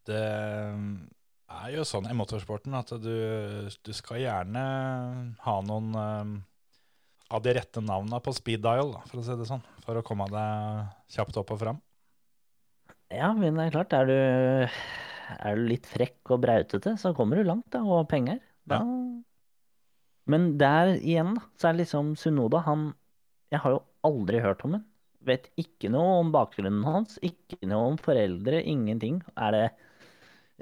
Det 0.06 0.22
er 0.22 1.70
jo 1.74 1.86
sånn 1.88 2.10
i 2.10 2.18
motorsporten 2.18 2.76
at 2.78 2.92
du, 3.02 3.16
du 3.70 3.94
skal 3.98 4.22
gjerne 4.22 4.66
ha 5.42 5.56
noen 5.66 5.96
av 5.98 7.42
de 7.42 7.56
rette 7.58 7.82
navnene 7.82 8.20
på 8.22 8.34
speed 8.38 8.62
dial, 8.62 8.94
da, 8.94 9.02
for 9.10 9.22
å 9.22 9.26
si 9.26 9.38
det 9.40 9.48
sånn, 9.50 9.64
for 9.82 9.98
å 9.98 10.06
komme 10.06 10.28
deg 10.30 11.16
kjapt 11.16 11.40
opp 11.42 11.56
og 11.56 11.62
fram. 11.64 11.82
Ja, 13.10 13.32
men 13.34 13.58
det 13.58 13.66
er 13.66 13.74
klart, 13.80 13.98
er 13.98 14.12
du, 14.12 14.78
er 15.40 15.58
du 15.58 15.66
litt 15.72 15.90
frekk 15.90 16.36
og 16.36 16.44
brautete, 16.46 16.94
så 17.02 17.16
kommer 17.18 17.42
du 17.42 17.50
langt, 17.50 17.66
da, 17.74 17.82
og 17.82 18.06
penger. 18.14 18.44
Da. 18.70 18.84
Men 20.32 20.56
der 20.58 20.96
igjen, 20.98 21.36
så 21.56 21.70
er 21.70 21.76
det 21.76 21.86
liksom 21.86 22.16
Sunoda, 22.18 22.64
han 22.66 22.94
Jeg 23.54 23.62
har 23.62 23.76
jo 23.76 23.82
aldri 24.08 24.42
hørt 24.42 24.64
om 24.66 24.78
ham. 24.78 24.86
Vet 25.26 25.50
ikke 25.58 25.90
noe 25.94 26.20
om 26.22 26.32
bakgrunnen 26.34 26.84
hans, 26.86 27.20
ikke 27.26 27.60
noe 27.70 27.92
om 27.94 28.00
foreldre, 28.02 28.62
ingenting. 28.62 29.22
Er 29.38 29.54
det 29.56 29.66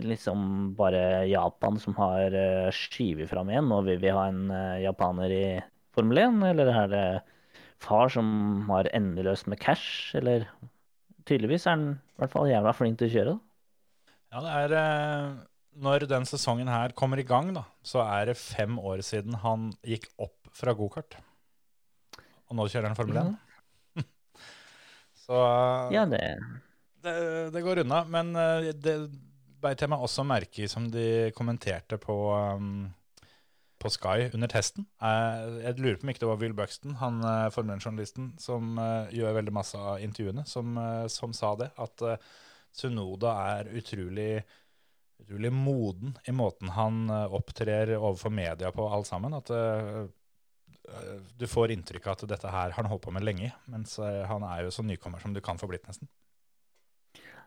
liksom 0.04 0.74
bare 0.78 1.26
Japan 1.30 1.80
som 1.80 1.96
har 2.00 2.34
uh, 2.34 2.70
skyvet 2.76 3.30
fram 3.32 3.52
igjen, 3.52 3.72
og 3.76 3.88
vil 3.88 4.02
vi 4.04 4.14
ha 4.14 4.28
en 4.30 4.46
eh, 4.52 4.84
japaner 4.86 5.34
i 5.36 5.46
Formel 5.94 6.22
1, 6.24 6.40
eller 6.50 6.72
er 6.74 6.92
det 6.92 7.06
far 7.84 8.10
som 8.14 8.28
har 8.70 8.90
endeløst 8.96 9.50
med 9.52 9.62
cash, 9.62 10.16
eller 10.18 10.48
Tydeligvis 11.24 11.64
er 11.68 11.78
han 11.78 11.84
i 11.96 12.20
hvert 12.20 12.34
fall 12.34 12.50
jævla 12.52 12.74
flink 12.76 12.98
til 13.00 13.08
å 13.08 13.14
kjøre, 13.14 13.34
da. 13.34 14.14
Ja, 14.34 14.42
det 14.44 14.54
er 14.60 14.74
eh, 14.80 15.28
Når 15.82 16.08
den 16.10 16.28
sesongen 16.30 16.70
her 16.70 16.94
kommer 16.98 17.22
i 17.22 17.26
gang, 17.26 17.54
da, 17.56 17.64
så 17.82 18.04
er 18.06 18.30
det 18.30 18.38
fem 18.38 18.78
år 18.78 19.02
siden 19.06 19.40
han 19.42 19.72
gikk 19.82 20.10
opp 20.22 20.52
fra 20.54 20.76
gokart. 20.78 21.18
Og 22.50 22.60
nå 22.60 22.68
kjører 22.70 22.92
han 22.92 23.00
Formel 23.00 23.22
1. 23.24 24.04
så 25.26 25.40
Ja, 25.96 26.06
det 26.10 26.22
det, 27.04 27.52
det 27.54 27.62
går 27.62 27.84
unna. 27.84 28.04
Men 28.10 28.36
eh, 28.36 28.72
det 28.74 28.98
beit 29.64 29.82
jeg 29.82 29.92
meg 29.92 30.04
også 30.04 30.26
merke 30.28 30.66
i 30.66 30.70
som 30.72 30.90
de 30.92 31.32
kommenterte 31.38 32.00
på, 32.02 32.16
um, 32.34 32.88
på 33.80 33.92
Sky 33.94 34.30
under 34.34 34.52
testen. 34.52 34.88
Eh, 35.04 35.60
jeg 35.68 35.80
lurer 35.80 36.00
på 36.00 36.08
om 36.08 36.14
ikke 36.14 36.24
det 36.26 36.32
var 36.32 36.42
Will 36.42 36.56
Buxton, 36.58 36.98
han 37.00 37.22
uh, 37.24 37.52
Formel 37.54 37.78
1-journalisten, 37.78 38.34
som 38.44 38.80
eh, 38.82 39.14
gjør 39.20 39.38
veldig 39.40 39.56
masse 39.56 39.80
av 39.80 40.04
intervjuene, 40.04 40.48
som, 40.50 40.76
eh, 40.80 41.06
som 41.12 41.36
sa 41.36 41.54
det. 41.60 41.72
At 41.80 42.04
uh, 42.08 42.18
Sunoda 42.74 43.36
er 43.54 43.72
utrolig, 43.78 44.44
utrolig 45.20 45.52
moden 45.54 46.18
i 46.28 46.32
måten 46.32 46.70
han 46.70 47.10
eh, 47.10 47.34
opptrer 47.34 47.96
overfor 47.98 48.30
media 48.30 48.72
på 48.72 48.88
alt 48.90 49.08
sammen. 49.08 49.34
At 49.34 49.50
eh, 49.50 50.04
eh, 50.90 51.22
du 51.38 51.48
får 51.48 51.72
inntrykk 51.72 52.08
av 52.08 52.18
at 52.18 52.30
dette 52.30 52.52
her 52.52 52.72
har 52.72 52.78
han 52.78 52.92
holdt 52.92 53.06
på 53.06 53.14
med 53.16 53.26
lenge, 53.26 53.52
mens 53.66 53.98
han 54.00 54.44
er 54.44 54.66
jo 54.66 54.72
så 54.72 54.84
nykommer 54.84 55.20
som 55.20 55.34
du 55.34 55.42
kan 55.42 55.58
få 55.58 55.68
blitt, 55.68 55.88
nesten. 55.88 56.10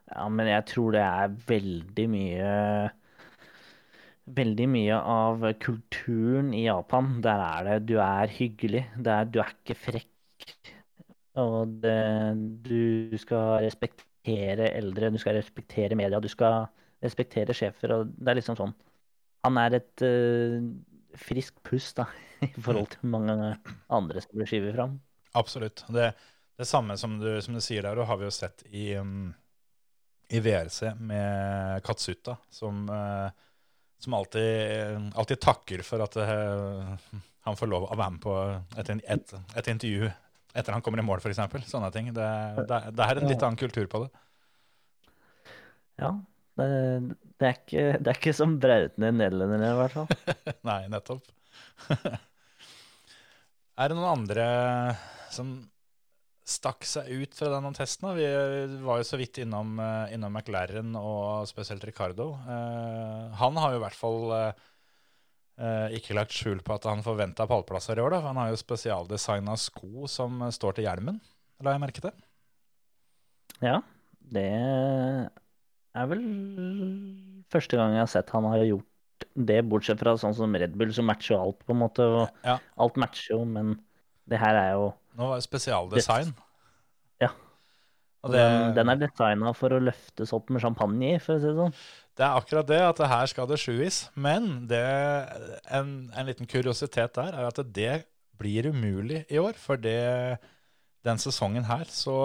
Ja, 0.06 0.28
men 0.30 0.46
jeg 0.46 0.62
tror 0.70 0.94
det 0.94 1.02
er 1.02 1.34
veldig 1.48 2.06
mye 2.12 2.52
Veldig 4.26 4.64
mye 4.66 4.96
av 5.06 5.44
kulturen 5.62 6.48
i 6.50 6.64
Japan. 6.64 7.20
Der 7.22 7.38
er 7.44 7.68
det 7.68 7.76
Du 7.86 7.92
er 8.02 8.26
hyggelig. 8.26 8.80
Er, 8.98 9.28
du 9.30 9.38
er 9.38 9.52
ikke 9.52 9.76
frekk. 9.78 10.48
Og 11.38 11.76
det, 11.84 11.94
du 12.66 13.14
skal 13.22 13.60
respektere 13.62 14.72
eldre, 14.74 15.12
du 15.14 15.18
skal 15.22 15.38
respektere 15.38 15.94
media, 15.94 16.18
du 16.18 16.26
skal 16.32 16.66
respektere 17.06 17.56
sjefer. 17.56 17.94
Og 17.96 18.12
det 18.12 18.32
er 18.32 18.40
liksom 18.40 18.58
sånn 18.58 18.74
Han 19.46 19.58
er 19.62 19.78
et 19.78 20.02
uh, 20.02 20.58
friskt 21.16 21.60
pust 21.66 22.00
da, 22.00 22.08
i 22.46 22.60
forhold 22.60 22.90
til 22.96 23.12
mange 23.12 23.36
andre 23.92 24.22
som 24.24 24.36
blir 24.36 24.50
skyvet 24.50 24.74
fram. 24.76 24.98
Absolutt. 25.38 25.84
Det, 25.92 26.10
det 26.58 26.68
samme 26.68 26.96
som 26.98 27.18
du, 27.20 27.30
som 27.44 27.56
du 27.56 27.62
sier 27.64 27.86
der, 27.86 27.98
og 27.98 28.08
har 28.08 28.20
vi 28.20 28.26
jo 28.26 28.34
sett 28.34 28.64
i, 28.72 28.88
um, 28.98 29.30
i 30.32 30.40
VRC 30.42 30.96
med 30.98 31.84
Katsuta, 31.86 32.38
som, 32.50 32.86
uh, 32.90 33.28
som 34.02 34.18
alltid, 34.18 35.12
alltid 35.14 35.42
takker 35.44 35.84
for 35.86 36.04
at 36.04 36.16
uh, 36.18 36.94
han 37.46 37.58
får 37.58 37.70
lov 37.70 37.86
å 37.86 37.96
være 37.96 38.14
med 38.16 38.22
på 38.24 38.36
et, 38.80 38.94
et, 38.96 39.36
et 39.60 39.74
intervju 39.76 40.10
etter 40.56 40.72
han 40.72 40.82
kommer 40.82 41.02
i 41.02 41.04
mål, 41.04 41.20
f.eks. 41.20 41.68
Sånne 41.68 41.90
ting. 41.92 42.08
Det, 42.16 42.28
det, 42.68 42.78
det 42.96 43.04
er 43.04 43.20
en 43.20 43.28
litt 43.28 43.42
annen 43.44 43.60
kultur 43.60 43.88
på 43.92 44.06
det. 44.06 44.08
Ja, 46.00 46.14
det, 46.56 46.66
det, 47.36 47.46
er, 47.46 47.54
ikke, 47.54 47.86
det 48.00 48.10
er 48.10 48.18
ikke 48.18 48.36
som 48.36 48.56
brautende 48.60 49.12
nederlendere, 49.12 49.72
i 49.74 49.80
hvert 49.82 49.96
fall. 49.96 50.36
Nei, 50.70 50.82
nettopp. 50.92 51.24
er 53.80 53.92
det 53.92 53.96
noen 53.98 54.12
andre 54.12 54.46
som 55.34 55.58
stakk 56.46 56.86
seg 56.86 57.10
ut 57.10 57.36
fra 57.36 57.50
denne 57.52 57.74
testen? 57.76 58.08
Vi 58.16 58.26
var 58.86 59.02
jo 59.02 59.08
så 59.08 59.20
vidt 59.20 59.42
innom, 59.42 59.76
eh, 59.82 60.14
innom 60.16 60.32
McLaren 60.32 60.94
og 60.96 61.44
spesielt 61.50 61.84
Ricardo. 61.84 62.32
Uh, 62.46 63.34
han 63.40 63.60
har 63.60 63.74
jo 63.74 63.80
i 63.80 63.84
hvert 63.84 63.98
fall 63.98 64.20
eh, 64.36 65.96
ikke 65.98 66.16
lagt 66.16 66.36
skjul 66.36 66.62
på 66.64 66.76
at 66.76 66.86
han 66.88 67.04
forventa 67.04 67.48
pallplasser 67.50 67.98
i 67.98 68.04
år. 68.04 68.16
da, 68.16 68.24
Han 68.30 68.40
har 68.40 68.52
jo 68.52 68.62
spesialdesigna 68.62 69.58
sko 69.60 70.08
som 70.08 70.46
står 70.54 70.78
til 70.78 70.88
hjelmen, 70.88 71.20
la 71.60 71.76
jeg 71.76 71.84
merke 71.84 72.04
til. 72.06 72.14
Ja, 73.64 73.80
det 74.20 74.48
er 76.02 76.10
vel 76.10 76.22
første 77.52 77.78
gang 77.78 77.96
jeg 77.96 78.04
har 78.04 78.12
sett 78.12 78.32
han 78.34 78.48
har 78.50 78.64
gjort 78.64 79.26
det, 79.48 79.60
bortsett 79.68 80.00
fra 80.00 80.16
sånn 80.20 80.34
som 80.36 80.54
Red 80.56 80.74
Bull, 80.76 80.92
som 80.92 81.06
matcher 81.08 81.38
alt, 81.38 81.62
på 81.64 81.72
en 81.74 81.80
måte. 81.80 82.04
og 82.04 82.44
Ja. 82.44 82.58
Alt 82.80 82.98
matcher 83.00 83.36
jo, 83.36 83.44
men 83.48 83.78
det 84.28 84.40
her 84.42 84.58
er 84.58 84.72
jo 84.76 84.90
Nå 85.16 85.30
var 85.30 85.38
det 85.40 85.46
spesialdesign. 85.46 86.34
Ja. 87.22 87.30
Og 88.26 88.32
Den, 88.34 88.74
den 88.76 88.90
er 88.92 88.98
designa 89.00 89.52
for 89.56 89.72
å 89.72 89.80
løftes 89.80 90.34
opp 90.36 90.50
med 90.52 90.60
champagne 90.60 91.14
i, 91.14 91.20
for 91.22 91.36
å 91.36 91.40
si 91.40 91.48
det 91.48 91.56
sånn. 91.56 91.78
Det 92.16 92.24
er 92.24 92.36
akkurat 92.40 92.68
det, 92.68 92.80
at 92.80 93.00
det 93.00 93.08
her 93.12 93.30
skal 93.30 93.48
det 93.48 93.58
sjuis. 93.60 94.02
Men 94.16 94.66
det, 94.68 94.82
en, 95.72 96.10
en 96.12 96.28
liten 96.28 96.48
kuriositet 96.48 97.16
der 97.16 97.32
er 97.36 97.48
at 97.48 97.60
det 97.76 97.96
blir 98.40 98.68
umulig 98.72 99.22
i 99.32 99.40
år. 99.40 99.56
For 99.60 99.80
det, 99.80 100.40
den 101.06 101.20
sesongen 101.22 101.68
her 101.68 101.84
så, 101.92 102.16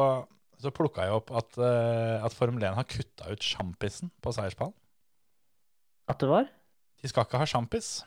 så 0.61 0.73
plukka 0.75 1.07
jeg 1.07 1.17
opp 1.17 1.31
at, 1.35 1.57
uh, 1.59 2.21
at 2.25 2.35
Formel 2.35 2.63
1 2.63 2.77
har 2.77 2.87
kutta 2.89 3.31
ut 3.31 3.45
sjampisen 3.45 4.11
på 4.21 4.33
seierspallen. 4.35 4.75
At 6.11 6.21
det 6.21 6.29
var? 6.31 6.49
De 7.01 7.09
skal 7.09 7.25
ikke 7.25 7.41
ha 7.41 7.47
sjampis. 7.49 8.01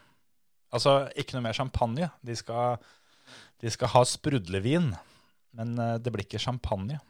Altså 0.74 1.04
ikke 1.18 1.36
noe 1.36 1.46
mer 1.46 1.56
champagne. 1.56 2.10
De 2.26 2.36
skal, 2.38 2.78
de 3.62 3.72
skal 3.72 3.90
ha 3.94 4.04
sprudlevin. 4.08 4.92
Men 5.54 5.74
uh, 5.78 5.96
det 6.02 6.12
blir 6.14 6.26
ikke 6.26 6.42
champagne. 6.42 7.00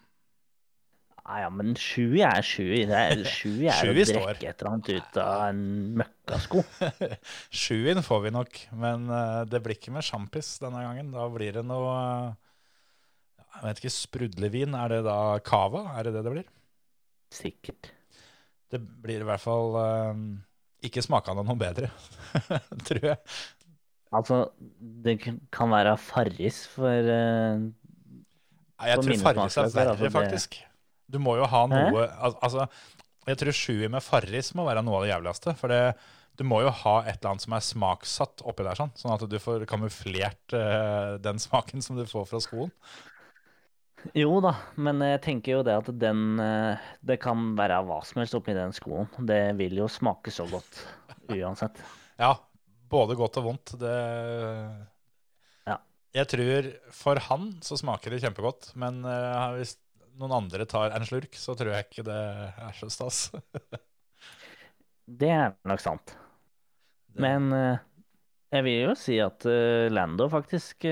Ja, 1.24 1.38
ja, 1.46 1.48
men 1.48 1.72
sju 1.80 2.18
er 2.20 2.44
sju. 2.44 2.66
Det 2.84 2.98
er, 2.98 3.22
sju 3.36 3.64
er 3.64 3.88
å 3.88 3.94
drikke 3.96 4.50
et 4.50 4.60
eller 4.60 4.70
annet 4.74 4.90
ut 4.92 5.20
av 5.22 5.44
en 5.48 5.62
møkkasko. 6.02 6.64
Sjuin 7.64 8.02
får 8.04 8.26
vi 8.26 8.32
nok, 8.34 8.60
men 8.76 9.08
uh, 9.08 9.42
det 9.48 9.62
blir 9.64 9.78
ikke 9.78 9.94
med 9.94 10.04
sjampis 10.04 10.58
denne 10.60 10.84
gangen. 10.84 11.14
Da 11.16 11.24
blir 11.32 11.56
det 11.56 11.64
noe 11.64 11.94
Jeg 13.54 13.66
vet 13.66 13.82
ikke, 13.82 13.94
sprudlevin. 13.94 14.74
Er 14.78 14.92
det 14.92 15.02
da 15.06 15.18
cava? 15.46 15.86
Er 15.98 16.08
det 16.08 16.16
det 16.16 16.24
det 16.26 16.32
blir? 16.34 16.48
Sikkert. 17.34 17.92
Det 18.70 18.80
blir 18.80 19.22
i 19.22 19.28
hvert 19.28 19.42
fall 19.42 19.76
uh, 19.78 20.24
ikke 20.84 21.02
smakende 21.04 21.44
noe 21.46 21.58
bedre, 21.58 21.90
tror 22.88 23.08
jeg. 23.12 23.20
Altså, 24.14 24.40
det 25.04 25.18
kan 25.22 25.72
være 25.72 25.96
Farris 25.98 26.64
for 26.70 27.08
uh, 27.08 27.62
Nei, 28.74 28.90
jeg 28.90 29.00
tror 29.00 29.22
Farris 29.22 29.56
er 29.56 29.70
smaksløker, 29.70 29.76
verre, 29.78 29.94
altså, 29.94 30.10
faktisk. 30.14 30.58
Du 31.10 31.20
må 31.22 31.36
jo 31.38 31.46
ha 31.50 31.64
noe 31.70 32.04
al 32.04 32.36
Altså, 32.42 32.66
jeg 33.24 33.40
tror 33.40 33.56
sjuer 33.56 33.90
med 33.92 34.04
Farris 34.04 34.52
må 34.56 34.66
være 34.66 34.82
noe 34.84 35.00
av 35.00 35.06
det 35.06 35.12
jævligste. 35.12 35.54
For 35.58 35.72
det, 35.72 35.80
du 36.38 36.44
må 36.46 36.60
jo 36.64 36.72
ha 36.82 36.94
et 37.04 37.16
eller 37.16 37.32
annet 37.32 37.46
som 37.46 37.56
er 37.56 37.64
smaksatt 37.64 38.44
oppi 38.44 38.66
der, 38.66 38.78
sånn, 38.78 38.92
sånn 38.98 39.14
at 39.16 39.24
du 39.30 39.38
får 39.40 39.66
kamuflert 39.70 40.56
uh, 40.56 41.16
den 41.22 41.40
smaken 41.42 41.84
som 41.84 41.98
du 41.98 42.04
får 42.10 42.28
fra 42.30 42.42
skoen. 42.44 42.72
Jo 44.12 44.36
da, 44.44 44.52
men 44.76 45.00
jeg 45.00 45.20
tenker 45.24 45.56
jo 45.56 45.60
det 45.64 45.74
at 45.80 45.88
den 45.96 46.40
eh, 46.42 46.82
Det 47.00 47.16
kan 47.22 47.54
være 47.56 47.80
hva 47.86 48.00
som 48.04 48.20
helst 48.20 48.36
oppi 48.36 48.54
den 48.56 48.74
skoen. 48.76 49.08
Det 49.24 49.54
vil 49.58 49.78
jo 49.80 49.88
smake 49.90 50.32
så 50.34 50.46
godt 50.50 50.82
uansett. 51.32 51.80
Ja, 52.14 52.36
både 52.86 53.16
godt 53.18 53.40
og 53.40 53.48
vondt. 53.48 53.72
Det 53.80 53.94
Ja. 55.66 55.80
Jeg 56.14 56.28
tror 56.30 56.68
for 56.94 57.18
han 57.30 57.48
så 57.64 57.78
smaker 57.80 58.14
det 58.14 58.20
kjempegodt, 58.22 58.68
men 58.78 59.00
eh, 59.08 59.56
hvis 59.56 59.74
noen 60.20 60.36
andre 60.36 60.68
tar 60.70 60.94
en 60.94 61.06
slurk, 61.08 61.34
så 61.34 61.56
tror 61.58 61.72
jeg 61.74 61.88
ikke 61.88 62.04
det 62.06 62.20
er 62.20 62.78
så 62.78 62.90
stas. 62.92 63.26
Det 65.04 65.28
er 65.28 65.50
nok 65.68 65.82
sant. 65.82 66.14
Men 67.20 67.50
eh, 67.52 67.82
jeg 68.54 68.64
vil 68.64 68.78
jo 68.86 68.94
si 68.96 69.18
at 69.20 69.44
Lando 69.92 70.30
faktisk 70.32 70.86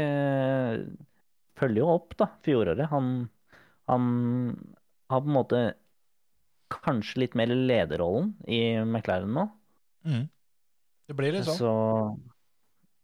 følger 1.62 1.84
jo 1.84 1.94
opp, 1.94 2.16
da, 2.20 2.28
fjoråret. 2.44 2.90
Han, 2.92 3.14
han 3.90 4.10
har 5.12 5.24
på 5.24 5.30
en 5.30 5.38
måte 5.38 5.62
kanskje 6.72 7.24
litt 7.24 7.38
mer 7.38 7.52
lederrollen 7.52 8.34
i 8.48 8.60
McLaren 8.84 9.32
nå. 9.36 9.48
Mm. 10.08 10.28
Det 11.08 11.16
blir 11.18 11.34
litt 11.36 11.48
sånn. 11.48 11.58
Så 11.60 11.72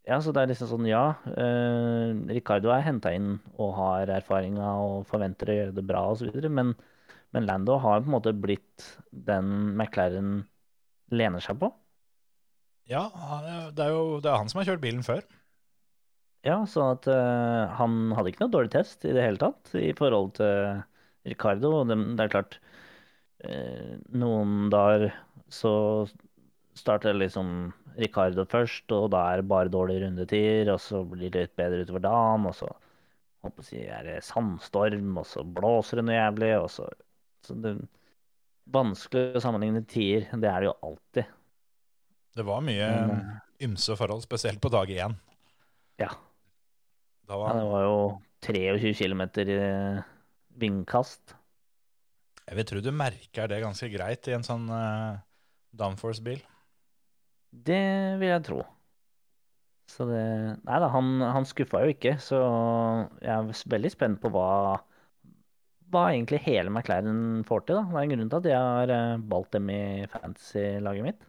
ja, 0.09 0.17
så 0.23 0.31
det 0.33 0.41
er 0.41 0.49
liksom 0.49 0.71
sånn, 0.71 0.87
ja. 0.89 1.03
Eh, 1.37 2.13
Ricardo 2.33 2.71
er 2.73 2.85
henta 2.85 3.11
inn 3.13 3.35
og 3.59 3.75
har 3.77 4.09
erfaringa 4.15 4.71
og 4.81 5.03
forventer 5.09 5.51
å 5.51 5.57
gjøre 5.57 5.75
det 5.77 5.83
bra 5.85 6.01
osv., 6.15 6.31
men, 6.49 6.73
men 7.35 7.45
Lando 7.45 7.77
har 7.83 8.01
på 8.01 8.09
en 8.09 8.15
måte 8.15 8.33
blitt 8.33 8.87
den 9.11 9.75
McLaren 9.75 10.39
lener 11.13 11.45
seg 11.45 11.59
på. 11.61 11.69
Ja, 12.89 13.03
det 13.75 13.85
er 13.85 13.93
jo 13.93 14.17
det 14.17 14.31
er 14.31 14.39
han 14.41 14.49
som 14.49 14.63
har 14.63 14.71
kjørt 14.71 14.81
bilen 14.81 15.05
før. 15.05 15.21
Ja, 16.47 16.61
sånn 16.69 16.93
at 16.95 17.07
eh, 17.11 17.73
han 17.79 18.13
hadde 18.15 18.31
ikke 18.31 18.45
noe 18.45 18.53
dårlig 18.53 18.71
test 18.77 19.03
i 19.03 19.11
det 19.15 19.25
hele 19.25 19.41
tatt 19.41 19.73
i 19.75 19.91
forhold 19.97 20.37
til 20.39 20.79
Ricardo. 21.27 21.73
Og 21.81 21.89
det, 21.89 21.97
det 22.15 22.25
er 22.25 22.31
klart, 22.31 22.59
eh, 23.43 23.97
noen 24.15 24.69
dager 24.71 25.09
så 25.51 25.73
starter 26.79 27.17
liksom 27.17 27.73
Ricardo 27.99 28.45
først, 28.47 28.87
og 28.95 29.09
da 29.11 29.25
er 29.33 29.41
det 29.41 29.49
bare 29.51 29.71
dårlige 29.73 30.05
rundetider, 30.05 30.71
og 30.71 30.79
så 30.79 31.03
blir 31.03 31.33
det 31.33 31.47
litt 31.47 31.57
bedre 31.59 31.83
utover 31.83 32.05
dagen, 32.05 32.47
og 32.47 32.55
så 32.55 32.69
håper 33.43 33.71
jeg, 33.73 33.89
er 33.91 34.07
det 34.07 34.17
sandstorm, 34.23 35.17
og 35.19 35.27
så 35.27 35.43
blåser 35.43 35.99
det 35.99 36.05
noe 36.07 36.15
jævlig, 36.15 36.53
og 36.61 36.69
så, 36.71 36.87
så 37.45 37.57
det 37.59 37.79
Vanskelig 38.69 39.33
å 39.33 39.41
sammenligne 39.41 39.81
tider, 39.89 40.27
det 40.37 40.45
er 40.45 40.61
det 40.61 40.67
jo 40.67 40.73
alltid. 40.85 41.29
Det 42.37 42.43
var 42.45 42.59
mye 42.61 42.85
eh, 42.85 43.31
ymse 43.65 43.95
forhold, 43.97 44.21
spesielt 44.21 44.61
på 44.61 44.69
dag 44.69 44.91
én. 44.93 45.15
Ja. 45.97 46.11
Da 47.29 47.37
Ja, 47.37 47.53
det 47.59 47.67
var 47.69 47.85
jo 47.85 47.99
23 48.45 48.93
km 48.97 49.23
vindkast. 50.59 51.35
jeg 52.49 52.57
vil 52.57 52.65
tro 52.65 52.81
du 52.81 52.91
merker 52.91 53.47
det 53.47 53.61
ganske 53.61 53.89
greit 53.93 54.27
i 54.27 54.33
en 54.33 54.43
sånn 54.43 54.65
uh, 54.73 55.21
downforce-bil. 55.77 56.41
Det 57.53 58.17
vil 58.19 58.33
jeg 58.33 58.45
tro. 58.47 58.59
Så 59.89 60.05
det 60.09 60.23
Nei 60.65 60.79
da, 60.81 60.89
han, 60.93 61.21
han 61.21 61.47
skuffa 61.49 61.83
jo 61.85 61.93
ikke, 61.93 62.17
så 62.21 62.39
jeg 63.21 63.33
er 63.33 63.69
veldig 63.73 63.93
spent 63.93 64.21
på 64.21 64.33
hva 64.33 64.49
hva 65.89 66.09
egentlig 66.11 66.43
hele 66.45 66.69
McLaren 66.69 67.43
får 67.47 67.65
til. 67.65 67.79
da. 67.79 67.85
Det 67.89 67.97
er 67.97 68.05
en 68.05 68.13
grunn 68.13 68.31
til 68.31 68.39
at 68.39 68.49
jeg 68.51 68.65
har 68.69 68.93
eh, 68.93 69.23
valgt 69.31 69.55
dem 69.55 69.71
i 69.73 69.81
fantasy-laget 70.11 71.07
mitt. 71.07 71.23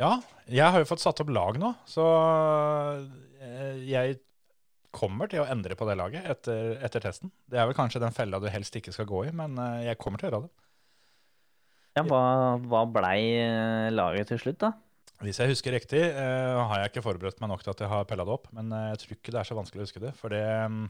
Ja, 0.00 0.16
jeg 0.50 0.64
har 0.74 0.82
jo 0.82 0.88
fått 0.88 1.04
satt 1.04 1.20
opp 1.22 1.30
lag 1.30 1.58
nå, 1.60 1.70
så 1.86 2.06
eh, 3.44 3.84
jeg 3.86 4.18
kommer 4.94 5.30
til 5.30 5.42
å 5.42 5.48
endre 5.50 5.76
på 5.78 5.86
det 5.88 5.96
laget 5.98 6.26
etter, 6.30 6.76
etter 6.84 7.02
testen. 7.04 7.32
Det 7.50 7.58
er 7.60 7.66
vel 7.68 7.76
kanskje 7.76 8.02
den 8.02 8.14
fella 8.14 8.40
du 8.42 8.48
helst 8.52 8.76
ikke 8.78 8.94
skal 8.94 9.08
gå 9.10 9.26
i, 9.28 9.34
men 9.36 9.58
eh, 9.60 9.88
jeg 9.90 10.00
kommer 10.00 10.20
til 10.20 10.28
å 10.28 10.30
gjøre 10.30 10.46
det. 10.46 10.54
Ja, 11.94 12.02
hva, 12.10 12.24
hva 12.58 12.82
blei 12.90 13.18
eh, 13.38 13.92
laget 13.94 14.32
til 14.32 14.40
slutt, 14.42 14.62
da? 14.64 14.72
Hvis 15.22 15.38
jeg 15.38 15.52
husker 15.52 15.72
riktig, 15.76 16.00
uh, 16.10 16.64
har 16.68 16.82
jeg 16.82 16.90
ikke 16.90 17.04
forberedt 17.04 17.38
meg 17.40 17.52
nok 17.52 17.62
til 17.62 17.70
at 17.70 17.84
jeg 17.84 17.90
har 17.92 18.08
pella 18.08 18.26
det 18.26 18.34
opp, 18.34 18.48
men 18.56 18.72
jeg 18.90 18.98
tror 19.00 19.14
ikke 19.14 19.32
det 19.32 19.40
er 19.40 19.48
så 19.48 19.56
vanskelig 19.56 19.80
å 19.80 19.86
huske 19.86 20.02
det. 20.02 20.10
For 20.18 20.34
det 20.34 20.42
um, 20.66 20.82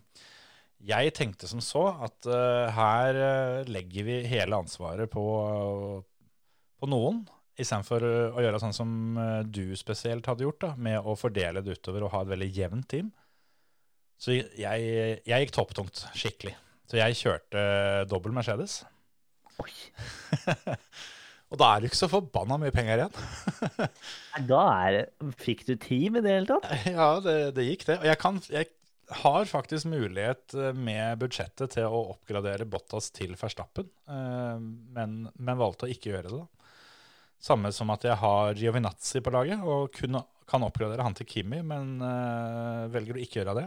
Jeg 0.84 1.12
tenkte 1.16 1.48
som 1.50 1.60
så 1.62 1.84
at 2.06 2.28
uh, 2.28 2.72
her 2.74 3.20
uh, 3.20 3.68
legger 3.68 4.08
vi 4.08 4.16
hele 4.32 4.56
ansvaret 4.56 5.12
på, 5.12 5.24
på 6.80 6.90
noen, 6.90 7.20
istedenfor 7.54 8.02
å 8.34 8.42
gjøre 8.42 8.58
sånn 8.58 8.74
som 8.74 8.88
du 9.46 9.76
spesielt 9.78 10.26
hadde 10.26 10.42
gjort, 10.42 10.58
da, 10.64 10.72
med 10.74 11.04
å 11.06 11.12
fordele 11.14 11.60
det 11.62 11.76
utover 11.76 12.02
og 12.02 12.10
ha 12.16 12.24
et 12.24 12.32
veldig 12.32 12.48
jevnt 12.50 12.88
team. 12.90 13.12
Så 14.20 14.36
jeg, 14.36 15.18
jeg 15.26 15.44
gikk 15.44 15.54
topptungt, 15.56 16.04
skikkelig. 16.16 16.54
Så 16.88 17.00
jeg 17.00 17.18
kjørte 17.18 17.64
dobbel 18.10 18.34
Mercedes. 18.36 18.82
Oi. 19.62 19.72
og 21.50 21.58
da 21.60 21.68
er 21.70 21.82
det 21.82 21.90
ikke 21.90 22.00
så 22.00 22.10
forbanna 22.10 22.58
mye 22.60 22.74
penger 22.74 23.04
igjen. 23.04 23.18
Da 24.50 24.62
er 24.86 25.04
Fikk 25.40 25.64
du 25.68 25.76
team 25.80 26.18
i 26.18 26.24
det 26.24 26.38
hele 26.38 26.48
tatt? 26.50 26.70
Ja, 26.96 27.12
det, 27.24 27.36
det 27.58 27.68
gikk 27.68 27.86
det. 27.90 28.00
Og 28.02 28.08
jeg, 28.08 28.20
kan, 28.20 28.40
jeg 28.50 28.70
har 29.24 29.50
faktisk 29.50 29.88
mulighet 29.92 30.56
eh, 30.58 30.74
med 30.76 31.20
budsjettet 31.22 31.76
til 31.76 31.88
å 31.88 32.02
oppgradere 32.16 32.66
Bottas 32.68 33.10
til 33.14 33.36
Verstappen, 33.40 33.88
eh, 34.10 34.58
men, 34.96 35.24
men 35.34 35.60
valgte 35.60 35.88
å 35.88 35.94
ikke 35.94 36.14
gjøre 36.14 36.30
det. 36.30 36.42
da. 36.42 36.70
Samme 37.44 37.70
som 37.76 37.90
at 37.92 38.06
jeg 38.06 38.16
har 38.16 38.56
Giovinazzi 38.56 39.20
på 39.20 39.32
laget 39.34 39.64
og 39.68 39.92
kun, 39.94 40.16
kan 40.48 40.64
oppgradere 40.64 41.04
han 41.04 41.16
til 41.16 41.28
Kimi, 41.28 41.60
men 41.66 41.98
eh, 42.02 42.84
velger 42.92 43.18
å 43.18 43.24
ikke 43.24 43.42
gjøre 43.42 43.58
det. 43.60 43.66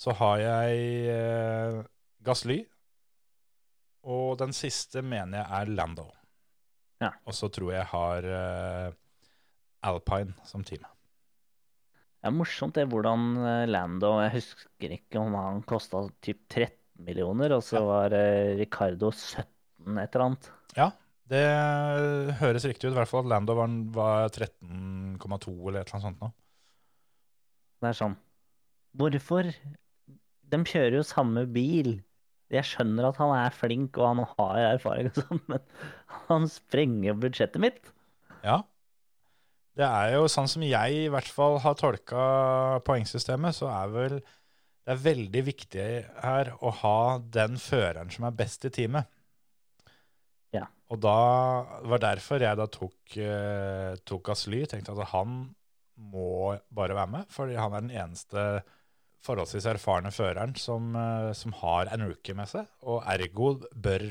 Så 0.00 0.14
har 0.16 0.38
jeg 0.40 0.84
eh, 1.12 1.80
Gasly, 2.24 2.62
og 4.08 4.38
den 4.40 4.54
siste 4.56 5.02
mener 5.04 5.42
jeg 5.42 5.48
er 5.58 5.72
Lando. 5.76 6.06
Ja. 7.00 7.10
Og 7.28 7.36
så 7.36 7.50
tror 7.52 7.74
jeg 7.74 7.84
har 7.90 8.28
eh, 8.28 8.96
Alpine 9.88 10.36
som 10.48 10.64
team. 10.64 10.84
Det 12.20 12.28
er 12.28 12.36
morsomt 12.36 12.76
det 12.76 12.84
hvordan 12.92 13.28
eh, 13.40 13.66
Lando 13.70 14.10
Jeg 14.20 14.34
husker 14.34 14.96
ikke 14.96 15.20
om 15.22 15.36
han 15.36 15.62
kosta 15.68 16.02
typ 16.24 16.42
13 16.48 16.76
millioner, 17.06 17.56
og 17.56 17.64
så 17.64 17.80
var 17.84 18.16
eh, 18.16 18.56
Ricardo 18.60 19.12
17 19.12 19.44
et 20.00 20.16
eller 20.16 20.26
annet. 20.26 20.50
Ja, 20.76 20.90
det 21.32 21.44
høres 22.40 22.66
riktig 22.68 22.88
ut. 22.88 22.92
I 22.92 22.98
hvert 22.98 23.08
fall 23.08 23.24
at 23.24 23.30
Lando 23.32 23.56
var, 23.56 23.76
var 23.96 24.32
13,2 24.32 24.40
eller 25.16 25.80
et 25.80 25.88
eller 25.88 25.96
annet 25.96 26.08
sånt 26.08 26.24
nå. 26.24 26.32
Det 27.80 27.88
er 27.92 27.96
sånn 27.96 28.18
Hvorfor? 29.00 29.46
De 30.50 30.60
kjører 30.66 30.98
jo 30.98 31.06
samme 31.06 31.44
bil. 31.50 31.98
Jeg 32.50 32.66
skjønner 32.66 33.10
at 33.10 33.20
han 33.20 33.32
er 33.36 33.54
flink 33.54 33.98
og 34.00 34.08
han 34.08 34.24
har 34.32 34.58
erfaring 34.72 35.12
og 35.12 35.20
sånn, 35.22 35.42
men 35.52 35.62
han 36.26 36.48
sprenger 36.50 37.18
budsjettet 37.22 37.62
mitt. 37.62 37.92
Ja. 38.42 38.62
Det 39.78 39.86
er 39.86 40.16
jo 40.16 40.26
sånn 40.28 40.50
som 40.50 40.64
jeg 40.66 41.04
i 41.06 41.08
hvert 41.12 41.30
fall 41.30 41.60
har 41.62 41.76
tolka 41.78 42.24
poengsystemet, 42.86 43.54
så 43.56 43.70
er 43.70 43.94
vel 43.94 44.18
Det 44.80 44.94
er 44.96 45.02
veldig 45.04 45.40
viktig 45.46 45.86
her 46.24 46.48
å 46.64 46.70
ha 46.80 47.20
den 47.20 47.58
føreren 47.60 48.10
som 48.10 48.24
er 48.26 48.34
best 48.34 48.64
i 48.66 48.70
teamet. 48.74 49.06
Ja. 50.56 50.64
Og 50.90 50.98
da 51.04 51.18
var 51.86 52.02
derfor 52.02 52.42
jeg 52.42 52.58
da 52.58 52.66
tok, 52.66 52.96
eh, 53.14 53.92
tok 54.08 54.32
Asly. 54.32 54.64
Tenkte 54.66 54.96
at 54.96 55.12
han 55.12 55.54
må 56.00 56.56
bare 56.74 56.96
være 56.96 57.12
med, 57.12 57.28
fordi 57.30 57.60
han 57.60 57.76
er 57.76 57.84
den 57.84 57.94
eneste 58.02 58.46
forholdsvis 59.26 59.68
erfarne 59.74 60.12
føreren 60.14 60.56
som, 60.58 60.94
eh, 60.96 61.30
som 61.36 61.54
har 61.60 61.92
en 61.92 62.06
rookie 62.08 62.36
med 62.36 62.48
seg, 62.50 62.68
og 62.82 63.02
ergo 63.10 63.54
bør 63.74 64.06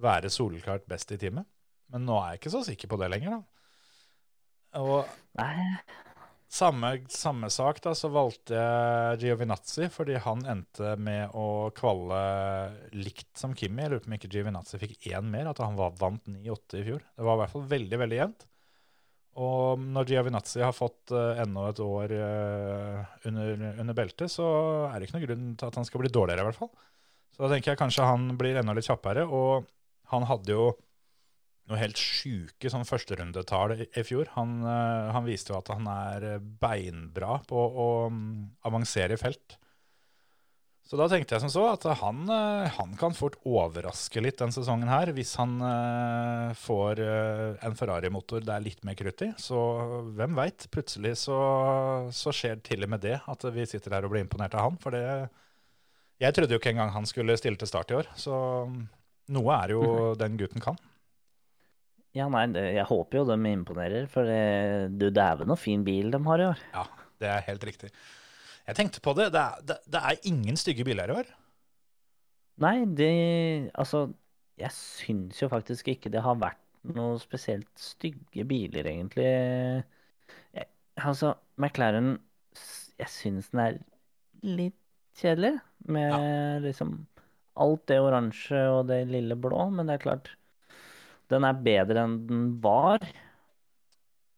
være 0.00 0.32
soleklart 0.32 0.86
best 0.88 1.12
i 1.12 1.20
teamet. 1.20 1.48
Men 1.90 2.06
nå 2.06 2.16
er 2.20 2.34
jeg 2.34 2.40
ikke 2.40 2.54
så 2.54 2.62
sikker 2.66 2.90
på 2.90 2.98
det 3.00 3.10
lenger, 3.12 3.38
da. 3.38 3.42
Og 4.80 5.08
samme, 6.50 6.92
samme 7.10 7.50
sak, 7.50 7.80
da, 7.82 7.92
så 7.98 8.10
valgte 8.12 8.54
jeg 8.54 9.20
Giovinazzi, 9.24 9.88
fordi 9.92 10.18
han 10.22 10.44
endte 10.48 10.94
med 10.98 11.34
å 11.36 11.70
kvalle 11.76 12.20
likt 12.94 13.32
som 13.38 13.56
Kimi. 13.58 13.82
Jeg 13.82 13.92
lurer 13.92 14.04
på 14.04 14.12
om 14.12 14.16
ikke 14.18 14.30
Giovinazzi 14.36 14.80
fikk 14.82 15.10
én 15.10 15.26
mer, 15.32 15.50
at 15.50 15.62
han 15.62 15.78
var, 15.78 15.98
vant 16.00 16.30
9-8 16.30 16.80
i 16.80 16.86
fjor. 16.86 17.02
Det 17.02 17.26
var 17.26 17.36
i 17.36 17.42
hvert 17.42 17.54
fall 17.56 17.68
veldig, 17.74 18.00
veldig 18.04 18.20
jevnt. 18.22 18.46
Og 19.40 19.80
når 19.80 20.10
Giovinazzi 20.10 20.60
har 20.60 20.76
fått 20.76 21.14
eh, 21.16 21.40
enda 21.40 21.70
et 21.70 21.80
år 21.80 22.12
eh, 22.12 23.16
under, 23.30 23.64
under 23.80 23.96
beltet, 23.96 24.28
så 24.32 24.46
er 24.90 24.98
det 24.98 25.08
ikke 25.08 25.16
noe 25.16 25.26
grunn 25.26 25.50
til 25.56 25.70
at 25.70 25.78
han 25.80 25.88
skal 25.88 26.02
bli 26.02 26.12
dårligere, 26.12 26.44
i 26.44 26.48
hvert 26.50 26.60
fall. 26.60 26.72
Så 27.32 27.44
da 27.44 27.54
tenker 27.54 27.72
jeg 27.72 27.80
kanskje 27.80 28.08
han 28.08 28.34
blir 28.40 28.58
enda 28.60 28.74
litt 28.76 28.90
kjappere. 28.90 29.24
Og 29.24 29.64
han 30.12 30.26
hadde 30.28 30.52
jo 30.52 30.70
noe 31.70 31.78
helt 31.78 32.00
sjuke 32.00 32.72
sånn 32.72 32.84
førsterundetall 32.88 33.76
i, 33.78 34.04
fjor. 34.04 34.28
Han, 34.36 34.58
eh, 34.66 35.10
han 35.14 35.26
viste 35.28 35.54
jo 35.54 35.60
at 35.60 35.72
han 35.72 35.88
er 35.88 36.30
beinbra 36.40 37.38
på 37.48 37.56
å 37.56 37.90
mm, 38.12 38.30
avansere 38.68 39.16
i 39.16 39.20
felt. 39.20 39.56
Så 40.90 40.98
da 40.98 41.06
tenkte 41.06 41.36
jeg 41.36 41.42
som 41.44 41.50
så 41.52 41.60
at 41.70 41.84
han, 42.00 42.24
eh, 42.34 42.72
han 42.74 42.96
kan 42.98 43.12
fort 43.14 43.36
overraske 43.46 44.18
litt 44.24 44.40
den 44.40 44.50
sesongen 44.50 44.90
her, 44.90 45.12
hvis 45.14 45.36
han 45.38 45.52
eh, 45.62 46.56
får 46.58 47.02
eh, 47.04 47.60
en 47.68 47.76
Ferrari-motor 47.78 48.42
det 48.42 48.56
er 48.56 48.64
litt 48.64 48.82
mer 48.82 48.98
krutt 48.98 49.22
i. 49.22 49.28
Så 49.38 49.60
hvem 50.18 50.34
veit, 50.34 50.66
plutselig 50.74 51.14
så, 51.22 51.38
så 52.10 52.34
skjer 52.34 52.58
til 52.66 52.82
og 52.82 52.90
med 52.90 53.06
det, 53.06 53.20
at 53.22 53.48
vi 53.54 53.68
sitter 53.70 53.94
her 53.94 54.08
og 54.08 54.16
blir 54.16 54.26
imponert 54.26 54.58
av 54.58 54.66
han. 54.66 54.82
For 54.82 54.98
det 54.98 55.04
Jeg 56.18 56.34
trodde 56.34 56.58
jo 56.58 56.58
ikke 56.58 56.74
engang 56.74 56.90
han 56.98 57.06
skulle 57.06 57.38
stille 57.38 57.60
til 57.60 57.70
start 57.70 57.94
i 57.94 58.00
år, 58.02 58.10
så 58.18 58.66
mm, 58.66 58.82
noe 59.38 59.62
er 59.62 59.78
jo 59.78 59.84
den 60.18 60.34
gutten 60.42 60.60
kan. 60.60 60.74
ja, 62.18 62.26
nei, 62.26 62.48
jeg 62.50 62.90
håper 62.90 63.22
jo 63.22 63.28
de 63.30 63.38
imponerer, 63.54 64.10
for 64.10 64.26
det, 64.26 64.90
du 64.98 65.06
dæven 65.14 65.54
så 65.54 65.62
fin 65.68 65.86
bil 65.86 66.10
de 66.10 66.26
har 66.26 66.42
i 66.42 66.50
år. 66.50 66.70
Ja, 66.74 66.88
det 67.22 67.30
er 67.30 67.46
helt 67.46 67.70
riktig. 67.70 67.94
Jeg 68.70 68.78
tenkte 68.78 69.02
på 69.02 69.14
det. 69.18 69.32
Det 69.34 69.42
er, 69.42 69.62
det, 69.66 69.76
det 69.90 70.00
er 70.00 70.26
ingen 70.30 70.58
stygge 70.58 70.86
biler 70.86 71.10
i 71.10 71.20
år. 71.22 71.30
Nei, 72.62 72.76
det 72.86 73.12
Altså, 73.74 74.06
jeg 74.60 74.70
syns 74.76 75.40
jo 75.42 75.48
faktisk 75.50 75.88
ikke 75.90 76.12
det 76.12 76.22
har 76.22 76.38
vært 76.38 76.60
noe 76.94 77.18
spesielt 77.20 77.70
stygge 77.80 78.44
biler, 78.48 78.86
egentlig. 78.86 79.26
Jeg, 80.54 80.68
altså, 81.02 81.34
McLaren 81.60 82.18
Jeg 83.00 83.10
syns 83.10 83.50
den 83.52 83.64
er 83.64 83.80
litt 84.46 84.76
kjedelig, 85.20 85.56
med 85.90 86.62
liksom 86.64 86.94
alt 87.60 87.82
det 87.90 87.98
oransje 88.00 88.60
og 88.70 88.86
det 88.88 89.02
lille 89.10 89.36
blå, 89.36 89.66
men 89.74 89.88
det 89.88 89.98
er 89.98 90.04
klart 90.04 90.30
Den 91.30 91.44
er 91.46 91.58
bedre 91.64 92.04
enn 92.06 92.16
den 92.28 92.46
var. 92.62 93.02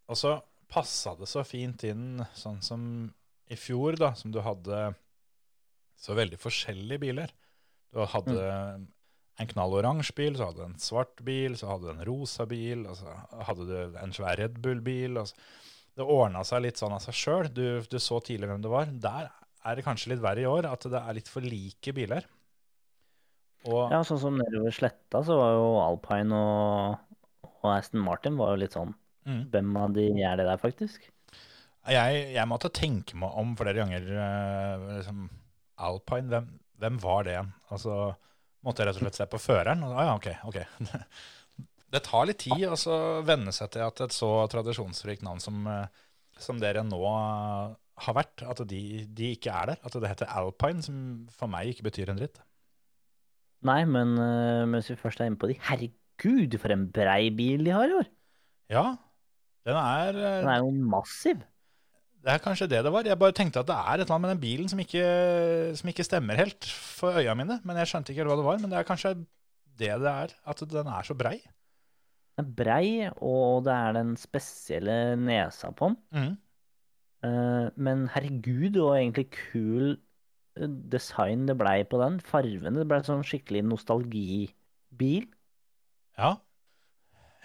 Og 0.09 0.19
så 0.19 0.39
passa 0.73 1.15
det 1.19 1.29
så 1.29 1.45
fint 1.45 1.85
inn, 1.89 2.23
sånn 2.37 2.63
som 2.65 2.83
i 3.53 3.59
fjor, 3.61 3.99
da, 4.01 4.13
som 4.19 4.33
du 4.35 4.41
hadde 4.45 4.93
så 6.03 6.17
veldig 6.19 6.39
forskjellige 6.41 7.03
biler. 7.03 7.33
Du 7.93 8.01
hadde 8.09 8.43
en 9.41 9.49
knalloransje 9.51 10.15
bil, 10.17 10.37
så 10.39 10.49
hadde 10.49 10.63
du 10.63 10.67
en 10.71 10.81
svart 10.83 11.21
bil, 11.25 11.55
så 11.59 11.71
hadde 11.71 11.89
du 11.89 11.93
en 11.95 12.07
rosa 12.09 12.47
bil, 12.49 12.87
og 12.89 12.99
så 12.99 13.13
hadde 13.49 13.69
du 13.69 13.99
en 14.01 14.15
svær 14.17 14.41
Red 14.41 14.59
Bull-bil. 14.65 15.21
Det 15.93 16.05
ordna 16.05 16.43
seg 16.49 16.65
litt 16.65 16.81
sånn 16.81 16.95
av 16.97 17.05
seg 17.05 17.17
sjøl. 17.17 17.51
Du, 17.53 17.65
du 17.85 17.99
så 18.01 18.21
tidlig 18.25 18.49
hvem 18.51 18.65
det 18.65 18.73
var. 18.73 18.93
Der 19.05 19.31
er 19.63 19.79
det 19.79 19.85
kanskje 19.87 20.15
litt 20.15 20.25
verre 20.25 20.43
i 20.43 20.49
år, 20.49 20.67
at 20.69 20.89
det 20.91 21.01
er 21.01 21.19
litt 21.19 21.31
for 21.31 21.45
like 21.47 21.95
biler. 21.97 22.27
Og 23.69 23.93
Ja, 23.95 24.01
sånn 24.03 24.19
som 24.19 24.41
nedover 24.41 24.75
sletta, 24.75 25.21
så 25.23 25.37
var 25.39 25.53
jo 25.55 25.67
Alpine 25.85 26.35
og, 26.35 27.21
og 27.53 27.69
Aston 27.77 28.03
Martin 28.03 28.41
var 28.41 28.57
jo 28.57 28.65
litt 28.65 28.75
sånn 28.79 28.97
Mm. 29.23 29.43
Hvem 29.53 29.77
av 29.79 29.93
de 29.95 30.05
er 30.19 30.39
det 30.41 30.47
der, 30.49 30.59
faktisk? 30.59 31.05
Jeg, 31.91 32.27
jeg 32.37 32.47
måtte 32.47 32.71
tenke 32.71 33.17
meg 33.19 33.39
om 33.41 33.57
flere 33.59 33.81
ganger. 33.81 34.05
eh, 34.15 34.83
liksom, 35.01 35.25
Alpine, 35.83 36.29
hvem, 36.31 36.51
hvem 36.79 36.99
var 37.03 37.25
det 37.27 37.35
igjen? 37.35 37.51
Altså, 37.75 37.97
måtte 38.63 38.83
jeg 38.83 38.89
rett 38.91 39.01
og 39.01 39.07
slett 39.07 39.19
se 39.19 39.27
på 39.33 39.41
føreren. 39.43 39.83
Og, 39.87 39.95
ah, 39.99 40.13
ja, 40.13 40.19
ok, 40.19 40.29
ok. 40.53 40.61
Det 41.93 42.01
tar 42.07 42.25
litt 42.25 42.39
tid 42.41 42.71
å 42.73 42.77
så 42.81 42.95
venne 43.27 43.53
seg 43.53 43.69
til 43.75 43.83
at 43.85 43.99
et 44.01 44.15
så 44.17 44.29
tradisjonsrikt 44.49 45.27
navn 45.27 45.43
som, 45.45 45.59
eh, 45.69 46.07
som 46.41 46.63
dere 46.63 46.87
nå 46.87 47.03
eh, 47.11 47.75
har 48.07 48.17
vært, 48.17 48.47
at 48.49 48.63
de, 48.71 48.81
de 49.13 49.35
ikke 49.35 49.53
er 49.53 49.75
der. 49.75 49.83
At 49.85 49.99
det 50.01 50.09
heter 50.15 50.31
Alpine, 50.39 50.81
som 50.87 50.97
for 51.35 51.51
meg 51.53 51.75
ikke 51.75 51.91
betyr 51.91 52.15
en 52.15 52.23
dritt. 52.23 52.41
Nei, 53.69 53.83
men 53.87 54.17
mens 54.73 54.89
vi 54.91 54.97
først 54.99 55.21
er 55.21 55.29
inne 55.29 55.39
på 55.39 55.47
de 55.51 55.55
Herregud, 55.69 56.57
for 56.59 56.73
en 56.75 56.89
brei 56.91 57.29
bil 57.31 57.63
de 57.63 57.75
har 57.77 57.91
i 57.91 57.99
år! 58.01 58.09
Ja, 58.73 58.87
den 59.69 59.77
er, 59.79 60.17
Den 60.17 60.51
er 60.51 60.65
jo 60.65 60.73
massiv. 60.73 61.45
Det 62.23 62.31
er 62.31 62.43
kanskje 62.43 62.69
det 62.71 62.85
det 62.87 62.93
var. 62.95 63.07
Jeg 63.09 63.19
bare 63.19 63.35
tenkte 63.35 63.63
at 63.65 63.67
det 63.67 63.75
er 63.75 63.97
et 63.97 64.05
eller 64.05 64.15
annet 64.15 64.27
med 64.29 64.33
den 64.37 64.43
bilen 64.45 64.69
som 64.71 64.79
ikke, 64.79 65.07
som 65.79 65.91
ikke 65.91 66.07
stemmer 66.07 66.39
helt 66.39 66.69
for 66.71 67.19
øya 67.19 67.35
mine. 67.39 67.59
Men 67.67 67.81
jeg 67.81 67.91
skjønte 67.91 68.15
ikke 68.15 68.27
hva 68.29 68.37
det 68.39 68.47
var. 68.47 68.61
Men 68.63 68.71
det 68.71 68.79
er 68.79 68.87
kanskje 68.87 69.17
det 69.81 69.91
det 70.05 70.13
er, 70.13 70.35
at 70.53 70.63
den 70.71 70.91
er 70.93 71.09
så 71.09 71.17
brei. 71.19 71.41
Den 72.39 72.47
er 72.47 72.55
brei, 72.61 72.87
og 73.19 73.65
det 73.67 73.75
er 73.75 73.97
den 73.99 74.15
spesielle 74.21 74.97
nesa 75.19 75.73
på 75.75 75.91
den. 75.91 75.99
Eh, 77.27 77.67
men 77.75 78.07
herregud, 78.15 78.71
det 78.77 78.87
var 78.87 79.01
egentlig 79.01 79.27
kul 79.35 79.93
eh, 79.97 80.71
design 80.95 81.47
det 81.51 81.59
blei 81.59 81.83
på 81.89 81.99
den. 82.03 82.21
Farvene. 82.23 82.77
Det 82.79 82.87
blei 82.91 83.03
sånn 83.07 83.27
skikkelig 83.27 83.65
nostalgibil. 83.67 85.27
Ja. 86.19 86.37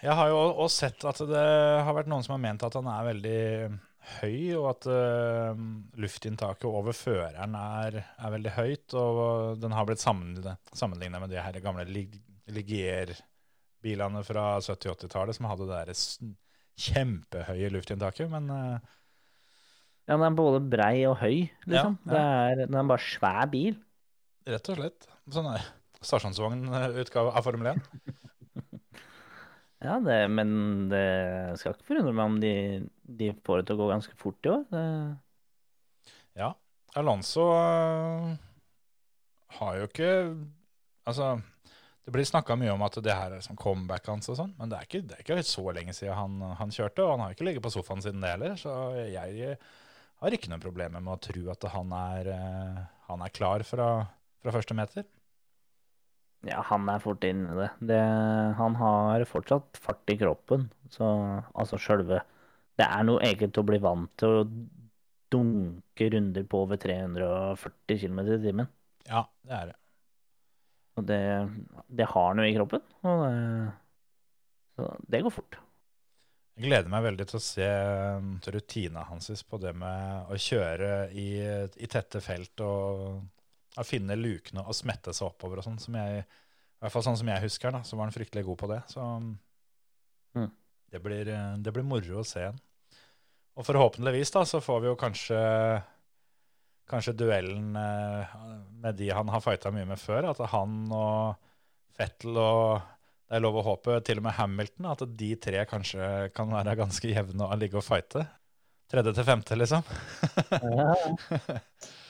Jeg 0.06 0.14
har 0.14 0.30
jo 0.30 0.38
også 0.62 0.86
sett 0.86 1.04
at 1.08 1.18
det 1.26 1.44
har 1.82 1.94
vært 1.96 2.10
noen 2.10 2.22
som 2.22 2.36
har 2.36 2.42
ment 2.46 2.62
at 2.62 2.78
han 2.78 2.86
er 2.92 3.06
veldig 3.10 3.38
høy, 4.18 4.54
og 4.58 4.66
at 4.72 4.86
uh, 4.90 5.60
luftinntaket 6.00 6.66
over 6.68 6.96
føreren 6.96 7.54
er, 7.58 8.00
er 8.18 8.32
veldig 8.34 8.52
høyt. 8.56 8.94
Og 8.98 9.60
den 9.62 9.74
har 9.76 9.86
blitt 9.88 10.02
sammenligna 10.02 11.20
med 11.22 11.30
de 11.34 11.40
her 11.42 11.58
gamle 11.64 11.84
Lig- 11.88 12.20
Ligier-bilene 12.52 14.22
fra 14.26 14.46
70-80-tallet 14.64 15.36
som 15.38 15.48
hadde 15.50 15.68
det 15.68 15.80
der 15.88 16.32
kjempehøye 16.88 17.70
luftinntaket. 17.74 18.30
Men 18.32 18.48
uh, 18.52 18.78
Ja, 20.08 20.14
den 20.16 20.24
er 20.24 20.36
både 20.38 20.62
brei 20.72 21.02
og 21.08 21.18
høy, 21.20 21.42
liksom. 21.68 21.98
Ja, 22.06 22.12
Det 22.12 22.22
er, 22.22 22.62
den 22.70 22.78
er 22.80 22.86
bare 22.88 23.04
svær 23.04 23.44
bil. 23.52 23.74
rett 24.48 24.70
og 24.72 24.78
slett 24.80 25.08
sånn 25.28 25.50
er 25.52 25.66
stasjonsvognutgave 26.00 27.34
av 27.36 27.44
Formel 27.44 27.74
1. 27.74 27.82
Ja, 29.84 30.00
det, 30.02 30.18
men 30.34 30.50
det 30.90 31.06
skal 31.60 31.76
ikke 31.76 31.86
forundre 31.92 32.14
meg 32.16 32.24
om 32.26 32.38
de, 32.42 32.54
de 33.20 33.30
får 33.46 33.60
det 33.60 33.68
til 33.68 33.76
å 33.76 33.82
gå 33.84 33.90
ganske 33.92 34.16
fort 34.18 34.48
i 34.48 34.50
år. 34.56 34.64
Det, 34.72 34.84
Ja, 36.38 36.52
Alonso 36.98 37.44
øh, 37.50 38.34
har 39.58 39.78
jo 39.78 39.88
ikke 39.88 40.12
Altså, 41.08 41.38
det 42.04 42.12
blir 42.12 42.26
snakka 42.28 42.52
mye 42.60 42.74
om 42.74 42.82
at 42.84 42.98
det 43.00 43.14
her 43.16 43.32
er 43.38 43.44
som 43.44 43.56
comeback 43.56 44.10
hans 44.10 44.28
og 44.28 44.36
sånn, 44.36 44.50
men 44.58 44.68
det 44.68 44.76
er, 44.76 44.84
ikke, 44.84 45.00
det 45.08 45.14
er 45.16 45.22
ikke 45.24 45.44
så 45.48 45.64
lenge 45.72 45.94
siden 45.96 46.18
han, 46.18 46.34
han 46.58 46.74
kjørte, 46.74 47.00
og 47.00 47.14
han 47.14 47.22
har 47.24 47.32
ikke 47.32 47.46
ligget 47.48 47.64
på 47.64 47.72
sofaen 47.72 48.04
siden 48.04 48.20
det 48.20 48.34
heller, 48.34 48.58
så 48.60 48.74
jeg 49.08 49.56
har 50.20 50.36
ikke 50.36 50.52
noen 50.52 50.60
problemer 50.60 51.00
med 51.00 51.14
å 51.14 51.22
tro 51.30 51.46
at 51.54 51.64
han 51.72 51.94
er, 51.96 52.28
øh, 52.34 52.82
han 53.08 53.24
er 53.24 53.32
klar 53.32 53.64
fra, 53.64 53.88
fra 54.44 54.54
første 54.58 54.76
meter. 54.76 55.08
Ja, 56.46 56.60
han 56.70 56.86
er 56.90 57.02
fort 57.02 57.24
inne 57.26 57.50
i 57.50 57.58
det. 57.58 57.68
det. 57.90 58.02
Han 58.58 58.76
har 58.78 59.24
fortsatt 59.26 59.80
fart 59.82 60.12
i 60.12 60.18
kroppen, 60.20 60.68
så 60.92 61.08
altså 61.52 61.80
sjølve 61.82 62.22
Det 62.78 62.86
er 62.86 63.06
noe 63.06 63.24
eget 63.26 63.58
å 63.58 63.66
bli 63.66 63.80
vant 63.82 64.12
til 64.20 64.36
å 64.36 64.44
dunke 65.28 66.08
runder 66.14 66.44
på 66.48 66.62
over 66.64 66.78
340 66.80 67.98
km 68.00 68.20
i 68.22 68.40
timen. 68.44 68.68
Ja, 69.08 69.24
det 69.42 69.56
er 69.56 69.72
det. 69.72 69.78
Og 70.98 71.06
det, 71.06 71.22
det 71.86 72.06
har 72.10 72.28
han 72.30 72.42
jo 72.42 72.46
i 72.46 72.54
kroppen. 72.54 72.84
Og 73.06 73.24
det, 73.24 73.32
så 74.78 74.92
det 75.10 75.24
går 75.26 75.34
fort. 75.34 75.58
Jeg 76.58 76.66
gleder 76.66 76.90
meg 76.90 77.04
veldig 77.04 77.26
til 77.30 77.38
å 77.38 77.42
se 77.42 77.66
um, 78.18 78.30
rutina 78.54 79.04
hans 79.06 79.42
på 79.46 79.60
det 79.62 79.74
med 79.78 80.30
å 80.30 80.38
kjøre 80.42 80.92
i, 81.14 81.28
i 81.78 81.90
tette 81.90 82.22
felt 82.22 82.62
og, 82.66 83.20
og 83.78 83.86
finne 83.86 84.16
lukene 84.18 84.64
og 84.66 84.74
smette 84.76 85.14
seg 85.14 85.28
oppover 85.30 85.60
og 85.60 85.66
sånn. 85.68 85.78
Som 85.82 85.94
jeg, 86.00 86.22
I 86.24 86.80
hvert 86.84 86.94
fall 86.94 87.04
sånn 87.06 87.18
som 87.20 87.28
jeg 87.30 87.44
husker 87.46 87.74
da, 87.74 87.82
så 87.86 87.96
var 87.98 88.08
han 88.08 88.14
fryktelig 88.16 88.44
god 88.48 88.58
på 88.64 88.70
det. 88.74 88.80
Så 88.92 89.04
Mm. 90.36 90.50
det, 90.92 91.00
blir, 91.02 91.28
eh, 91.32 91.54
det 91.64 91.72
blir 91.72 91.86
moro 91.88 92.20
å 92.20 92.26
se 92.26 92.40
igjen. 92.42 92.58
Og 93.58 93.64
forhåpentligvis 93.66 94.30
da, 94.34 94.42
så 94.46 94.60
får 94.62 94.80
vi 94.84 94.86
jo 94.90 94.96
kanskje 95.00 95.38
kanskje 96.88 97.12
duellen 97.20 97.74
eh, 97.76 98.36
med 98.80 98.94
de 98.96 99.08
han 99.12 99.28
har 99.28 99.42
fighta 99.44 99.72
mye 99.74 99.88
med 99.88 99.98
før. 100.00 100.30
At 100.30 100.38
han 100.52 100.86
og 100.94 101.36
Fettel 101.98 102.36
og 102.38 102.80
det 103.28 103.36
er 103.36 103.42
lov 103.44 103.58
å 103.60 103.64
håpe 103.66 103.98
til 104.06 104.20
og 104.20 104.24
med 104.24 104.36
Hamilton, 104.38 104.86
at 104.88 105.02
de 105.20 105.34
tre 105.36 105.64
kanskje 105.68 106.30
kan 106.32 106.48
være 106.54 106.76
ganske 106.78 107.10
jevne 107.10 107.44
og 107.44 107.58
ligge 107.60 107.76
og 107.76 107.84
fighte. 107.84 108.22
Tredje 108.88 109.12
til 109.18 109.26
femte, 109.28 109.56
liksom. 109.58 109.82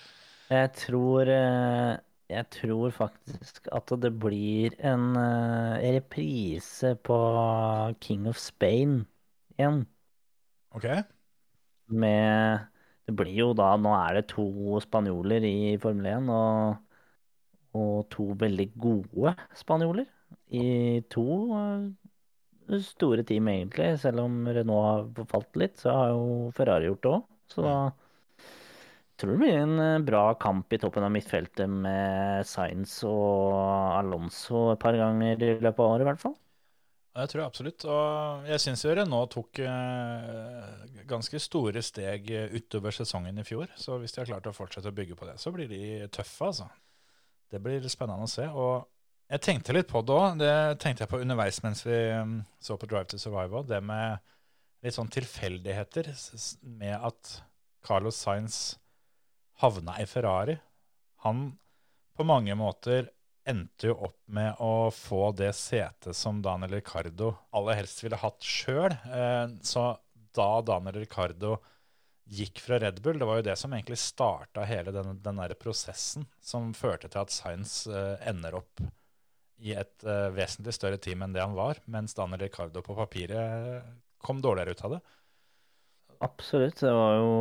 Jeg 0.48 0.70
tror 0.76 1.28
eh, 1.28 1.98
Jeg 2.32 2.46
tror 2.52 2.90
faktisk 2.92 3.68
at 3.72 3.92
det 4.02 4.10
blir 4.20 4.74
en 4.84 5.16
eh, 5.16 5.86
reprise 5.96 6.94
på 7.04 7.18
King 8.00 8.26
of 8.28 8.36
Spain 8.40 9.02
igjen. 9.56 9.86
Ok. 10.76 10.86
Med 11.88 12.66
Det 13.08 13.14
blir 13.16 13.32
jo 13.40 13.52
da 13.56 13.70
Nå 13.80 13.92
er 13.96 14.18
det 14.18 14.26
to 14.32 14.44
spanjoler 14.84 15.44
i 15.48 15.76
Formel 15.80 16.06
1, 16.12 16.28
og, 16.28 16.98
og 17.78 17.94
to 18.12 18.26
veldig 18.40 18.68
gode 18.80 19.34
spanjoler 19.56 20.06
i 20.52 21.00
to 21.12 21.24
eh, 21.56 22.80
store 22.84 23.24
team, 23.24 23.48
egentlig. 23.48 23.94
Selv 24.02 24.24
om 24.26 24.42
Renault 24.48 25.16
har 25.18 25.28
falt 25.32 25.56
litt, 25.60 25.78
så 25.80 25.94
har 25.96 26.12
jo 26.14 26.50
Ferrari 26.56 26.90
gjort 26.90 27.02
det 27.06 27.12
òg. 27.16 27.24
Så 27.48 27.64
da 27.64 27.76
tror 29.18 29.34
det 29.34 29.40
blir 29.42 29.56
en 29.58 29.78
eh, 29.82 30.02
bra 30.06 30.24
kamp 30.40 30.72
i 30.72 30.78
toppen 30.80 31.06
av 31.06 31.12
midtfeltet 31.14 31.70
med 31.70 32.46
Sainz 32.46 33.00
og 33.08 33.56
Alonso 33.98 34.68
et 34.72 34.82
par 34.82 34.98
ganger 34.98 35.38
i 35.42 35.56
løpet 35.58 35.82
av 35.82 35.94
året, 35.94 36.04
i 36.04 36.08
hvert 36.10 36.22
fall. 36.22 36.36
Det 37.18 37.24
tror 37.32 37.42
jeg 37.42 37.50
absolutt. 37.50 37.86
Og 37.90 38.50
jeg 38.52 38.62
syns 38.62 38.84
Renault 38.94 39.32
tok 39.34 39.62
eh, 39.64 40.68
ganske 41.10 41.40
store 41.42 41.82
steg 41.82 42.30
utover 42.54 42.94
sesongen 42.94 43.40
i 43.42 43.46
fjor. 43.46 43.66
Så 43.80 43.98
hvis 43.98 44.14
de 44.14 44.22
har 44.22 44.30
klart 44.30 44.46
å 44.46 44.54
fortsette 44.54 44.92
å 44.92 44.94
bygge 44.94 45.18
på 45.18 45.26
det, 45.26 45.34
så 45.42 45.50
blir 45.54 45.70
de 45.70 45.82
tøffe, 46.14 46.52
altså. 46.52 46.68
Det 47.48 47.58
blir 47.64 47.84
spennende 47.90 48.28
å 48.28 48.30
se. 48.30 48.46
Og 48.46 48.86
jeg 49.28 49.44
tenkte 49.44 49.74
litt 49.74 49.88
på 49.90 50.00
det 50.06 50.14
òg. 50.14 50.38
Det 50.40 50.54
tenkte 50.82 51.04
jeg 51.04 51.10
på 51.10 51.20
underveis 51.20 51.60
mens 51.64 51.82
vi 51.84 51.96
um, 52.16 52.38
så 52.64 52.78
på 52.80 52.88
Drive 52.88 53.10
to 53.10 53.20
Survive 53.20 53.60
òg. 53.60 53.68
Det 53.68 53.80
med 53.84 54.20
litt 54.84 54.94
sånn 54.94 55.10
tilfeldigheter 55.12 56.12
med 56.78 56.94
at 56.96 57.34
Carlos 57.84 58.20
Sainz 58.20 58.78
havna 59.62 59.96
i 60.02 60.06
Ferrari. 60.06 60.58
Han 61.24 61.52
på 62.16 62.26
mange 62.26 62.54
måter 62.58 63.10
endte 63.48 63.88
jo 63.88 63.96
opp 64.08 64.18
med 64.34 64.60
å 64.60 64.90
få 64.92 65.30
det 65.36 65.54
setet 65.56 66.16
som 66.16 66.42
Daniel 66.44 66.76
Ricardo 66.78 67.32
aller 67.56 67.78
helst 67.80 68.02
ville 68.04 68.18
hatt 68.20 68.44
sjøl. 68.44 68.92
Eh, 68.92 69.46
så 69.64 69.90
da 70.36 70.50
Daniel 70.66 71.00
Ricardo 71.00 71.56
gikk 72.28 72.60
fra 72.60 72.76
Red 72.82 73.00
Bull, 73.00 73.18
det 73.18 73.28
var 73.28 73.40
jo 73.40 73.46
det 73.46 73.56
som 73.56 73.72
egentlig 73.72 73.96
starta 74.02 74.66
hele 74.68 74.92
den, 74.92 75.16
den 75.24 75.40
der 75.40 75.54
prosessen 75.56 76.26
som 76.44 76.74
førte 76.76 77.08
til 77.08 77.22
at 77.22 77.32
Sainz 77.32 77.86
eh, 77.88 78.16
ender 78.28 78.58
opp 78.60 78.82
i 79.58 79.72
et 79.74 80.04
uh, 80.06 80.28
vesentlig 80.30 80.74
større 80.76 81.00
team 81.02 81.24
enn 81.24 81.32
det 81.34 81.42
han 81.42 81.56
var, 81.56 81.80
mens 81.90 82.14
Daniel 82.14 82.44
Ricardo 82.44 82.82
på 82.84 82.94
papiret 82.94 83.88
kom 84.22 84.42
dårligere 84.42 84.76
ut 84.76 84.84
av 84.86 84.92
det. 84.94 85.00
Absolutt. 86.22 86.78
Det 86.78 86.92
var 86.94 87.16
jo, 87.18 87.32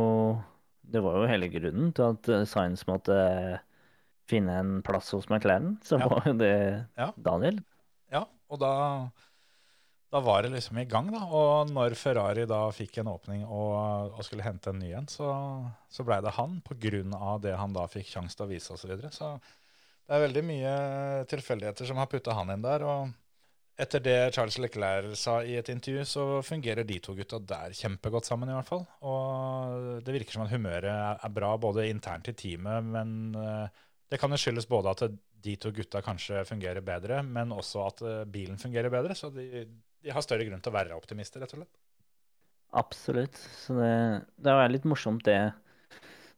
det 0.92 1.02
var 1.04 1.20
jo 1.20 1.30
hele 1.30 1.50
grunnen 1.52 1.92
til 1.96 2.14
at 2.14 2.28
eh, 2.32 2.44
Science 2.48 2.88
måtte 2.88 3.16
finne 4.28 4.58
en 4.60 4.74
plass 4.84 5.12
hos 5.16 5.28
McLaren. 5.30 5.76
Så 5.84 6.00
ja. 6.00 6.08
var 6.10 6.28
jo 6.28 6.34
det 6.40 6.54
ja. 6.98 7.10
Daniel. 7.16 7.60
Ja, 8.12 8.24
og 8.48 8.60
da, 8.62 8.72
da, 10.12 10.22
var 10.24 10.44
det 10.44 10.52
liksom 10.54 10.80
i 10.80 10.86
gang, 10.88 11.10
da. 11.12 11.22
Og 11.28 11.72
når 11.72 11.96
Ferrari 12.00 12.44
da 12.48 12.62
fikk 12.74 13.00
en 13.02 13.12
åpning 13.12 13.44
og, 13.46 14.16
og 14.16 14.26
skulle 14.26 14.46
hente 14.46 14.72
en 14.72 14.82
ny 14.82 14.92
en, 14.96 15.08
så, 15.12 15.30
så 15.92 16.04
blei 16.08 16.20
det 16.24 16.36
han, 16.38 16.60
av 17.16 17.40
det 17.44 17.56
han 17.56 17.76
da 17.76 17.88
fikk 17.90 18.12
sjanse 18.12 18.36
til 18.36 18.48
å 18.48 18.52
vise 18.52 18.74
osv. 18.74 18.84
Så, 18.84 18.92
videre. 18.92 19.12
så 19.14 19.34
det 20.08 20.16
er 20.16 20.24
veldig 20.24 20.44
mye 20.48 20.76
tilfeldigheter 21.28 21.88
som 21.88 22.00
har 22.00 22.08
putta 22.08 22.36
han 22.36 22.52
inn 22.54 22.64
der. 22.64 22.84
og 22.88 23.16
etter 23.78 24.02
det 24.02 24.16
Charles 24.34 24.58
Leclerc 24.58 25.14
sa 25.18 25.38
i 25.46 25.54
et 25.58 25.68
intervju, 25.70 26.04
så 26.08 26.24
fungerer 26.42 26.86
de 26.86 26.98
to 27.02 27.14
gutta 27.14 27.38
der 27.38 27.74
kjempegodt 27.78 28.26
sammen, 28.26 28.50
i 28.50 28.56
hvert 28.56 28.68
fall. 28.68 28.82
Og 29.06 30.00
det 30.04 30.14
virker 30.16 30.34
som 30.34 30.46
at 30.46 30.52
humøret 30.54 31.22
er 31.22 31.34
bra 31.34 31.52
både 31.62 31.86
internt 31.90 32.30
i 32.32 32.34
teamet, 32.38 32.88
men 32.96 33.12
eh, 33.38 33.84
det 34.10 34.18
kan 34.18 34.34
jo 34.34 34.40
skyldes 34.40 34.66
både 34.70 34.94
at 34.94 35.04
de 35.44 35.54
to 35.62 35.70
gutta 35.74 36.02
kanskje 36.02 36.42
fungerer 36.48 36.82
bedre, 36.82 37.22
men 37.22 37.54
også 37.54 37.84
at 37.86 38.02
eh, 38.02 38.24
bilen 38.26 38.58
fungerer 38.58 38.90
bedre. 38.92 39.14
Så 39.18 39.30
de, 39.34 39.64
de 40.02 40.14
har 40.14 40.26
større 40.26 40.48
grunn 40.48 40.64
til 40.64 40.74
å 40.74 40.78
være 40.78 40.98
optimister, 40.98 41.44
rett 41.44 41.54
og 41.54 41.62
slett. 41.62 41.78
Absolutt. 42.78 43.38
Så 43.62 43.78
det, 43.78 43.94
det 44.42 44.52
er 44.58 44.74
litt 44.74 44.90
morsomt, 44.90 45.22
det, 45.24 45.54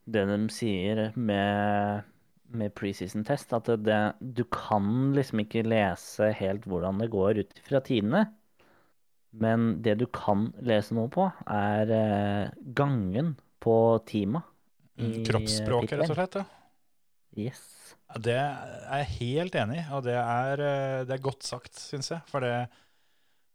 det 0.04 0.28
de 0.28 0.40
sier 0.52 1.08
med 1.16 2.04
med 2.56 2.74
preseason-test 2.78 3.54
at 3.56 3.70
det, 3.84 4.00
du 4.20 4.42
kan 4.50 5.12
liksom 5.16 5.44
ikke 5.44 5.64
lese 5.68 6.32
helt 6.38 6.66
hvordan 6.68 7.02
det 7.02 7.10
går 7.12 7.42
ut 7.44 7.60
fra 7.66 7.82
tidene. 7.86 8.24
Men 9.30 9.76
det 9.84 9.96
du 10.00 10.06
kan 10.10 10.48
lese 10.66 10.96
noe 10.96 11.10
på, 11.12 11.28
er 11.46 11.92
eh, 11.94 12.54
gangen 12.74 13.36
på 13.62 13.74
teama. 14.08 14.42
Mm, 15.00 15.20
kroppsspråket, 15.24 16.00
rett 16.00 16.10
og 16.10 16.18
slett. 16.18 16.40
ja. 16.42 16.48
Yes. 17.38 17.62
Det 18.18 18.34
er 18.34 19.02
jeg 19.04 19.10
helt 19.20 19.54
enig 19.54 19.78
i, 19.78 19.86
og 19.94 20.02
det 20.02 20.16
er, 20.18 20.62
eh, 20.66 21.02
det 21.06 21.14
er 21.14 21.22
godt 21.22 21.46
sagt, 21.46 21.78
syns 21.78 22.10
jeg. 22.10 22.24
For 22.30 22.42
det, 22.42 22.54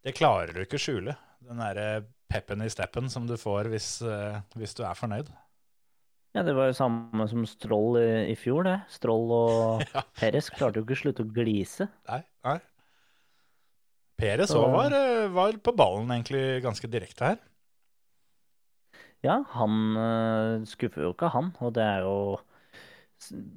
det, 0.06 0.16
klarer 0.16 0.56
du 0.56 0.64
ikke 0.64 0.80
å 0.80 0.86
skjule. 0.86 1.18
Den 1.44 1.60
derre 1.60 2.06
peppen 2.32 2.64
i 2.64 2.72
steppen 2.72 3.12
som 3.12 3.28
du 3.28 3.36
får 3.38 3.68
hvis, 3.74 3.90
eh, 4.08 4.40
hvis 4.56 4.78
du 4.78 4.86
er 4.88 4.96
fornøyd. 4.98 5.28
Ja, 6.36 6.44
det 6.44 6.52
var 6.52 6.68
jo 6.68 6.76
samme 6.76 7.26
som 7.32 7.46
Stroll 7.48 7.96
i, 8.02 8.08
i 8.34 8.36
fjor, 8.36 8.66
det. 8.68 8.80
Stroll 8.92 9.30
og 9.32 9.84
ja. 9.96 10.04
Perez 10.20 10.50
klarte 10.52 10.82
jo 10.82 10.86
ikke 10.86 10.98
å 10.98 11.04
slutte 11.06 11.24
å 11.24 11.32
glise. 11.32 11.88
Nei, 12.10 12.22
nei. 12.44 12.58
Perez 14.20 14.52
òg 14.56 14.68
var, 14.72 14.96
eh, 14.96 15.28
var, 15.32 15.56
på 15.64 15.74
ballen 15.76 16.12
egentlig 16.12 16.64
ganske 16.64 16.90
direkte 16.92 17.32
her. 17.32 17.40
Ja, 19.24 19.40
han 19.56 19.96
uh, 19.98 20.66
skuffer 20.70 21.08
jo 21.08 21.14
ikke, 21.16 21.32
han. 21.34 21.50
Og 21.64 21.72
det 21.76 21.86
er 21.86 22.04
jo 22.06 22.18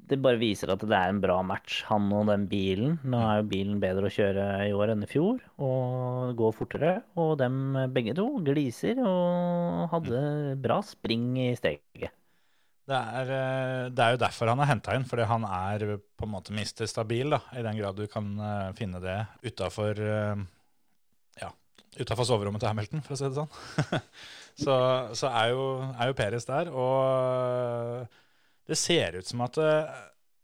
Det 0.09 0.17
bare 0.23 0.39
viser 0.39 0.71
at 0.71 0.81
det 0.81 0.95
er 0.95 1.11
en 1.11 1.19
bra 1.21 1.35
match, 1.45 1.81
han 1.89 2.07
og 2.15 2.31
den 2.31 2.47
bilen. 2.49 2.95
Nå 3.03 3.19
er 3.21 3.41
jo 3.41 3.49
bilen 3.51 3.81
bedre 3.83 4.07
å 4.07 4.13
kjøre 4.13 4.45
i 4.69 4.71
år 4.73 4.95
enn 4.95 5.03
i 5.05 5.09
fjor, 5.11 5.43
og 5.61 6.31
går 6.39 6.55
fortere. 6.57 6.93
Og 7.19 7.35
dem 7.43 7.75
begge 7.93 8.15
to 8.17 8.29
gliser 8.47 9.03
og 9.03 9.91
hadde 9.91 10.23
bra 10.63 10.79
spring 10.87 11.35
i 11.43 11.51
steget. 11.59 12.15
Det 12.89 12.97
er, 12.97 13.31
eh, 13.35 13.87
det 13.93 14.01
er, 14.01 14.15
jo 14.15 14.21
derfor 14.23 14.49
han 14.49 14.61
er 14.63 14.71
henta 14.71 14.95
inn, 14.97 15.05
fordi 15.05 15.27
han 15.29 15.45
er 15.45 15.99
på 16.17 16.25
en 16.25 16.31
måte 16.33 16.55
mister 16.55 16.89
stabil, 16.89 17.35
da, 17.35 17.41
i 17.53 17.65
den 17.65 17.77
grad 17.77 17.99
du 17.99 18.07
kan 18.09 18.31
uh, 18.41 18.71
finne 18.77 19.01
det 19.03 19.19
utafor 19.45 20.01
ja, 21.39 21.51
utafor 21.99 22.25
soverommet 22.25 22.63
til 22.63 22.71
Hamilton, 22.71 23.05
for 23.05 23.13
å 23.13 23.19
si 23.19 23.29
det 23.29 23.37
sånn. 23.37 24.01
så, 24.63 24.75
så 25.21 25.29
er, 25.29 25.53
jo, 25.53 25.67
er 25.93 26.09
jo 26.09 26.17
Peres 26.17 26.49
der, 26.49 26.73
og 26.73 28.09
det 28.69 28.77
ser 28.79 29.19
ut 29.19 29.29
som 29.29 29.45
at 29.45 29.61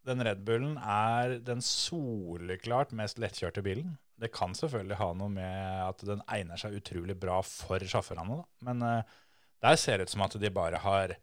den 0.05 0.21
Red 0.25 0.45
Bullen 0.45 0.77
er 0.77 1.39
den 1.45 1.61
soleklart 1.65 2.93
mest 2.97 3.17
lettkjørte 3.21 3.63
bilen. 3.65 3.95
Det 4.21 4.29
kan 4.33 4.53
selvfølgelig 4.55 4.99
ha 5.01 5.11
noe 5.17 5.33
med 5.33 5.85
at 5.89 6.03
den 6.07 6.21
egner 6.31 6.59
seg 6.61 6.77
utrolig 6.77 7.17
bra 7.19 7.41
for 7.45 7.81
sjåførene, 7.81 8.43
men 8.65 8.85
uh, 8.85 9.15
der 9.65 9.79
ser 9.81 9.97
det 9.97 10.07
ut 10.07 10.13
som 10.13 10.23
at 10.27 10.37
de 10.39 10.51
bare 10.53 10.79
har 10.83 11.15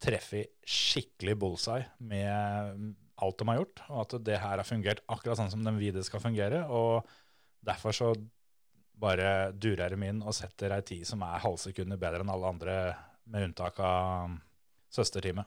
treffer 0.00 0.48
skikkelig 0.64 1.36
bullseye 1.40 1.86
med 1.98 2.94
alt 3.20 3.40
de 3.40 3.48
har 3.50 3.58
gjort, 3.60 3.82
og 3.90 3.98
at 4.04 4.14
det 4.24 4.38
her 4.40 4.56
har 4.56 4.66
fungert 4.66 5.02
akkurat 5.12 5.38
sånn 5.40 5.52
som 5.52 5.64
den 5.64 5.76
vil 5.80 5.92
det 5.96 6.06
skal 6.08 6.22
fungere. 6.22 6.62
og 6.72 7.08
Derfor 7.66 7.92
så 7.92 8.12
bare 9.00 9.52
durer 9.52 9.92
de 9.92 10.08
inn 10.08 10.22
og 10.24 10.36
setter 10.36 10.72
ei 10.76 10.84
tid 10.86 11.04
som 11.08 11.20
er 11.24 11.42
halvsekundet 11.44 12.00
bedre 12.00 12.24
enn 12.24 12.32
alle 12.32 12.52
andre, 12.54 12.76
med 13.30 13.50
unntak 13.50 13.76
av 13.84 14.32
søsterteamet. 14.92 15.46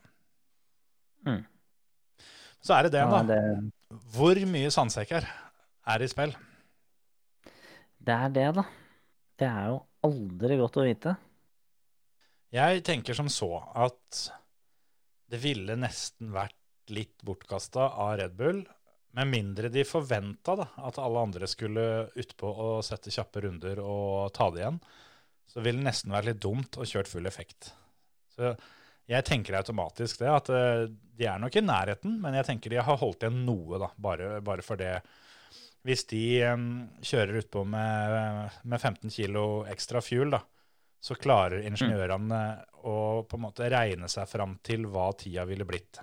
Mm. 1.28 1.42
Så 2.64 2.78
er 2.78 2.86
det 2.86 2.94
det, 2.96 3.04
ja, 3.04 3.10
da. 3.12 3.24
Det... 3.28 3.98
Hvor 4.14 4.40
mye 4.50 4.72
sandsekker 4.74 5.26
er 5.28 6.04
i 6.04 6.08
spill? 6.08 6.32
Det 8.04 8.16
er 8.16 8.32
det, 8.36 8.48
da. 8.56 8.64
Det 9.40 9.50
er 9.50 9.68
jo 9.74 9.82
aldri 10.08 10.58
godt 10.62 10.80
å 10.80 10.86
vite. 10.88 11.16
Jeg 12.54 12.84
tenker 12.86 13.18
som 13.18 13.30
så 13.34 13.50
at 13.74 14.24
det 15.34 15.42
ville 15.42 15.74
nesten 15.80 16.30
vært 16.34 16.94
litt 16.94 17.24
bortkasta 17.26 17.88
av 18.04 18.18
Red 18.20 18.36
Bull, 18.38 18.62
med 19.18 19.30
mindre 19.30 19.70
de 19.74 19.86
forventa 19.86 20.56
at 20.62 21.00
alle 21.02 21.24
andre 21.26 21.50
skulle 21.50 22.06
utpå 22.18 22.50
og 22.50 22.86
sette 22.86 23.14
kjappe 23.14 23.42
runder 23.46 23.82
og 23.82 24.30
ta 24.34 24.50
det 24.54 24.64
igjen. 24.64 24.80
Så 25.50 25.62
ville 25.62 25.82
det 25.82 25.88
nesten 25.90 26.14
vært 26.14 26.30
litt 26.32 26.42
dumt 26.42 26.78
å 26.78 26.86
kjørt 26.86 27.10
full 27.10 27.30
effekt. 27.30 27.72
Så 28.34 28.56
jeg 29.10 29.26
tenker 29.28 29.58
automatisk 29.60 30.22
det, 30.22 30.30
at 30.32 30.50
eh, 30.54 30.86
de 30.90 31.28
er 31.30 31.42
nok 31.42 31.58
i 31.58 31.66
nærheten, 31.66 32.18
men 32.22 32.38
jeg 32.40 32.48
tenker 32.50 32.74
de 32.74 32.82
har 32.86 33.02
holdt 33.02 33.26
igjen 33.26 33.44
noe, 33.46 33.82
da, 33.82 33.90
bare, 34.02 34.38
bare 34.46 34.66
for 34.66 34.82
det. 34.82 34.96
Hvis 35.84 36.06
de 36.10 36.24
um, 36.48 36.68
kjører 37.04 37.42
utpå 37.42 37.66
med, 37.68 38.54
med 38.64 38.80
15 38.80 39.14
kilo 39.14 39.46
ekstra 39.70 40.02
fuel, 40.02 40.34
da, 40.38 40.42
så 41.04 41.18
klarer 41.20 41.66
ingeniørene 41.68 42.38
å 42.88 42.94
på 43.28 43.36
en 43.38 43.44
måte 43.44 43.68
regne 43.72 44.08
seg 44.12 44.30
fram 44.32 44.56
til 44.64 44.86
hva 44.92 45.10
tida 45.20 45.44
ville 45.50 45.66
blitt. 45.68 46.00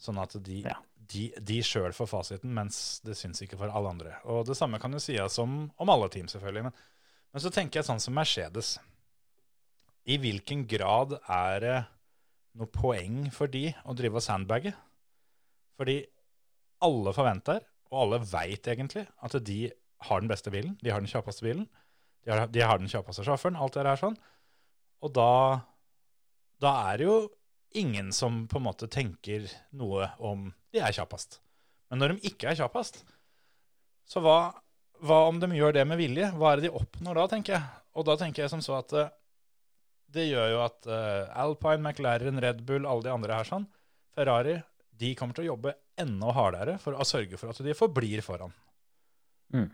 Sånn 0.00 0.18
at 0.18 0.34
de, 0.42 0.56
Ja. 0.66 0.74
de, 1.12 1.28
de 1.38 1.60
sjøl 1.62 1.94
får 1.94 2.08
fasiten, 2.10 2.50
mens 2.56 3.00
det 3.06 3.14
syns 3.18 3.44
ikke 3.44 3.58
for 3.60 3.70
alle 3.70 3.92
andre. 3.94 4.16
Og 4.26 4.42
det 4.48 4.56
samme 4.58 4.80
kan 4.82 4.92
jo 4.92 4.98
sies 5.02 5.38
om, 5.42 5.68
om 5.78 5.92
alle 5.94 6.08
team, 6.10 6.26
selvfølgelig. 6.30 6.66
Men, 6.66 6.74
men 7.32 7.44
så 7.44 7.52
tenker 7.54 7.78
jeg 7.80 7.88
sånn 7.88 8.02
som 8.02 8.16
Mercedes. 8.18 8.74
I 10.10 10.18
hvilken 10.20 10.66
grad 10.68 11.14
er 11.30 11.60
det 11.64 11.78
noe 12.58 12.68
poeng 12.74 13.30
for 13.34 13.50
de 13.50 13.68
å 13.86 13.94
drive 13.96 14.18
og 14.20 14.26
sandbagge? 14.26 14.74
Fordi 15.78 16.00
alle 16.84 17.14
forventer, 17.16 17.62
og 17.94 18.02
alle 18.02 18.18
veit 18.26 18.66
egentlig, 18.68 19.06
at 19.22 19.38
de 19.46 19.60
har 20.10 20.20
den 20.20 20.28
beste 20.30 20.50
bilen. 20.52 20.74
De 20.82 20.90
har 20.92 21.00
den 21.00 21.08
kjappeste 21.10 21.46
bilen. 21.46 21.64
De 22.24 22.32
har, 22.32 22.46
de 22.48 22.64
har 22.64 22.80
den 22.80 22.90
kjappeste 22.90 23.24
sjåføren. 23.26 23.58
Alt 23.60 23.76
det 23.76 23.86
der 23.86 24.00
sånn. 24.00 24.18
Og 25.04 25.12
da, 25.14 25.30
da 26.62 26.74
er 26.90 27.00
det 27.00 27.08
jo 27.08 27.16
ingen 27.74 28.12
som 28.14 28.44
på 28.48 28.60
en 28.60 28.68
måte 28.68 28.88
tenker 28.90 29.48
noe 29.76 30.08
om 30.22 30.48
de 30.72 30.80
er 30.82 30.94
kjappest. 30.94 31.40
Men 31.90 32.00
når 32.00 32.14
de 32.14 32.30
ikke 32.30 32.50
er 32.50 32.58
kjappest, 32.58 33.02
så 34.08 34.22
hva, 34.24 34.38
hva 35.04 35.24
om 35.28 35.40
de 35.42 35.50
gjør 35.56 35.76
det 35.76 35.84
med 35.88 36.00
vilje? 36.00 36.30
Hva 36.38 36.52
er 36.52 36.60
det 36.60 36.68
de 36.68 36.78
oppnår 36.78 37.20
da, 37.20 37.26
tenker 37.34 37.56
jeg? 37.56 37.82
Og 37.94 38.06
da 38.08 38.16
tenker 38.20 38.44
jeg 38.44 38.52
som 38.52 38.62
så 38.64 38.78
at 38.80 38.94
eh, 38.98 39.12
det 40.14 40.28
gjør 40.28 40.52
jo 40.54 40.60
at 40.64 40.90
eh, 40.90 41.38
Alpine, 41.44 41.82
McLaren, 41.82 42.40
Red 42.42 42.62
Bull, 42.66 42.86
alle 42.86 43.06
de 43.06 43.12
andre 43.14 43.38
her 43.38 43.48
sånn, 43.48 43.66
Ferrari, 44.14 44.58
de 44.94 45.14
kommer 45.18 45.36
til 45.36 45.46
å 45.46 45.52
jobbe 45.52 45.74
enda 46.00 46.34
hardere 46.34 46.76
for 46.82 46.96
å 46.98 47.06
sørge 47.06 47.38
for 47.38 47.50
at 47.50 47.62
de 47.66 47.74
forblir 47.76 48.22
foran. 48.24 48.54
Mm. 49.54 49.68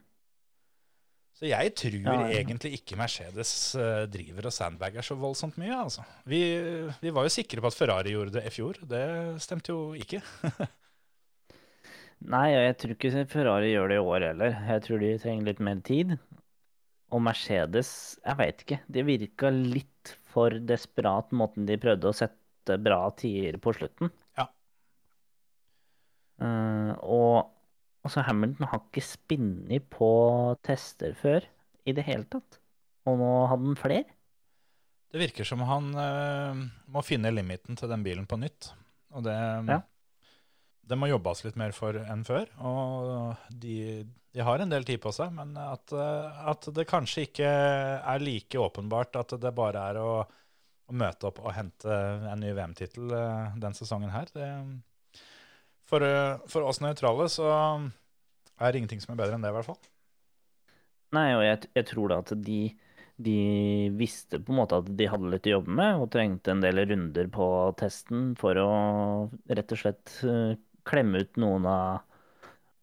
Så 1.41 1.49
jeg 1.49 1.72
tror 1.72 1.95
Ja, 2.05 2.14
ja. 2.28 2.41
egentlig 2.43 2.74
ikke 2.76 2.99
Mercedes 3.01 3.51
eh, 3.80 4.03
driver 4.12 4.51
og 4.51 4.53
sandbager 4.53 5.05
så 5.07 5.14
voldsomt 5.16 5.57
mye. 5.61 5.72
altså. 5.86 6.05
Vi, 6.28 6.41
vi 7.01 7.12
var 7.16 7.24
jo 7.24 7.32
sikre 7.32 7.62
på 7.64 7.70
at 7.70 7.78
Ferrari 7.78 8.12
gjorde 8.12 8.34
det 8.36 8.43
i 8.45 8.53
fjor. 8.53 8.76
Det 8.91 9.05
stemte 9.41 9.72
jo 9.72 9.95
ikke. 9.97 10.20
Nei, 12.34 12.49
og 12.53 12.61
jeg 12.66 12.74
tror 12.82 12.93
ikke 12.99 13.22
Ferrari 13.32 13.70
gjør 13.72 13.88
det 13.88 13.97
i 13.97 14.05
år 14.05 14.26
heller. 14.28 14.59
Jeg 14.68 14.82
tror 14.84 15.01
de 15.01 15.14
trenger 15.22 15.49
litt 15.49 15.62
mer 15.64 15.80
tid. 15.86 16.12
Og 17.11 17.22
Mercedes, 17.24 17.93
jeg 18.20 18.38
veit 18.38 18.61
ikke. 18.66 18.78
Det 18.93 19.07
virka 19.09 19.49
litt 19.55 20.12
for 20.30 20.53
desperat 20.68 21.32
måten 21.34 21.64
de 21.66 21.80
prøvde 21.80 22.12
å 22.12 22.14
sette 22.14 22.76
bra 22.84 23.01
tider 23.18 23.57
på 23.64 23.72
slutten. 23.74 24.12
Ja. 24.38 24.45
Uh, 26.41 26.93
og 27.01 27.49
altså 28.11 28.24
Hamilton 28.26 28.66
har 28.72 28.80
ikke 28.82 29.02
spinnet 29.06 29.86
på 29.94 30.08
tester 30.66 31.14
før 31.18 31.44
i 31.86 31.94
det 31.94 32.02
hele 32.08 32.26
tatt. 32.30 32.58
Og 33.06 33.16
nå 33.20 33.28
hadde 33.48 33.68
han 33.70 33.78
flere. 33.78 34.16
Det 35.11 35.18
virker 35.22 35.46
som 35.46 35.62
han 35.66 35.88
eh, 35.98 36.61
må 36.90 37.02
finne 37.06 37.30
limiten 37.34 37.78
til 37.78 37.90
den 37.90 38.02
bilen 38.06 38.26
på 38.30 38.38
nytt. 38.38 38.72
Og 39.14 39.24
det, 39.26 39.34
Ja. 39.70 39.80
det 40.86 40.98
må 40.98 41.08
jobbes 41.11 41.44
litt 41.46 41.56
mer 41.58 41.72
for 41.74 41.94
enn 42.02 42.26
før. 42.26 42.50
Og 42.58 43.36
de, 43.50 44.04
de 44.34 44.44
har 44.46 44.62
en 44.62 44.70
del 44.74 44.86
tid 44.86 45.00
på 45.02 45.11
seg, 45.14 45.32
men 45.34 45.54
at, 45.58 45.94
eh, 45.94 46.42
at 46.52 46.68
det 46.74 46.86
kanskje 46.90 47.26
ikke 47.30 47.48
er 47.48 48.22
like 48.26 48.58
åpenbart 48.58 49.18
at 49.22 49.34
det 49.40 49.54
bare 49.54 49.86
er 49.90 50.02
å, 50.02 50.12
å 50.90 50.94
møte 50.98 51.30
opp 51.30 51.40
og 51.42 51.54
hente 51.56 51.90
en 52.30 52.42
ny 52.42 52.52
VM-tittel 52.58 53.11
eh, 53.14 53.56
den 53.62 53.74
sesongen 53.78 54.14
her. 54.14 54.30
Det, 54.34 54.50
for, 55.90 56.06
for 56.50 56.70
oss 56.70 56.78
nøytrale 56.84 57.26
så 57.32 57.48
er 58.68 58.76
ingenting 58.78 59.00
som 59.02 59.14
er 59.14 59.20
bedre 59.22 59.36
enn 59.38 59.44
det, 59.44 59.50
i 59.52 59.56
hvert 59.58 59.68
fall. 59.70 59.80
Nei, 61.16 61.28
og 61.34 61.42
jeg, 61.42 61.68
jeg 61.74 61.86
tror 61.90 62.12
da 62.12 62.18
at 62.22 62.30
de, 62.46 62.58
de 63.18 63.32
visste 63.98 64.38
på 64.42 64.52
en 64.54 64.61
måte 64.61 64.78
at 64.78 64.90
de 64.98 65.08
hadde 65.11 65.30
litt 65.32 65.48
å 65.50 65.56
jobbe 65.56 65.74
med, 65.80 65.98
og 66.04 66.11
trengte 66.14 66.52
en 66.54 66.62
del 66.62 66.78
runder 66.86 67.30
på 67.34 67.46
testen 67.80 68.28
for 68.38 68.61
å 68.62 68.68
rett 69.50 69.74
og 69.74 69.80
slett 69.80 70.14
eh, 70.22 70.54
klemme 70.86 71.24
ut 71.24 71.40
noen 71.42 71.66
av, 71.66 72.04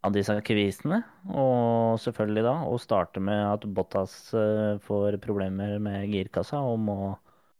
av 0.08 0.16
disse 0.16 0.36
kvisene. 0.48 1.00
Og 1.32 1.96
selvfølgelig 2.04 2.44
da 2.50 2.56
å 2.68 2.76
starte 2.84 3.24
med 3.24 3.44
at 3.54 3.70
Bottas 3.78 4.18
eh, 4.36 4.76
får 4.84 5.20
problemer 5.24 5.78
med 5.84 6.10
girkassa 6.14 6.64
og 6.68 6.84
må 6.90 7.00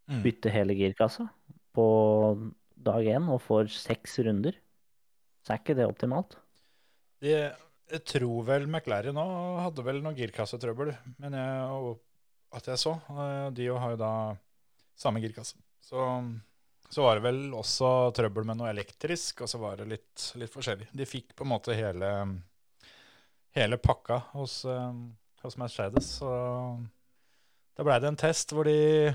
Mm. 0.08 0.22
bytte 0.24 0.48
hele 0.48 0.72
girkassa 0.72 1.26
på 1.76 1.84
dag 2.86 3.04
én 3.12 3.26
og 3.28 3.42
får 3.44 3.68
seks 3.74 4.18
runder. 4.24 4.56
Så 5.44 5.52
er 5.52 5.60
ikke 5.60 5.76
det 5.76 5.84
optimalt. 5.88 6.38
De, 7.20 7.34
jeg 7.92 8.04
tror 8.12 8.44
vel 8.48 8.66
McLaren 8.68 9.16
nå 9.16 9.24
hadde 9.62 9.84
vel 9.86 10.02
noe 10.04 10.16
girkassetrøbbel, 10.16 10.92
men 11.22 11.36
jeg, 11.38 11.94
at 12.58 12.68
jeg 12.72 12.80
så. 12.82 12.94
Eh, 13.14 13.46
De 13.56 13.70
har 13.72 13.94
jo 13.94 14.00
da 14.00 14.12
samme 14.98 15.22
girkasse. 15.22 15.56
Så, 15.84 16.02
så 16.90 17.04
var 17.04 17.16
det 17.18 17.24
vel 17.28 17.40
også 17.56 18.10
trøbbel 18.16 18.44
med 18.48 18.58
noe 18.60 18.72
elektrisk, 18.72 19.44
og 19.44 19.50
så 19.50 19.60
var 19.62 19.80
det 19.80 19.88
litt, 19.94 20.26
litt 20.40 20.52
forskjellig. 20.52 20.90
De 20.92 21.06
fikk 21.08 21.32
på 21.38 21.46
en 21.46 21.52
måte 21.54 21.76
hele, 21.78 22.10
hele 23.56 23.80
pakka 23.80 24.20
hos, 24.34 24.60
eh, 24.68 24.92
hos 25.44 25.58
Mercedes. 25.60 26.16
Så 26.20 26.30
da 27.78 27.86
blei 27.86 28.00
det 28.02 28.10
en 28.10 28.20
test 28.20 28.52
hvor 28.52 28.68
de 28.68 29.12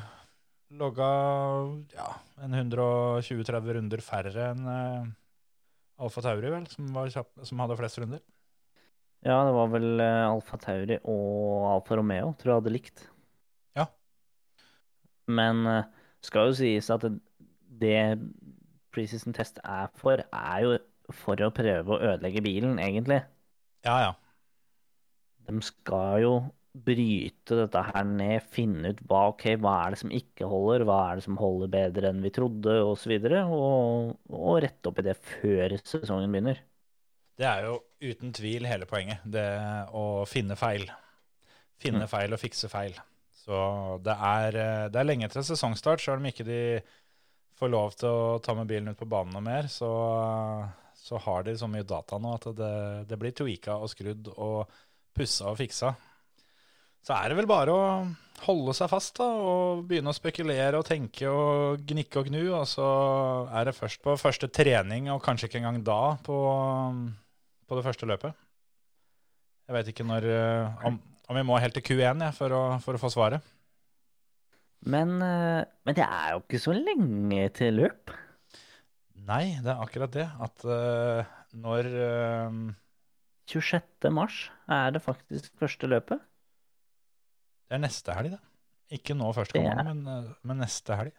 logga 0.74 1.08
ja, 1.94 2.08
en 2.42 2.56
120-30 2.58 3.76
runder 3.78 4.02
færre 4.02 4.48
enn 4.54 4.70
eh, 4.74 5.12
Alfa 6.04 6.24
Tauri, 6.26 6.50
vel, 6.50 6.66
som, 6.72 6.88
kjapp, 7.14 7.44
som 7.46 7.60
hadde 7.62 7.78
flest 7.78 8.00
runder. 8.02 8.24
Ja, 9.24 9.38
det 9.48 9.54
var 9.56 9.70
vel 9.72 10.02
eh, 10.04 10.28
Alfa 10.28 10.58
Tauri 10.60 10.98
og 11.00 11.68
Alfa 11.72 11.96
Romeo, 11.96 12.34
tror 12.40 12.52
jeg 12.52 12.60
hadde 12.60 12.74
likt. 12.74 13.04
Ja. 13.80 13.86
Men 15.32 15.64
eh, 15.70 15.86
skal 16.24 16.50
jo 16.50 16.58
sies 16.60 16.90
at 16.92 17.06
det, 17.08 18.00
Precision 18.94 19.32
preseason 19.34 19.38
test 19.38 19.62
er 19.64 19.88
for, 19.98 20.20
er 20.22 20.58
jo 20.66 20.76
for 21.16 21.40
å 21.42 21.54
prøve 21.56 21.96
å 21.96 22.02
ødelegge 22.12 22.44
bilen, 22.46 22.76
egentlig. 22.84 23.24
Ja, 23.88 23.96
ja. 24.04 24.12
De 25.48 25.64
skal 25.66 26.20
jo 26.24 26.34
bryte 26.74 27.58
dette 27.58 27.82
her 27.86 28.06
ned, 28.10 28.46
finne 28.54 28.94
ut 28.94 29.02
hva, 29.10 29.28
okay, 29.32 29.58
hva 29.62 29.76
er 29.84 29.94
det 29.94 30.02
som 30.02 30.14
ikke 30.14 30.50
holder, 30.50 30.86
hva 30.90 31.00
er 31.08 31.20
det 31.20 31.26
som 31.26 31.40
holder 31.40 31.72
bedre 31.74 32.10
enn 32.10 32.22
vi 32.26 32.32
trodde, 32.34 32.78
osv., 32.82 32.92
og, 32.92 33.00
så 33.02 33.12
videre, 33.14 33.44
og, 33.46 34.14
og 34.34 34.62
rette 34.66 34.90
opp 34.90 35.02
i 35.02 35.08
det 35.08 35.18
før 35.22 35.78
sesongen 35.82 36.34
begynner. 36.34 36.64
Det 37.38 37.50
er 37.50 37.68
jo 37.68 37.78
uten 38.04 38.34
tvil 38.36 38.68
hele 38.68 38.88
poenget. 38.90 39.24
Det 39.26 39.48
å 39.96 40.24
finne 40.30 40.58
feil. 40.60 40.86
Finne 41.84 42.06
Mm. 42.06 42.12
feil 42.12 42.36
og 42.36 42.40
fikse 42.42 42.70
feil. 42.72 42.96
Så 43.44 44.00
det 44.04 44.14
er, 44.16 44.56
eh, 44.56 44.90
det 44.90 45.00
er 45.00 45.08
lenge 45.10 45.30
til 45.32 45.44
sesongstart, 45.44 46.00
sjøl 46.04 46.22
om 46.22 46.30
ikke 46.30 46.46
de 46.48 46.62
får 47.60 47.70
lov 47.72 47.96
til 48.00 48.10
å 48.10 48.42
ta 48.44 48.54
med 48.56 48.68
bilen 48.70 48.90
ut 48.94 49.00
på 49.00 49.08
banen 49.10 49.34
noe 49.36 49.44
mer. 49.44 49.68
Så, 49.72 49.90
så 50.96 51.20
har 51.26 51.44
de 51.44 51.56
så 51.60 51.68
mye 51.68 51.84
data 51.88 52.18
nå 52.20 52.34
at 52.38 52.48
det, 52.56 52.74
det 53.10 53.20
blir 53.20 53.36
tweaka 53.36 53.76
og 53.80 53.92
skrudd 53.92 54.32
og 54.38 54.68
pussa 55.14 55.52
og 55.52 55.60
fiksa. 55.60 55.94
Så 57.04 57.12
er 57.18 57.30
det 57.30 57.38
vel 57.42 57.50
bare 57.52 57.74
å 57.76 57.88
holde 58.46 58.74
seg 58.76 58.90
fast 58.90 59.18
da, 59.20 59.26
og 59.28 59.84
begynne 59.90 60.14
å 60.14 60.16
spekulere 60.16 60.80
og 60.80 60.88
tenke 60.88 61.28
og 61.28 61.84
gnikke 61.84 62.22
og 62.22 62.30
gnu. 62.32 62.46
Og 62.56 62.64
så 62.72 62.88
er 63.52 63.68
det 63.68 63.76
først 63.76 64.00
på 64.06 64.16
første 64.20 64.48
trening, 64.48 65.12
og 65.12 65.22
kanskje 65.24 65.50
ikke 65.50 65.60
engang 65.60 65.84
da, 65.84 66.16
på, 66.24 66.38
på 67.68 67.78
det 67.78 67.86
første 67.86 68.10
løpet. 68.10 68.36
Jeg 69.68 69.78
vet 69.78 69.90
ikke 69.94 70.06
når 70.08 70.28
eh, 70.28 70.86
Om, 70.90 71.00
om 71.30 71.40
vi 71.40 71.46
må 71.48 71.58
helt 71.62 71.76
til 71.78 71.86
Q1 71.88 72.26
jeg, 72.26 72.36
for, 72.36 72.56
å, 72.56 72.64
for 72.84 72.98
å 72.98 73.02
få 73.02 73.12
svaret. 73.14 73.54
Men, 74.84 75.16
eh, 75.24 75.64
men 75.88 75.96
det 75.96 76.04
er 76.04 76.34
jo 76.34 76.44
ikke 76.44 76.62
så 76.62 76.76
lenge 76.76 77.48
til 77.56 77.80
løp. 77.80 78.12
Nei, 79.24 79.56
det 79.64 79.72
er 79.72 79.80
akkurat 79.80 80.12
det. 80.12 80.26
At 80.44 80.66
uh, 80.68 81.24
når 81.56 81.88
uh, 81.96 82.58
26. 83.48 84.10
mars 84.12 84.50
er 84.68 84.92
det 84.92 85.02
faktisk 85.06 85.54
første 85.62 85.88
løpet. 85.88 86.20
Det 87.70 87.78
er 87.78 87.84
neste 87.86 88.16
helg, 88.18 88.36
det. 88.36 88.42
Ikke 89.00 89.16
nå 89.16 89.30
første 89.34 89.64
gang, 89.64 89.88
men, 89.88 90.34
men 90.44 90.60
neste 90.60 90.98
helg. 91.00 91.16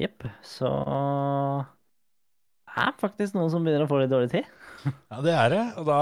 Jepp. 0.00 0.24
Så 0.46 0.70
er 2.76 2.92
faktisk 3.00 3.34
noen 3.34 3.50
som 3.52 3.64
begynner 3.64 3.84
å 3.86 3.90
få 3.90 3.98
litt 4.02 4.10
dårlig 4.12 4.30
tid. 4.32 4.46
Ja, 5.10 5.18
det 5.20 5.32
er 5.36 5.48
det. 5.52 5.62
Og 5.80 5.84
da 5.88 6.00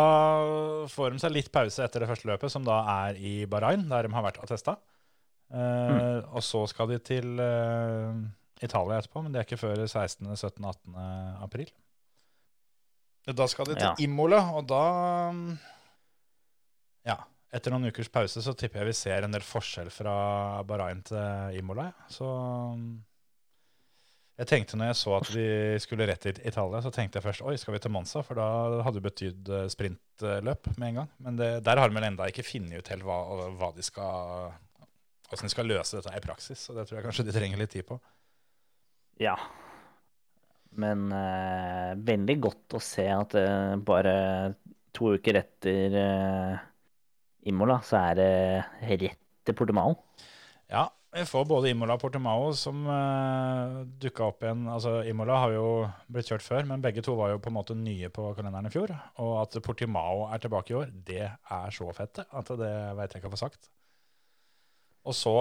får 0.93 1.11
de 1.17 1.19
seg 1.19 1.33
litt 1.35 1.49
pause 1.53 1.83
etter 1.85 2.01
det 2.05 2.09
første 2.11 2.29
løpet, 2.31 2.53
som 2.53 2.63
da 2.67 2.79
er 3.09 3.17
i 3.19 3.33
Bahrain, 3.51 3.89
der 3.91 4.07
de 4.07 4.13
har 4.15 4.23
vært 4.23 4.39
og 4.43 4.47
testa. 4.51 4.77
Eh, 5.51 6.21
Og 6.29 6.43
så 6.45 6.61
skal 6.69 6.89
de 6.93 6.99
til 7.01 7.41
eh, 7.41 8.13
Italia 8.63 8.99
etterpå, 9.01 9.23
men 9.25 9.33
det 9.33 9.41
er 9.41 9.49
ikke 9.49 9.59
før 9.65 9.81
16., 9.87 10.29
17., 10.37 10.65
18. 10.65 10.95
april. 11.43 11.71
Da 13.29 13.47
skal 13.51 13.67
de 13.69 13.75
til 13.77 13.89
Ja. 13.89 13.95
Imola, 14.01 14.39
og 14.57 14.69
da 14.71 14.85
Ja. 17.09 17.19
Etter 17.53 17.73
noen 17.73 17.89
ukers 17.89 18.11
pause 18.13 18.43
så 18.45 18.53
tipper 18.55 18.83
jeg 18.83 18.91
vi 18.91 18.97
ser 18.99 19.25
en 19.25 19.33
del 19.33 19.41
forskjell 19.45 19.89
fra 19.91 20.63
Bahrain 20.69 21.01
til 21.03 21.57
Imola. 21.59 21.87
ja. 21.89 22.09
Så 22.13 22.29
jeg 24.39 24.47
tenkte 24.47 24.79
når 24.79 24.93
jeg 24.93 24.99
så 25.01 25.15
at 25.17 25.31
vi 25.35 25.49
skulle 25.83 26.07
rett 26.07 26.23
til 26.23 26.37
Italia, 26.47 26.81
så 26.85 26.93
tenkte 26.95 27.19
jeg 27.19 27.27
først 27.27 27.43
oi, 27.43 27.57
skal 27.59 27.75
vi 27.75 27.81
til 27.83 27.93
Monza? 27.95 28.23
For 28.23 28.39
da 28.39 28.47
hadde 28.87 29.01
det 29.01 29.07
betydd 29.09 29.51
eh, 29.51 29.67
sprintløp 29.73 30.71
med 30.77 30.89
en 30.93 31.01
gang. 31.03 31.11
Men 31.27 31.41
det, 31.41 31.51
der 31.67 31.83
har 31.83 31.91
de 31.91 31.99
vel 31.99 32.07
enda 32.07 32.29
ikke 32.31 32.47
funnet 32.47 32.79
ut 32.79 32.93
helt 32.93 33.07
hva, 33.09 33.19
hva 33.59 33.73
de 33.75 33.87
skal 33.87 34.55
hvordan 35.29 35.45
de 35.45 35.53
skal 35.53 35.69
løse 35.69 35.99
dette 35.99 36.15
i 36.17 36.25
praksis. 36.25 36.63
Og 36.71 36.79
det 36.79 36.87
tror 36.89 36.99
jeg 36.99 37.07
kanskje 37.09 37.27
de 37.27 37.35
trenger 37.35 37.61
litt 37.61 37.75
tid 37.75 37.87
på. 37.89 37.99
Ja. 39.21 39.35
Men 40.79 41.09
eh, 41.13 41.93
veldig 42.09 42.37
godt 42.45 42.79
å 42.79 42.83
se 42.83 43.09
at 43.13 43.35
eh, 43.39 43.75
bare 43.83 44.15
to 44.97 45.15
uker 45.19 45.41
etter 45.43 45.99
eh, 45.99 46.63
Imola, 47.51 47.81
så 47.85 48.01
er 48.11 48.19
det 48.19 48.31
rett 49.03 49.21
til 49.47 49.57
Portimao. 49.57 49.97
Ja, 50.69 50.87
vi 51.13 51.25
får 51.25 51.45
både 51.49 51.71
Imola 51.73 51.95
og 51.97 52.03
Portimao 52.03 52.51
som 52.57 52.83
uh, 52.85 53.81
dukka 54.01 54.27
opp 54.27 54.45
igjen. 54.45 54.67
Altså, 54.69 54.99
Imola 55.09 55.39
har 55.45 55.55
jo 55.55 55.69
blitt 56.13 56.29
kjørt 56.29 56.45
før, 56.45 56.67
men 56.69 56.85
begge 56.85 57.03
to 57.05 57.15
var 57.17 57.33
jo 57.33 57.41
på 57.43 57.49
en 57.49 57.57
måte 57.57 57.77
nye 57.79 58.11
på 58.13 58.27
kalenderen 58.37 58.69
i 58.69 58.73
fjor. 58.75 58.93
Og 59.25 59.33
at 59.41 59.57
Portimao 59.65 60.27
er 60.29 60.43
tilbake 60.43 60.75
i 60.75 60.79
år, 60.83 60.93
det 61.09 61.25
er 61.25 61.75
så 61.75 61.89
fett. 61.97 62.21
At 62.29 62.53
det 62.61 62.75
veit 62.99 63.17
jeg 63.17 63.23
ikke 63.23 63.33
å 63.33 63.35
få 63.37 63.41
sagt. 63.41 63.71
Og 65.09 65.17
så 65.17 65.35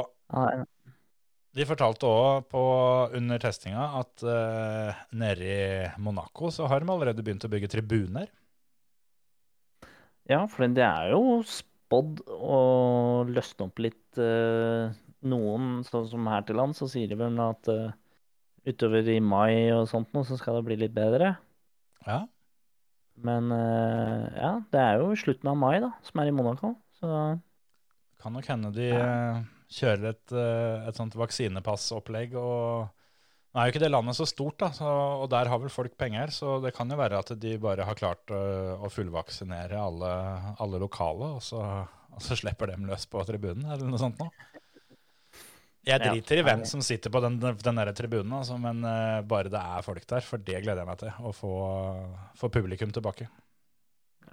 De 1.57 1.65
fortalte 1.65 2.07
òg 2.07 3.15
under 3.18 3.41
testinga 3.41 3.89
at 3.99 4.24
uh, 4.24 5.05
nede 5.18 5.47
i 5.51 6.01
Monaco 6.03 6.51
så 6.53 6.68
har 6.70 6.80
de 6.80 6.91
allerede 6.93 7.26
begynt 7.26 7.43
å 7.43 7.51
bygge 7.51 7.72
tribuner. 7.76 8.30
Ja, 10.28 10.45
for 10.51 10.68
det 10.68 10.84
er 10.84 11.11
jo 11.15 11.41
spådd 11.47 12.24
å 12.28 12.57
løsne 13.32 13.68
opp 13.70 13.80
litt 13.80 14.20
eh, 14.20 14.91
Noen, 15.26 15.82
sånn 15.88 16.05
som 16.11 16.28
her 16.30 16.43
til 16.45 16.59
lands, 16.59 16.82
så 16.82 16.89
sier 16.91 17.09
de 17.09 17.18
vel 17.18 17.39
at 17.41 17.70
uh, 17.74 17.95
utover 18.68 19.07
i 19.09 19.20
mai 19.24 19.74
og 19.74 19.88
sånt 19.89 20.11
nå, 20.13 20.24
så 20.28 20.38
skal 20.38 20.59
det 20.59 20.68
bli 20.68 20.78
litt 20.84 20.93
bedre. 20.95 21.36
Ja. 22.05 22.26
Men 23.18 23.49
uh, 23.49 24.28
ja, 24.38 24.51
det 24.74 24.84
er 24.84 25.01
jo 25.01 25.15
slutten 25.18 25.49
av 25.49 25.57
mai, 25.59 25.80
da, 25.84 25.91
som 26.05 26.22
er 26.22 26.30
i 26.30 26.36
Monaco. 26.36 26.76
Så 26.99 27.09
Kan 28.22 28.36
nok 28.38 28.49
hende 28.49 28.72
de 28.76 28.91
ja. 28.91 29.41
kjører 29.70 30.11
et, 30.11 30.34
eh, 30.34 30.88
et 30.89 30.97
sånt 30.97 31.13
vaksinepassopplegg. 31.18 32.34
og 32.38 32.88
Nå 33.53 33.61
er 33.61 33.68
jo 33.68 33.74
ikke 33.74 33.82
det 33.86 33.91
landet 33.93 34.18
så 34.18 34.26
stort, 34.30 34.57
da, 34.61 34.72
så, 34.74 34.89
og 35.22 35.28
der 35.34 35.49
har 35.49 35.61
vel 35.61 35.74
folk 35.74 35.93
penger. 35.97 36.34
Så 36.34 36.57
det 36.63 36.74
kan 36.78 36.89
jo 36.89 36.97
være 36.97 37.22
at 37.22 37.34
de 37.41 37.55
bare 37.61 37.86
har 37.86 37.97
klart 37.97 38.34
eh, 38.34 38.74
å 38.74 38.89
fullvaksinere 38.93 39.78
alle, 39.82 40.13
alle 40.61 40.82
lokale, 40.82 41.36
og 41.38 41.45
så, 41.45 41.61
og 42.13 42.26
så 42.26 42.38
slipper 42.38 42.74
dem 42.74 42.89
løs 42.89 43.05
på 43.09 43.22
tribunen, 43.30 43.65
eller 43.70 43.89
noe 43.89 44.01
sånt 44.01 44.22
noe. 44.22 44.34
Jeg 45.88 46.04
Ja, 46.04 46.12
driter 46.12 46.42
i 46.42 46.44
hvem 46.44 46.64
som 46.68 46.82
sitter 46.84 47.12
på 47.14 47.22
den, 47.24 47.38
den 47.40 47.80
der 47.80 47.92
tribunen, 47.96 48.34
altså, 48.42 48.58
men 48.60 48.84
uh, 48.84 49.24
bare 49.24 49.52
det 49.52 49.60
er 49.60 49.86
folk 49.86 50.08
der, 50.10 50.26
for 50.26 50.42
det 50.44 50.60
gleder 50.66 50.84
jeg 50.84 50.90
meg 50.90 51.00
til. 51.00 51.14
Å 51.24 51.32
få, 51.36 51.52
få 52.36 52.50
publikum 52.52 52.92
tilbake. 52.92 53.30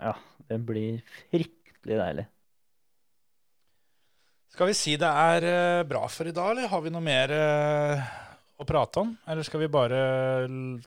ja, 0.00 0.16
det 0.50 0.58
blir 0.66 0.98
fryktelig 1.30 2.00
deilig. 2.00 2.26
Skal 4.54 4.70
vi 4.70 4.76
si 4.78 4.96
det 4.98 5.10
er 5.10 5.46
uh, 5.46 5.86
bra 5.86 6.04
for 6.10 6.30
i 6.30 6.34
dag, 6.34 6.50
eller 6.52 6.70
har 6.70 6.82
vi 6.82 6.94
noe 6.94 7.06
mer 7.06 7.34
uh, 7.38 8.02
å 8.58 8.66
prate 8.66 9.02
om? 9.02 9.14
Eller 9.30 9.46
skal 9.46 9.62
vi 9.62 9.70
bare 9.70 10.00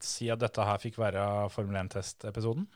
si 0.03 0.27
at 0.31 0.43
dette 0.43 0.67
her 0.67 0.83
fikk 0.83 0.99
være 0.99 1.47
Formel 1.55 1.79
1-testepisoden? 1.85 2.67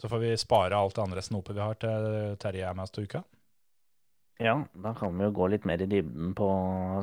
Så 0.00 0.08
får 0.08 0.22
vi 0.22 0.36
spare 0.40 0.78
alt 0.78 0.96
det 0.96 1.02
andre 1.04 1.22
snopet 1.22 1.54
vi 1.54 1.62
har 1.62 1.78
til 1.78 2.36
Terje 2.40 2.66
er 2.66 2.74
med 2.74 2.88
oss 2.88 2.94
til 2.94 3.06
uka. 3.06 3.22
Ja, 4.40 4.54
da 4.72 4.94
kan 4.96 5.16
vi 5.18 5.26
jo 5.26 5.32
gå 5.36 5.48
litt 5.52 5.66
mer 5.68 5.82
i 5.84 5.88
dybden 5.90 6.30
på 6.38 6.46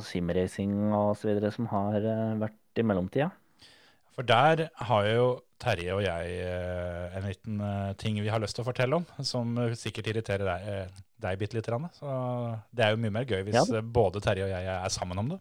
simracing 0.02 0.72
og 0.98 1.12
så 1.20 1.30
videre 1.30 1.52
som 1.54 1.68
har 1.70 1.98
eh, 2.02 2.32
vært 2.42 2.82
i 2.82 2.86
mellomtida. 2.86 3.28
For 4.18 4.26
der 4.26 4.68
har 4.90 5.10
jo 5.12 5.28
Terje 5.62 5.94
og 5.94 6.02
jeg 6.06 6.34
eh, 6.46 7.18
en 7.18 7.28
liten 7.30 7.62
eh, 7.66 7.92
ting 8.02 8.18
vi 8.22 8.30
har 8.34 8.42
lyst 8.42 8.58
til 8.58 8.66
å 8.66 8.68
fortelle 8.68 8.98
om, 9.00 9.06
som 9.26 9.54
sikkert 9.78 10.10
irriterer 10.12 10.50
deg, 10.50 10.98
deg 11.28 11.38
bitte 11.42 11.58
lite 11.60 11.70
grann. 11.74 11.86
Så 11.98 12.10
det 12.74 12.86
er 12.88 12.96
jo 12.96 13.02
mye 13.06 13.14
mer 13.20 13.30
gøy 13.30 13.46
hvis 13.48 13.58
Ja. 13.70 13.82
både 13.82 14.22
Terje 14.26 14.50
og 14.50 14.54
jeg 14.56 14.74
er 14.74 14.94
sammen 14.94 15.22
om 15.22 15.32
det. 15.36 15.40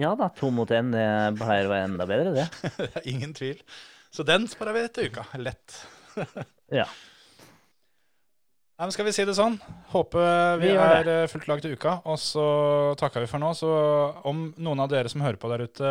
Ja 0.00 0.14
da, 0.16 0.30
to 0.32 0.48
mot 0.54 0.70
én, 0.72 0.94
pleier 1.36 1.68
å 1.68 1.72
være 1.74 1.90
enda 1.90 2.08
bedre, 2.08 2.32
det. 2.40 2.88
Ingen 3.12 3.36
tvil. 3.36 3.60
Så 4.12 4.24
den 4.24 4.48
sparer 4.48 4.78
vi 4.78 4.86
til 4.96 5.12
uka. 5.12 5.28
Lett. 5.36 5.82
Ja. 6.72 6.88
Nei, 8.80 8.86
men 8.88 8.94
skal 8.94 9.04
vi 9.04 9.12
si 9.12 9.24
det 9.28 9.34
sånn? 9.36 9.58
Håper 9.92 10.54
vi, 10.56 10.70
Vi 10.70 10.76
er 10.80 11.08
eh, 11.12 11.26
fullt 11.28 11.50
lag 11.50 11.60
til 11.60 11.74
uka. 11.76 11.98
Og 12.08 12.16
så 12.16 12.44
takker 12.96 13.20
vi 13.20 13.28
for 13.28 13.42
nå. 13.42 13.50
Så 13.52 13.68
om 14.24 14.46
noen 14.56 14.80
av 14.80 14.88
dere 14.88 15.10
som 15.12 15.20
hører 15.20 15.36
på 15.36 15.50
der 15.52 15.66
ute, 15.68 15.90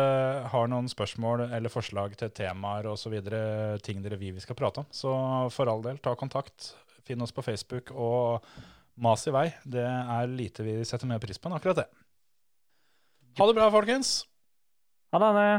har 0.50 0.66
noen 0.72 0.90
spørsmål 0.90 1.44
eller 1.54 1.70
forslag 1.70 2.16
til 2.18 2.32
temaer 2.34 2.88
osv., 2.90 3.14
ting 3.86 4.02
dere 4.02 4.18
vil 4.18 4.34
vi 4.34 4.42
skal 4.42 4.58
prate 4.58 4.82
om, 4.82 4.90
så 4.90 5.14
for 5.54 5.70
all 5.70 5.86
del, 5.86 6.02
ta 6.02 6.16
kontakt. 6.18 6.72
Finn 7.06 7.22
oss 7.22 7.30
på 7.30 7.46
Facebook 7.46 7.94
og 7.94 8.50
mas 8.98 9.22
i 9.30 9.38
vei. 9.38 9.46
Det 9.62 9.86
er 9.86 10.34
lite 10.34 10.66
vi 10.66 10.80
setter 10.82 11.06
mer 11.06 11.22
pris 11.22 11.38
på 11.38 11.46
enn 11.46 11.60
akkurat 11.60 11.84
det. 11.84 11.88
Ha 13.38 13.46
det 13.46 13.54
bra, 13.54 13.70
folkens. 13.70 14.16
Ha 15.14 15.22
det. 15.30 15.50